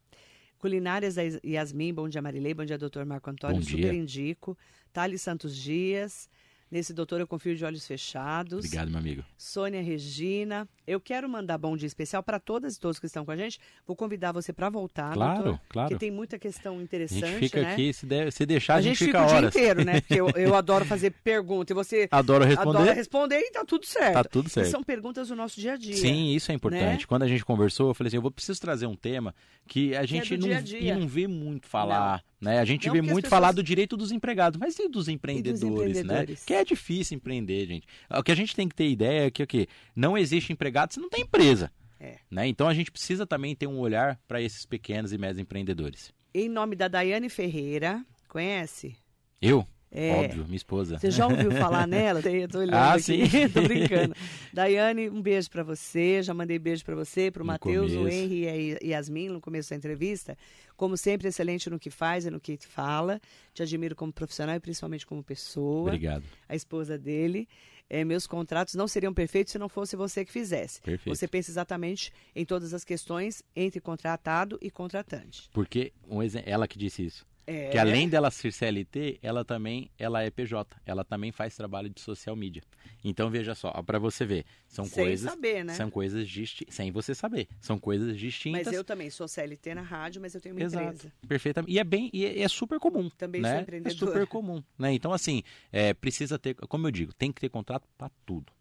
Culinárias 0.58 1.14
da 1.14 1.22
Yasmin, 1.44 1.94
bom 1.94 2.08
dia 2.08 2.20
Marilei, 2.20 2.52
bom 2.52 2.64
dia 2.64 2.76
doutor 2.76 3.06
Marco 3.06 3.30
Antônio, 3.30 3.56
Bom 3.56 3.62
super 3.62 3.92
dia. 3.92 3.94
indico. 3.94 4.58
Thales 4.92 5.22
Santos 5.22 5.56
Dias, 5.56 6.28
nesse 6.70 6.92
doutor 6.92 7.20
eu 7.20 7.26
confio 7.26 7.54
de 7.56 7.64
olhos 7.64 7.86
fechados. 7.86 8.58
Obrigado, 8.64 8.90
meu 8.90 8.98
amigo. 8.98 9.24
Sônia 9.36 9.82
Regina, 9.82 10.68
eu 10.86 11.00
quero 11.00 11.28
mandar 11.28 11.58
bom 11.58 11.76
dia 11.76 11.86
especial 11.86 12.22
para 12.22 12.38
todas 12.38 12.76
e 12.76 12.80
todos 12.80 12.98
que 12.98 13.06
estão 13.06 13.24
com 13.24 13.30
a 13.30 13.36
gente. 13.36 13.58
Vou 13.86 13.94
convidar 13.96 14.32
você 14.32 14.52
para 14.52 14.68
voltar, 14.68 15.12
Claro, 15.14 15.42
doutor, 15.42 15.60
claro. 15.68 15.88
porque 15.88 15.98
tem 16.06 16.10
muita 16.10 16.38
questão 16.38 16.78
A 16.78 16.82
interessante, 16.82 17.20
gente 17.26 17.38
fica 17.40 17.62
né? 17.62 17.72
aqui, 17.72 17.92
se, 17.92 18.06
der, 18.06 18.32
se 18.32 18.44
deixar, 18.46 18.76
a 18.76 18.80
gente 18.80 18.96
fica 19.04 19.20
o 19.20 19.24
horas. 19.26 19.52
dia 19.52 19.60
inteiro, 19.62 19.84
né? 19.84 20.00
Porque 20.00 20.14
eu, 20.20 20.28
eu 20.36 20.54
adoro 20.54 20.84
fazer 20.84 21.10
pergunta 21.24 21.72
e 21.72 21.74
você 21.74 22.08
Adoro 22.10 22.44
responder. 22.44 22.78
adora 22.78 22.92
responder 22.94 23.38
e 23.40 23.50
tá 23.50 23.64
tudo 23.64 23.86
certo. 23.86 24.14
Tá 24.14 24.24
tudo 24.24 24.46
E 24.48 24.50
certo. 24.50 24.70
são 24.70 24.82
perguntas 24.82 25.28
do 25.28 25.36
nosso 25.36 25.60
dia 25.60 25.74
a 25.74 25.76
dia. 25.76 25.96
Sim, 25.96 26.34
isso 26.34 26.50
é 26.50 26.54
importante. 26.54 27.00
né? 27.00 27.06
Quando 27.06 27.22
a 27.22 27.28
gente 27.28 27.44
conversou, 27.44 27.88
eu 27.88 27.94
falei 27.94 28.08
assim, 28.08 28.16
eu 28.16 28.22
vou 28.22 28.30
preciso 28.30 28.60
trazer 28.60 28.86
um 28.86 28.96
tema 28.96 29.34
que 29.66 29.94
a 29.96 30.04
gente 30.06 30.36
do 30.36 30.42
não, 30.42 30.48
dia 30.48 30.58
a 30.58 30.60
dia. 30.60 30.94
e 30.94 30.98
não 30.98 31.06
vê 31.06 31.26
muito 31.26 31.66
falar, 31.66 32.22
né? 32.40 32.58
A 32.60 32.64
gente 32.64 32.86
Não, 32.86 32.94
vê 32.94 33.00
muito 33.02 33.16
pessoas- 33.24 33.30
falar 33.30 33.52
do 33.52 33.62
direito 33.62 33.96
dos 33.96 34.12
empregados, 34.12 34.58
mas 34.58 34.78
e 34.78 34.88
dos 34.88 35.08
empreendedores, 35.08 35.62
né? 35.62 35.68
empreendedores? 36.02 36.44
Que 36.44 36.54
é 36.54 36.64
difícil 36.64 37.16
empreender, 37.16 37.66
gente. 37.66 37.86
O 38.10 38.22
que 38.22 38.32
a 38.32 38.34
gente 38.34 38.54
tem 38.54 38.68
que 38.68 38.74
ter 38.74 38.88
ideia 38.88 39.26
é 39.26 39.30
que 39.30 39.42
o 39.42 39.46
quê? 39.46 39.66
Não 39.94 40.16
existe 40.16 40.52
empregado 40.52 40.92
se 40.94 41.00
não 41.00 41.08
tem 41.08 41.22
empresa. 41.22 41.70
É. 42.00 42.18
Né? 42.30 42.46
Então 42.46 42.68
a 42.68 42.74
gente 42.74 42.92
precisa 42.92 43.26
também 43.26 43.56
ter 43.56 43.66
um 43.66 43.78
olhar 43.78 44.20
para 44.28 44.40
esses 44.40 44.64
pequenos 44.64 45.12
e 45.12 45.18
médios 45.18 45.38
empreendedores. 45.40 46.12
Em 46.32 46.48
nome 46.48 46.76
da 46.76 46.86
Daiane 46.86 47.28
Ferreira, 47.28 48.04
conhece? 48.28 48.94
Eu? 49.42 49.66
É. 49.90 50.12
Óbvio, 50.12 50.44
minha 50.44 50.56
esposa. 50.56 50.98
Você 50.98 51.10
já 51.10 51.26
ouviu 51.26 51.50
falar 51.52 51.86
nela? 51.86 52.20
Eu 52.20 52.48
tô 52.48 52.58
olhando 52.58 52.74
Ah, 52.74 52.92
aqui. 52.92 53.02
sim. 53.02 53.22
tô 53.52 53.62
brincando. 53.62 54.14
Daiane, 54.52 55.08
um 55.08 55.22
beijo 55.22 55.50
pra 55.50 55.62
você. 55.62 56.22
Já 56.22 56.34
mandei 56.34 56.58
beijo 56.58 56.84
pra 56.84 56.94
você, 56.94 57.30
pro 57.30 57.42
No 57.42 57.46
Matheus, 57.46 57.92
o. 57.92 58.06
Henry 58.08 58.78
e 58.82 58.84
a 58.94 58.96
Yasmin 58.98 59.30
no 59.30 59.40
começo 59.40 59.70
da 59.70 59.76
entrevista. 59.76 60.36
Como 60.76 60.96
sempre, 60.96 61.28
excelente 61.28 61.70
no 61.70 61.78
que 61.78 61.90
faz 61.90 62.26
e 62.26 62.30
no 62.30 62.38
que 62.38 62.58
fala. 62.58 63.20
Te 63.54 63.62
admiro 63.62 63.96
como 63.96 64.12
profissional 64.12 64.56
e 64.56 64.60
principalmente 64.60 65.06
como 65.06 65.22
pessoa. 65.22 65.88
Obrigado. 65.88 66.24
A 66.48 66.54
esposa 66.54 66.98
dele. 66.98 67.48
É, 67.90 68.04
meus 68.04 68.26
contratos 68.26 68.74
não 68.74 68.86
seriam 68.86 69.14
perfeitos 69.14 69.52
se 69.52 69.58
não 69.58 69.68
fosse 69.68 69.96
você 69.96 70.22
que 70.22 70.30
fizesse. 70.30 70.82
Perfeito. 70.82 71.16
Você 71.16 71.26
pensa 71.26 71.50
exatamente 71.50 72.12
em 72.36 72.44
todas 72.44 72.74
as 72.74 72.84
questões 72.84 73.42
entre 73.56 73.80
contratado 73.80 74.58
e 74.60 74.70
contratante. 74.70 75.48
Porque 75.54 75.92
um 76.06 76.20
ela 76.44 76.68
que 76.68 76.76
disse 76.78 77.02
isso. 77.06 77.26
É, 77.50 77.70
Que 77.70 77.78
além 77.78 78.06
dela 78.10 78.30
ser 78.30 78.52
CLT, 78.52 79.20
ela 79.22 79.42
também 79.42 79.90
ela 79.98 80.22
é 80.22 80.30
PJ. 80.30 80.76
Ela 80.84 81.02
também 81.02 81.32
faz 81.32 81.56
trabalho 81.56 81.88
de 81.88 81.98
social 81.98 82.36
media. 82.36 82.62
Então 83.02 83.30
veja 83.30 83.54
só, 83.54 83.70
para 83.82 83.98
você 83.98 84.26
ver, 84.26 84.44
são 84.66 84.84
sem 84.84 85.02
coisas 85.02 85.30
saber, 85.30 85.64
né? 85.64 85.72
são 85.72 85.90
coisas 85.90 86.28
distintas, 86.28 86.74
sem 86.74 86.92
você 86.92 87.14
saber. 87.14 87.48
São 87.58 87.78
coisas 87.78 88.18
distintas. 88.18 88.66
Mas 88.66 88.74
eu 88.74 88.84
também 88.84 89.08
sou 89.08 89.26
CLT 89.26 89.74
na 89.74 89.80
rádio, 89.80 90.20
mas 90.20 90.34
eu 90.34 90.42
tenho 90.42 90.54
uma 90.54 90.62
Exato. 90.62 90.84
empresa. 90.88 91.12
Perfeitamente. 91.26 91.72
E 91.72 91.78
é 91.78 91.84
bem, 91.84 92.10
e 92.12 92.26
é, 92.26 92.42
é 92.42 92.48
super 92.48 92.78
comum. 92.78 93.08
Também 93.16 93.40
né? 93.40 93.64
sou 93.64 93.80
É 93.86 93.90
super 93.90 94.26
comum, 94.26 94.62
né? 94.78 94.92
Então 94.92 95.10
assim, 95.14 95.42
é, 95.72 95.94
precisa 95.94 96.38
ter, 96.38 96.54
como 96.54 96.86
eu 96.86 96.90
digo, 96.90 97.14
tem 97.14 97.32
que 97.32 97.40
ter 97.40 97.48
contrato 97.48 97.88
para 97.96 98.10
tudo. 98.26 98.52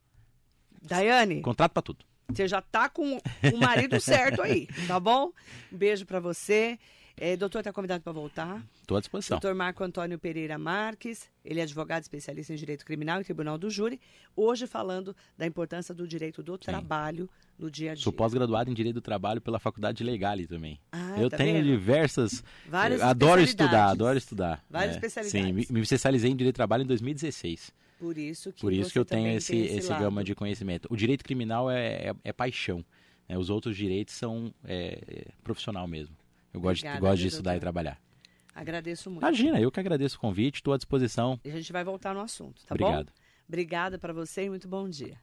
Daiane, 0.82 1.42
Contrato 1.42 1.74
para 1.74 1.82
tudo. 1.82 2.06
você 2.30 2.48
já 2.48 2.62
tá 2.62 2.88
com 2.88 3.18
o 3.52 3.58
marido 3.58 4.00
certo 4.00 4.42
aí, 4.42 4.66
tá 4.88 4.98
bom? 4.98 5.34
Um 5.70 5.78
beijo 5.78 6.06
pra 6.06 6.22
você. 6.22 6.80
É, 7.20 7.36
doutor 7.36 7.64
tá 7.64 7.74
convidado 7.74 8.04
para 8.04 8.12
voltar. 8.12 8.64
Estou 8.80 8.96
à 8.96 9.00
disposição. 9.00 9.40
Doutor 9.40 9.56
Marco 9.56 9.84
Antônio 9.84 10.20
Pereira 10.20 10.56
Marques, 10.58 11.28
ele 11.44 11.60
é 11.60 11.64
advogado 11.64 12.04
especialista 12.04 12.54
em 12.54 12.56
direito 12.56 12.86
criminal 12.86 13.20
e 13.20 13.24
tribunal 13.24 13.58
do 13.58 13.72
júri, 13.72 14.00
hoje 14.36 14.68
falando 14.68 15.16
da 15.36 15.46
importância 15.48 15.96
do 15.96 16.08
direito 16.08 16.44
do 16.44 16.60
trabalho 16.60 17.28
no 17.58 17.72
dia 17.72 17.92
a 17.92 17.96
dia. 17.96 18.04
Sou 18.04 18.14
pós-graduado 18.14 18.70
em 18.70 18.74
Direito 18.74 18.96
do 18.96 19.02
Trabalho 19.02 19.42
pela 19.42 19.58
Faculdade 19.58 19.98
de 19.98 20.04
Legale 20.04 20.46
também. 20.46 20.80
Ah, 20.92 21.16
eu 21.20 21.28
tá 21.28 21.38
tenho 21.38 21.56
vendo? 21.56 21.66
diversas. 21.66 22.44
Várias 22.68 23.02
eu 23.02 23.08
adoro 23.08 23.42
estudar, 23.42 23.90
adoro 23.90 24.16
estudar. 24.16 24.64
Várias 24.70 24.92
né? 24.92 24.98
especialidades. 24.98 25.48
Sim, 25.48 25.54
me, 25.54 25.80
me 25.80 25.82
especializei 25.82 26.30
em 26.30 26.36
Direito 26.36 26.54
do 26.54 26.58
Trabalho 26.58 26.84
em 26.84 26.88
2016. 26.88 27.74
Por 28.00 28.16
isso 28.16 28.54
que, 28.54 28.62
Por 28.62 28.72
isso 28.72 28.92
que 28.92 29.00
eu 29.00 29.06
tenho 29.06 29.36
esse, 29.36 29.56
esse, 29.56 29.90
lado. 29.90 30.02
gama 30.02 30.24
de 30.24 30.36
conhecimento. 30.36 30.88
O 30.92 30.96
direito 30.96 31.24
criminal 31.24 31.72
é, 31.72 32.10
é, 32.10 32.16
é 32.26 32.32
paixão. 32.32 32.86
né? 33.28 33.36
Os 33.36 33.50
outros 33.50 33.76
direitos 33.76 34.14
são 34.14 34.54
é, 34.64 35.02
é 35.08 35.26
profissional 35.44 35.88
mesmo. 35.88 36.16
Eu 36.58 36.62
gosto, 36.62 36.82
Obrigada, 36.82 37.00
gosto 37.00 37.22
de 37.22 37.28
estudar 37.28 37.56
e 37.56 37.60
trabalhar. 37.60 38.02
Agradeço 38.54 39.12
muito. 39.12 39.24
Imagina, 39.24 39.62
eu 39.62 39.72
que 39.72 39.80
agradeço 39.80 40.18
o 40.18 40.20
convite, 40.20 40.56
estou 40.56 40.74
à 40.74 40.78
disposição. 40.78 41.40
E 41.46 41.50
a 41.50 41.54
gente 41.54 41.72
vai 41.72 41.84
voltar 41.84 42.14
no 42.16 42.22
assunto, 42.22 42.66
tá 42.66 42.74
Obrigado. 42.74 42.92
bom? 42.92 43.00
Obrigado. 43.02 43.14
Obrigada 43.48 44.00
para 44.00 44.12
você 44.14 44.46
e 44.46 44.50
muito 44.50 44.68
bom 44.68 44.90
dia. 44.90 45.18